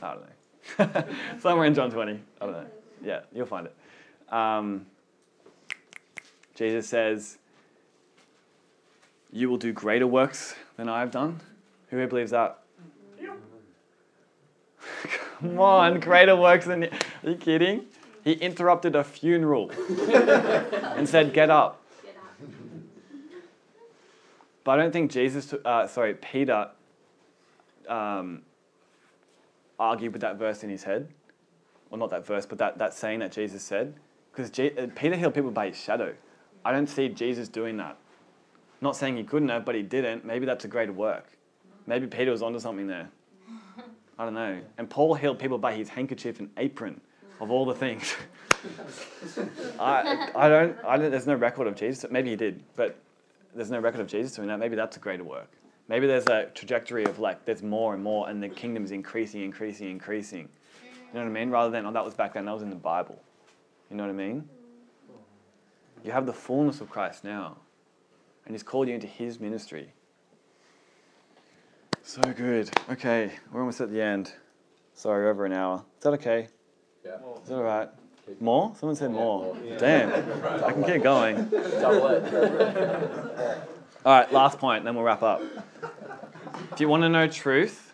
don't 0.00 0.22
know. 0.22 1.04
Somewhere 1.40 1.66
in 1.66 1.74
John 1.74 1.90
20. 1.90 2.20
I 2.40 2.44
don't 2.44 2.54
know. 2.54 2.66
Yeah, 3.02 3.20
you'll 3.34 3.46
find 3.46 3.66
it. 3.66 3.74
Um, 4.30 4.86
Jesus 6.54 6.88
says, 6.88 7.38
You 9.32 9.50
will 9.50 9.56
do 9.56 9.72
greater 9.72 10.06
works 10.06 10.54
than 10.76 10.88
I 10.88 11.00
have 11.00 11.10
done. 11.10 11.40
Who 11.88 11.96
here 11.96 12.06
believes 12.06 12.30
that? 12.30 12.58
Come 15.40 15.58
on, 15.58 16.00
greater 16.00 16.36
works 16.36 16.66
than. 16.66 16.82
You. 16.82 16.90
Are 17.24 17.30
you 17.30 17.36
kidding? 17.36 17.86
He 18.24 18.32
interrupted 18.32 18.94
a 18.94 19.02
funeral 19.02 19.70
and 19.88 21.08
said, 21.08 21.32
Get 21.32 21.50
up. 21.50 21.82
Get 22.02 22.16
up. 22.16 22.48
But 24.64 24.72
I 24.72 24.82
don't 24.82 24.92
think 24.92 25.10
Jesus, 25.10 25.54
uh, 25.64 25.86
sorry, 25.86 26.14
Peter 26.14 26.68
um, 27.88 28.42
argued 29.78 30.12
with 30.12 30.22
that 30.22 30.36
verse 30.36 30.62
in 30.62 30.70
his 30.70 30.84
head. 30.84 31.08
Well, 31.88 31.98
not 31.98 32.10
that 32.10 32.26
verse, 32.26 32.46
but 32.46 32.58
that, 32.58 32.78
that 32.78 32.94
saying 32.94 33.20
that 33.20 33.32
Jesus 33.32 33.62
said. 33.62 33.94
Because 34.32 34.50
Je- 34.50 34.76
uh, 34.76 34.86
Peter 34.94 35.16
healed 35.16 35.34
people 35.34 35.50
by 35.50 35.68
his 35.68 35.76
shadow. 35.76 36.14
I 36.64 36.72
don't 36.72 36.86
see 36.88 37.08
Jesus 37.08 37.48
doing 37.48 37.76
that. 37.78 37.96
Not 38.80 38.96
saying 38.96 39.16
he 39.16 39.24
couldn't 39.24 39.48
have, 39.48 39.64
but 39.64 39.74
he 39.74 39.82
didn't. 39.82 40.24
Maybe 40.24 40.46
that's 40.46 40.64
a 40.64 40.68
greater 40.68 40.92
work. 40.92 41.26
Maybe 41.86 42.06
Peter 42.06 42.30
was 42.30 42.42
onto 42.42 42.60
something 42.60 42.86
there. 42.86 43.08
I 44.18 44.24
don't 44.24 44.34
know. 44.34 44.60
And 44.78 44.88
Paul 44.88 45.14
healed 45.14 45.38
people 45.38 45.58
by 45.58 45.74
his 45.74 45.88
handkerchief 45.88 46.40
and 46.40 46.50
apron, 46.56 47.00
of 47.40 47.50
all 47.50 47.64
the 47.64 47.74
things. 47.74 48.14
I, 49.80 50.30
I, 50.34 50.48
don't, 50.48 50.76
I 50.84 50.96
don't, 50.96 51.10
there's 51.10 51.26
no 51.26 51.34
record 51.34 51.66
of 51.66 51.74
Jesus. 51.74 52.10
Maybe 52.10 52.30
he 52.30 52.36
did, 52.36 52.62
but 52.76 52.98
there's 53.54 53.70
no 53.70 53.80
record 53.80 54.00
of 54.00 54.06
Jesus 54.06 54.32
doing 54.32 54.48
that. 54.48 54.58
Maybe 54.58 54.76
that's 54.76 54.96
a 54.96 55.00
greater 55.00 55.24
work. 55.24 55.50
Maybe 55.88 56.06
there's 56.06 56.26
a 56.26 56.46
trajectory 56.54 57.04
of 57.04 57.18
like, 57.18 57.44
there's 57.44 57.62
more 57.62 57.94
and 57.94 58.02
more, 58.02 58.28
and 58.28 58.42
the 58.42 58.48
kingdom 58.48 58.84
is 58.84 58.92
increasing, 58.92 59.42
increasing, 59.42 59.90
increasing. 59.90 60.48
You 60.82 61.14
know 61.14 61.20
what 61.24 61.26
I 61.26 61.40
mean? 61.40 61.50
Rather 61.50 61.70
than, 61.70 61.84
oh, 61.86 61.92
that 61.92 62.04
was 62.04 62.14
back 62.14 62.34
then, 62.34 62.44
that 62.44 62.52
was 62.52 62.62
in 62.62 62.70
the 62.70 62.76
Bible. 62.76 63.20
You 63.90 63.96
know 63.96 64.04
what 64.04 64.10
I 64.10 64.14
mean? 64.14 64.48
You 66.04 66.12
have 66.12 66.24
the 66.24 66.32
fullness 66.32 66.80
of 66.80 66.88
Christ 66.88 67.24
now, 67.24 67.56
and 68.46 68.54
He's 68.54 68.62
called 68.62 68.88
you 68.88 68.94
into 68.94 69.06
His 69.06 69.40
ministry. 69.40 69.92
So 72.02 72.22
good. 72.22 72.70
Okay, 72.88 73.32
we're 73.52 73.60
almost 73.60 73.80
at 73.80 73.90
the 73.90 74.00
end. 74.00 74.32
Sorry, 74.94 75.28
over 75.28 75.44
an 75.44 75.52
hour. 75.52 75.84
Is 75.98 76.04
that 76.04 76.12
okay? 76.14 76.48
Yeah. 77.04 77.16
Is 77.42 77.48
that 77.48 77.56
all 77.56 77.62
right? 77.62 77.88
More? 78.38 78.72
Someone 78.78 78.94
said 78.94 79.10
more. 79.10 79.56
Yeah. 79.64 79.76
Damn. 79.76 80.62
I 80.64 80.72
can 80.72 80.84
keep 80.84 81.02
going. 81.02 81.48
Double 81.48 82.06
it. 82.08 83.68
All 84.04 84.18
right, 84.18 84.32
last 84.32 84.58
point, 84.58 84.84
then 84.84 84.94
we'll 84.94 85.04
wrap 85.04 85.22
up. 85.22 85.42
If 86.72 86.80
you 86.80 86.88
want 86.88 87.02
to 87.02 87.08
know 87.08 87.26
truth, 87.26 87.92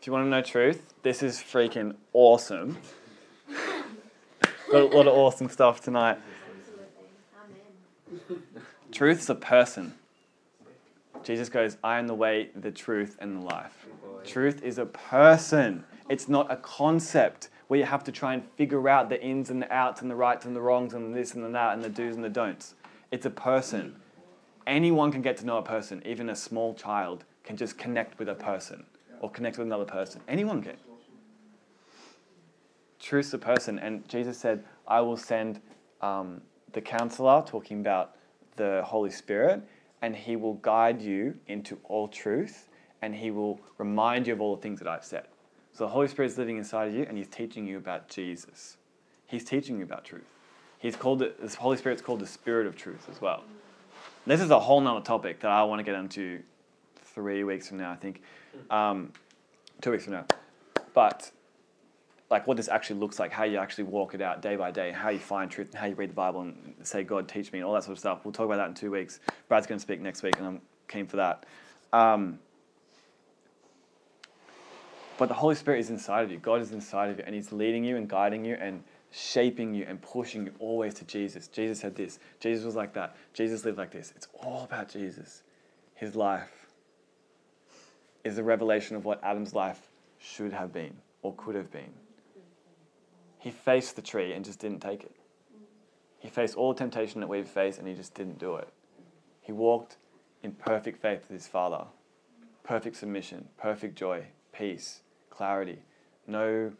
if 0.00 0.06
you 0.06 0.12
want 0.12 0.26
to 0.26 0.28
know 0.28 0.42
truth, 0.42 0.92
this 1.02 1.22
is 1.22 1.38
freaking 1.38 1.94
awesome. 2.12 2.76
Lot 4.72 5.06
of 5.06 5.14
awesome 5.14 5.50
stuff 5.50 5.82
tonight. 5.82 6.18
Truth's 8.90 9.28
a 9.28 9.34
person. 9.34 9.94
Jesus 11.22 11.50
goes, 11.50 11.76
I 11.84 11.98
am 11.98 12.06
the 12.06 12.14
way, 12.14 12.48
the 12.56 12.70
truth, 12.70 13.16
and 13.20 13.36
the 13.36 13.44
life. 13.44 13.86
Truth 14.24 14.62
is 14.62 14.78
a 14.78 14.86
person. 14.86 15.84
It's 16.08 16.26
not 16.26 16.50
a 16.50 16.56
concept 16.56 17.50
where 17.68 17.80
you 17.80 17.86
have 17.86 18.02
to 18.04 18.12
try 18.12 18.32
and 18.32 18.44
figure 18.56 18.88
out 18.88 19.10
the 19.10 19.22
ins 19.22 19.50
and 19.50 19.60
the 19.60 19.70
outs 19.72 20.00
and 20.00 20.10
the 20.10 20.16
rights 20.16 20.46
and 20.46 20.56
the 20.56 20.60
wrongs 20.60 20.94
and 20.94 21.12
the 21.12 21.18
this 21.18 21.34
and 21.34 21.44
the 21.44 21.50
that 21.50 21.74
and 21.74 21.84
the 21.84 21.90
do's 21.90 22.16
and 22.16 22.24
the 22.24 22.30
don'ts. 22.30 22.74
It's 23.10 23.26
a 23.26 23.30
person. 23.30 23.96
Anyone 24.66 25.12
can 25.12 25.20
get 25.20 25.36
to 25.38 25.46
know 25.46 25.58
a 25.58 25.62
person. 25.62 26.02
Even 26.06 26.30
a 26.30 26.36
small 26.36 26.74
child 26.74 27.24
can 27.44 27.58
just 27.58 27.76
connect 27.76 28.18
with 28.18 28.28
a 28.28 28.34
person 28.34 28.84
or 29.20 29.30
connect 29.30 29.58
with 29.58 29.66
another 29.66 29.84
person. 29.84 30.22
Anyone 30.28 30.62
can. 30.62 30.76
Truth's 33.02 33.34
a 33.34 33.38
person. 33.38 33.78
And 33.78 34.08
Jesus 34.08 34.38
said, 34.38 34.64
I 34.86 35.00
will 35.00 35.16
send 35.16 35.60
um, 36.00 36.40
the 36.72 36.80
counselor, 36.80 37.42
talking 37.44 37.80
about 37.80 38.16
the 38.56 38.82
Holy 38.84 39.10
Spirit, 39.10 39.62
and 40.00 40.16
he 40.16 40.36
will 40.36 40.54
guide 40.54 41.02
you 41.02 41.34
into 41.46 41.78
all 41.84 42.08
truth 42.08 42.68
and 43.02 43.14
he 43.14 43.30
will 43.30 43.60
remind 43.78 44.28
you 44.28 44.32
of 44.32 44.40
all 44.40 44.54
the 44.54 44.62
things 44.62 44.78
that 44.78 44.88
I've 44.88 45.04
said. 45.04 45.26
So 45.72 45.84
the 45.84 45.90
Holy 45.90 46.06
Spirit 46.06 46.30
is 46.30 46.38
living 46.38 46.56
inside 46.56 46.88
of 46.88 46.94
you 46.94 47.04
and 47.08 47.18
he's 47.18 47.28
teaching 47.28 47.66
you 47.66 47.76
about 47.76 48.08
Jesus. 48.08 48.76
He's 49.26 49.44
teaching 49.44 49.78
you 49.78 49.84
about 49.84 50.04
truth. 50.04 50.28
He's 50.78 50.96
called 50.96 51.22
it, 51.22 51.40
this 51.40 51.56
Holy 51.56 51.76
Spirit's 51.76 52.02
called 52.02 52.20
the 52.20 52.26
Spirit 52.26 52.66
of 52.66 52.76
Truth 52.76 53.08
as 53.10 53.20
well. 53.20 53.44
This 54.26 54.40
is 54.40 54.50
a 54.50 54.60
whole 54.60 54.80
nother 54.80 55.00
topic 55.00 55.40
that 55.40 55.50
I 55.50 55.64
want 55.64 55.80
to 55.80 55.82
get 55.82 55.94
into 55.94 56.42
three 56.96 57.42
weeks 57.42 57.68
from 57.68 57.78
now, 57.78 57.90
I 57.90 57.96
think. 57.96 58.22
Um, 58.70 59.12
two 59.80 59.90
weeks 59.90 60.04
from 60.04 60.14
now. 60.14 60.26
But 60.94 61.30
like 62.32 62.46
what 62.46 62.56
this 62.56 62.68
actually 62.68 62.98
looks 62.98 63.18
like, 63.18 63.30
how 63.30 63.44
you 63.44 63.58
actually 63.58 63.84
walk 63.84 64.14
it 64.14 64.22
out 64.22 64.40
day 64.40 64.56
by 64.56 64.70
day, 64.70 64.90
how 64.90 65.10
you 65.10 65.18
find 65.18 65.50
truth, 65.50 65.68
and 65.68 65.76
how 65.76 65.86
you 65.86 65.94
read 65.94 66.08
the 66.08 66.14
Bible 66.14 66.40
and 66.40 66.74
say, 66.82 67.04
God, 67.04 67.28
teach 67.28 67.52
me, 67.52 67.58
and 67.58 67.66
all 67.66 67.74
that 67.74 67.84
sort 67.84 67.92
of 67.92 67.98
stuff. 67.98 68.24
We'll 68.24 68.32
talk 68.32 68.46
about 68.46 68.56
that 68.56 68.68
in 68.68 68.74
two 68.74 68.90
weeks. 68.90 69.20
Brad's 69.48 69.66
going 69.66 69.78
to 69.78 69.82
speak 69.82 70.00
next 70.00 70.22
week, 70.22 70.36
and 70.38 70.46
I'm 70.46 70.60
keen 70.88 71.06
for 71.06 71.18
that. 71.18 71.44
Um, 71.92 72.38
but 75.18 75.28
the 75.28 75.34
Holy 75.34 75.54
Spirit 75.54 75.80
is 75.80 75.90
inside 75.90 76.24
of 76.24 76.30
you. 76.30 76.38
God 76.38 76.62
is 76.62 76.72
inside 76.72 77.10
of 77.10 77.18
you, 77.18 77.24
and 77.26 77.34
He's 77.34 77.52
leading 77.52 77.84
you 77.84 77.98
and 77.98 78.08
guiding 78.08 78.46
you 78.46 78.54
and 78.54 78.82
shaping 79.10 79.74
you 79.74 79.84
and 79.86 80.00
pushing 80.00 80.46
you 80.46 80.54
always 80.58 80.94
to 80.94 81.04
Jesus. 81.04 81.48
Jesus 81.48 81.80
said 81.80 81.94
this. 81.94 82.18
Jesus 82.40 82.64
was 82.64 82.74
like 82.74 82.94
that. 82.94 83.14
Jesus 83.34 83.66
lived 83.66 83.76
like 83.76 83.90
this. 83.90 84.14
It's 84.16 84.28
all 84.42 84.64
about 84.64 84.88
Jesus. 84.88 85.42
His 85.96 86.16
life 86.16 86.50
is 88.24 88.38
a 88.38 88.42
revelation 88.42 88.96
of 88.96 89.04
what 89.04 89.22
Adam's 89.22 89.54
life 89.54 89.90
should 90.18 90.54
have 90.54 90.72
been 90.72 90.96
or 91.20 91.34
could 91.36 91.56
have 91.56 91.70
been. 91.70 91.92
He 93.42 93.50
faced 93.50 93.96
the 93.96 94.02
tree 94.02 94.32
and 94.32 94.44
just 94.44 94.60
didn't 94.60 94.78
take 94.78 95.02
it. 95.02 95.10
He 96.20 96.28
faced 96.28 96.56
all 96.56 96.72
the 96.72 96.78
temptation 96.78 97.20
that 97.20 97.26
we've 97.26 97.46
faced 97.46 97.80
and 97.80 97.88
he 97.88 97.94
just 97.94 98.14
didn't 98.14 98.38
do 98.38 98.54
it. 98.54 98.68
He 99.40 99.50
walked 99.50 99.96
in 100.44 100.52
perfect 100.52 101.02
faith 101.02 101.22
with 101.22 101.40
his 101.40 101.48
Father, 101.48 101.84
perfect 102.62 102.94
submission, 102.94 103.48
perfect 103.58 103.96
joy, 103.96 104.26
peace, 104.52 105.00
clarity, 105.28 105.80
no 106.28 106.70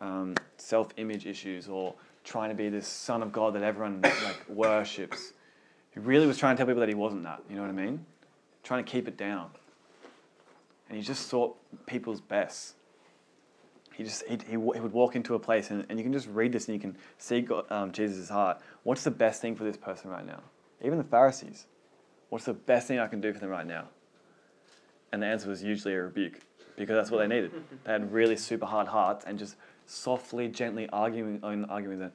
um, 0.00 0.36
self-image 0.56 1.26
issues 1.26 1.66
or 1.68 1.96
trying 2.22 2.50
to 2.50 2.54
be 2.54 2.68
this 2.68 2.86
son 2.86 3.20
of 3.20 3.32
God 3.32 3.56
that 3.56 3.64
everyone 3.64 4.00
like 4.00 4.44
worships. 4.48 5.32
He 5.90 5.98
really 5.98 6.28
was 6.28 6.38
trying 6.38 6.54
to 6.54 6.60
tell 6.60 6.66
people 6.68 6.80
that 6.80 6.88
he 6.88 6.94
wasn't 6.94 7.24
that. 7.24 7.42
You 7.50 7.56
know 7.56 7.62
what 7.62 7.70
I 7.70 7.72
mean? 7.72 8.06
Trying 8.62 8.84
to 8.84 8.90
keep 8.90 9.08
it 9.08 9.16
down. 9.16 9.50
And 10.88 10.96
he 10.96 11.02
just 11.02 11.26
sought 11.26 11.56
people's 11.86 12.20
best. 12.20 12.74
He 13.98 14.04
just 14.04 14.22
he, 14.28 14.38
he, 14.46 14.52
he 14.52 14.56
would 14.56 14.92
walk 14.92 15.16
into 15.16 15.34
a 15.34 15.40
place 15.40 15.70
and, 15.72 15.84
and 15.88 15.98
you 15.98 16.04
can 16.04 16.12
just 16.12 16.28
read 16.28 16.52
this 16.52 16.68
and 16.68 16.74
you 16.76 16.80
can 16.80 16.96
see 17.18 17.40
God, 17.40 17.64
um, 17.68 17.90
Jesus' 17.90 18.28
heart. 18.28 18.60
What's 18.84 19.02
the 19.02 19.10
best 19.10 19.42
thing 19.42 19.56
for 19.56 19.64
this 19.64 19.76
person 19.76 20.08
right 20.08 20.24
now? 20.24 20.40
Even 20.84 20.98
the 20.98 21.04
Pharisees. 21.04 21.66
What's 22.28 22.44
the 22.44 22.54
best 22.54 22.86
thing 22.86 23.00
I 23.00 23.08
can 23.08 23.20
do 23.20 23.32
for 23.32 23.40
them 23.40 23.48
right 23.48 23.66
now? 23.66 23.88
And 25.10 25.20
the 25.20 25.26
answer 25.26 25.48
was 25.48 25.64
usually 25.64 25.94
a 25.94 26.02
rebuke 26.02 26.38
because 26.76 26.94
that's 26.94 27.10
what 27.10 27.18
they 27.18 27.26
needed. 27.26 27.50
They 27.84 27.90
had 27.90 28.12
really 28.12 28.36
super 28.36 28.66
hard 28.66 28.86
hearts 28.86 29.24
and 29.24 29.36
just 29.36 29.56
softly, 29.86 30.46
gently 30.46 30.88
arguing, 30.90 31.40
arguing 31.42 31.98
them, 31.98 32.12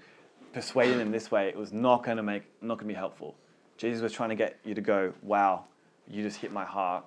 persuading 0.54 1.00
them 1.00 1.12
this 1.12 1.32
way, 1.32 1.50
it 1.50 1.58
was 1.58 1.74
not 1.74 2.06
going 2.06 2.16
to 2.16 2.24
make, 2.24 2.44
not 2.62 2.76
going 2.76 2.88
to 2.88 2.94
be 2.94 2.98
helpful. 2.98 3.36
Jesus 3.78 4.02
was 4.02 4.14
trying 4.14 4.30
to 4.30 4.36
get 4.36 4.58
you 4.64 4.74
to 4.74 4.82
go, 4.82 5.12
wow, 5.22 5.66
you 6.08 6.24
just 6.24 6.38
hit 6.38 6.54
my 6.54 6.64
heart 6.64 7.04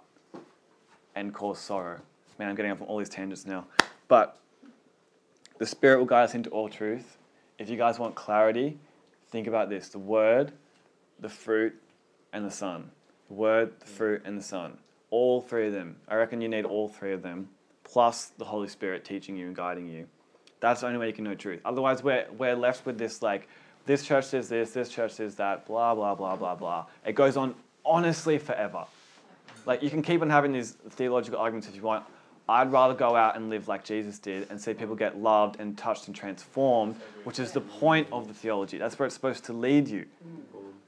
and 1.14 1.32
cause 1.32 1.58
sorrow. 1.58 2.02
Man, 2.38 2.50
I'm 2.50 2.56
getting 2.56 2.72
off 2.72 2.82
on 2.82 2.88
all 2.88 2.98
these 2.98 3.08
tangents 3.08 3.46
now. 3.46 3.64
But 4.08 4.38
the 5.58 5.66
Spirit 5.66 5.98
will 5.98 6.06
guide 6.06 6.24
us 6.24 6.34
into 6.34 6.50
all 6.50 6.68
truth. 6.68 7.18
If 7.58 7.70
you 7.70 7.76
guys 7.76 7.98
want 7.98 8.14
clarity, 8.14 8.78
think 9.30 9.46
about 9.46 9.70
this 9.70 9.88
the 9.88 9.98
Word, 9.98 10.52
the 11.20 11.28
fruit, 11.28 11.74
and 12.32 12.44
the 12.44 12.50
Son. 12.50 12.90
The 13.28 13.34
Word, 13.34 13.72
the 13.80 13.86
fruit, 13.86 14.22
and 14.24 14.38
the 14.38 14.42
Son. 14.42 14.78
All 15.10 15.40
three 15.40 15.68
of 15.68 15.72
them. 15.72 15.96
I 16.08 16.16
reckon 16.16 16.40
you 16.40 16.48
need 16.48 16.64
all 16.64 16.88
three 16.88 17.12
of 17.12 17.22
them, 17.22 17.48
plus 17.84 18.26
the 18.38 18.44
Holy 18.44 18.68
Spirit 18.68 19.04
teaching 19.04 19.36
you 19.36 19.46
and 19.46 19.56
guiding 19.56 19.88
you. 19.88 20.06
That's 20.60 20.80
the 20.80 20.88
only 20.88 20.98
way 20.98 21.06
you 21.06 21.12
can 21.12 21.24
know 21.24 21.34
truth. 21.34 21.60
Otherwise, 21.64 22.02
we're, 22.02 22.26
we're 22.36 22.56
left 22.56 22.86
with 22.86 22.98
this 22.98 23.22
like, 23.22 23.48
this 23.84 24.04
church 24.04 24.24
says 24.24 24.48
this, 24.48 24.72
this 24.72 24.88
church 24.88 25.12
says 25.12 25.36
that, 25.36 25.66
blah, 25.66 25.94
blah, 25.94 26.14
blah, 26.14 26.34
blah, 26.34 26.54
blah. 26.54 26.86
It 27.04 27.14
goes 27.14 27.36
on 27.36 27.54
honestly 27.84 28.38
forever. 28.38 28.84
Like, 29.64 29.82
you 29.82 29.90
can 29.90 30.02
keep 30.02 30.22
on 30.22 30.30
having 30.30 30.52
these 30.52 30.72
theological 30.90 31.38
arguments 31.38 31.68
if 31.68 31.76
you 31.76 31.82
want. 31.82 32.04
I'd 32.48 32.70
rather 32.70 32.94
go 32.94 33.16
out 33.16 33.36
and 33.36 33.50
live 33.50 33.66
like 33.66 33.84
Jesus 33.84 34.18
did 34.18 34.48
and 34.50 34.60
see 34.60 34.72
people 34.72 34.94
get 34.94 35.18
loved 35.18 35.58
and 35.58 35.76
touched 35.76 36.06
and 36.06 36.14
transformed, 36.14 36.94
which 37.24 37.40
is 37.40 37.50
the 37.52 37.60
point 37.60 38.08
of 38.12 38.28
the 38.28 38.34
theology. 38.34 38.78
That's 38.78 38.98
where 38.98 39.06
it's 39.06 39.16
supposed 39.16 39.44
to 39.46 39.52
lead 39.52 39.88
you 39.88 40.06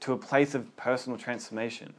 to 0.01 0.13
a 0.13 0.17
place 0.17 0.55
of 0.55 0.75
personal 0.77 1.19
transformation. 1.19 1.93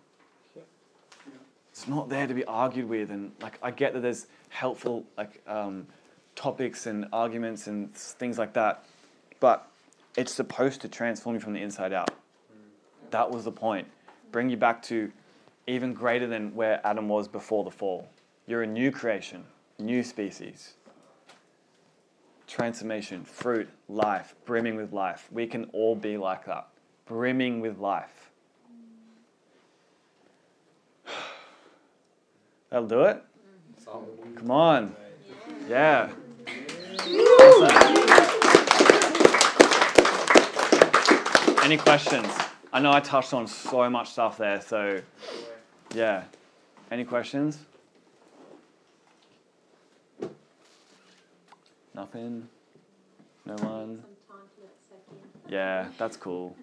It's 1.71 1.87
not 1.87 2.09
there 2.09 2.27
to 2.27 2.35
be 2.35 2.45
argued 2.45 2.89
with, 2.89 3.11
and 3.11 3.33
like 3.41 3.59
I 3.63 3.71
get 3.71 3.93
that 3.93 4.01
there's 4.01 4.27
helpful 4.49 5.05
like 5.17 5.43
um, 5.47 5.87
topics 6.35 6.87
and 6.87 7.07
arguments 7.13 7.67
and 7.67 7.95
things 7.95 8.39
like 8.39 8.55
that, 8.55 8.85
but 9.41 9.69
it's 10.17 10.33
supposed 10.33 10.81
to 10.81 10.89
transform 10.89 11.37
you 11.37 11.41
from 11.41 11.53
the 11.53 11.61
inside 11.61 11.93
out. 11.93 12.11
That 13.11 13.31
was 13.31 13.45
the 13.45 13.53
point. 13.53 13.89
Bring 14.33 14.49
you 14.49 14.57
back 14.57 14.83
to 14.85 15.13
even 15.67 15.93
greater 15.95 16.27
than 16.27 16.55
where 16.55 16.85
Adam 16.85 17.09
was 17.09 17.29
before 17.29 17.65
the 17.65 17.71
fall. 17.71 18.09
You're 18.51 18.63
a 18.65 18.67
new 18.67 18.91
creation, 18.91 19.45
new 19.79 20.03
species. 20.03 20.73
Transformation, 22.49 23.25
fruit, 23.25 23.69
life, 23.89 24.35
brimming 24.45 24.75
with 24.75 24.93
life. 24.93 25.29
We 25.31 25.47
can 25.47 25.67
all 25.73 25.95
be 25.95 26.17
like 26.17 26.47
that, 26.47 26.67
brimming 27.07 27.61
with 27.61 27.79
life. 27.79 28.33
That'll 32.71 32.89
do 32.89 33.03
it? 33.03 33.23
Come 34.35 34.51
on. 34.51 34.97
Yeah. 35.69 36.11
Awesome. 37.07 37.71
Any 41.63 41.77
questions? 41.77 42.27
I 42.73 42.81
know 42.81 42.91
I 42.91 42.99
touched 42.99 43.33
on 43.33 43.47
so 43.47 43.89
much 43.89 44.11
stuff 44.11 44.39
there, 44.39 44.61
so 44.61 45.01
yeah. 45.95 46.25
Any 46.91 47.05
questions? 47.05 47.57
Nothing? 52.01 52.49
No 53.45 53.53
one? 53.57 53.61
Some 53.61 53.67
time 53.67 54.47
to 54.57 54.63
let 54.63 54.71
it 54.71 54.79
soak 54.89 55.05
in. 55.13 55.53
Yeah, 55.53 55.89
that's 55.99 56.17
cool. 56.17 56.57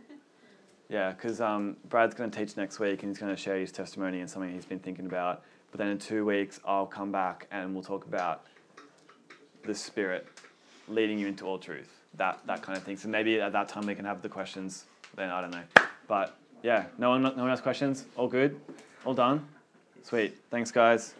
Yeah, 0.90 1.12
because 1.12 1.40
um, 1.42 1.78
Brad's 1.90 2.16
going 2.16 2.32
to 2.32 2.40
teach 2.40 2.58
next 2.58 2.80
week 2.80 3.04
and 3.04 3.12
he's 3.12 3.20
going 3.20 3.36
to 3.36 3.40
share 3.40 3.60
his 3.60 3.72
testimony 3.72 4.20
and 4.20 4.28
something 4.28 4.52
he's 4.52 4.66
been 4.66 4.80
thinking 4.80 5.06
about. 5.06 5.44
But 5.70 5.78
then 5.78 5.90
in 5.90 6.00
two 6.00 6.26
weeks, 6.26 6.60
I'll 6.66 6.88
come 6.88 7.12
back 7.12 7.46
and 7.52 7.76
we'll 7.76 7.84
talk 7.84 8.08
about 8.08 8.46
the 9.64 9.76
Spirit 9.76 10.26
leading 10.88 11.20
you 11.20 11.28
into 11.28 11.46
all 11.46 11.60
truth, 11.60 11.92
that, 12.16 12.40
that 12.48 12.64
kind 12.64 12.76
of 12.76 12.84
thing. 12.84 12.98
So 12.98 13.08
maybe 13.08 13.40
at 13.40 13.52
that 13.52 13.70
time 13.70 13.86
we 13.86 13.94
can 13.94 14.06
have 14.06 14.24
the 14.24 14.30
questions. 14.30 14.86
Then 15.16 15.30
I 15.30 15.40
don't 15.40 15.52
know. 15.52 15.86
But 16.08 16.36
yeah, 16.64 16.86
no 16.98 17.12
one, 17.12 17.22
no 17.22 17.30
one 17.30 17.50
has 17.50 17.62
questions? 17.62 18.06
All 18.16 18.28
good? 18.28 18.60
All 19.06 19.14
done? 19.14 19.48
Sweet. 20.02 20.36
Thanks, 20.50 20.72
guys. 20.72 21.14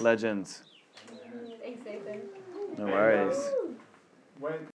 Legends. 0.00 0.67
Thanks, 2.78 2.86
Ethan. 2.86 2.86
No 2.86 2.92
worries. 2.92 3.50
When 4.38 4.66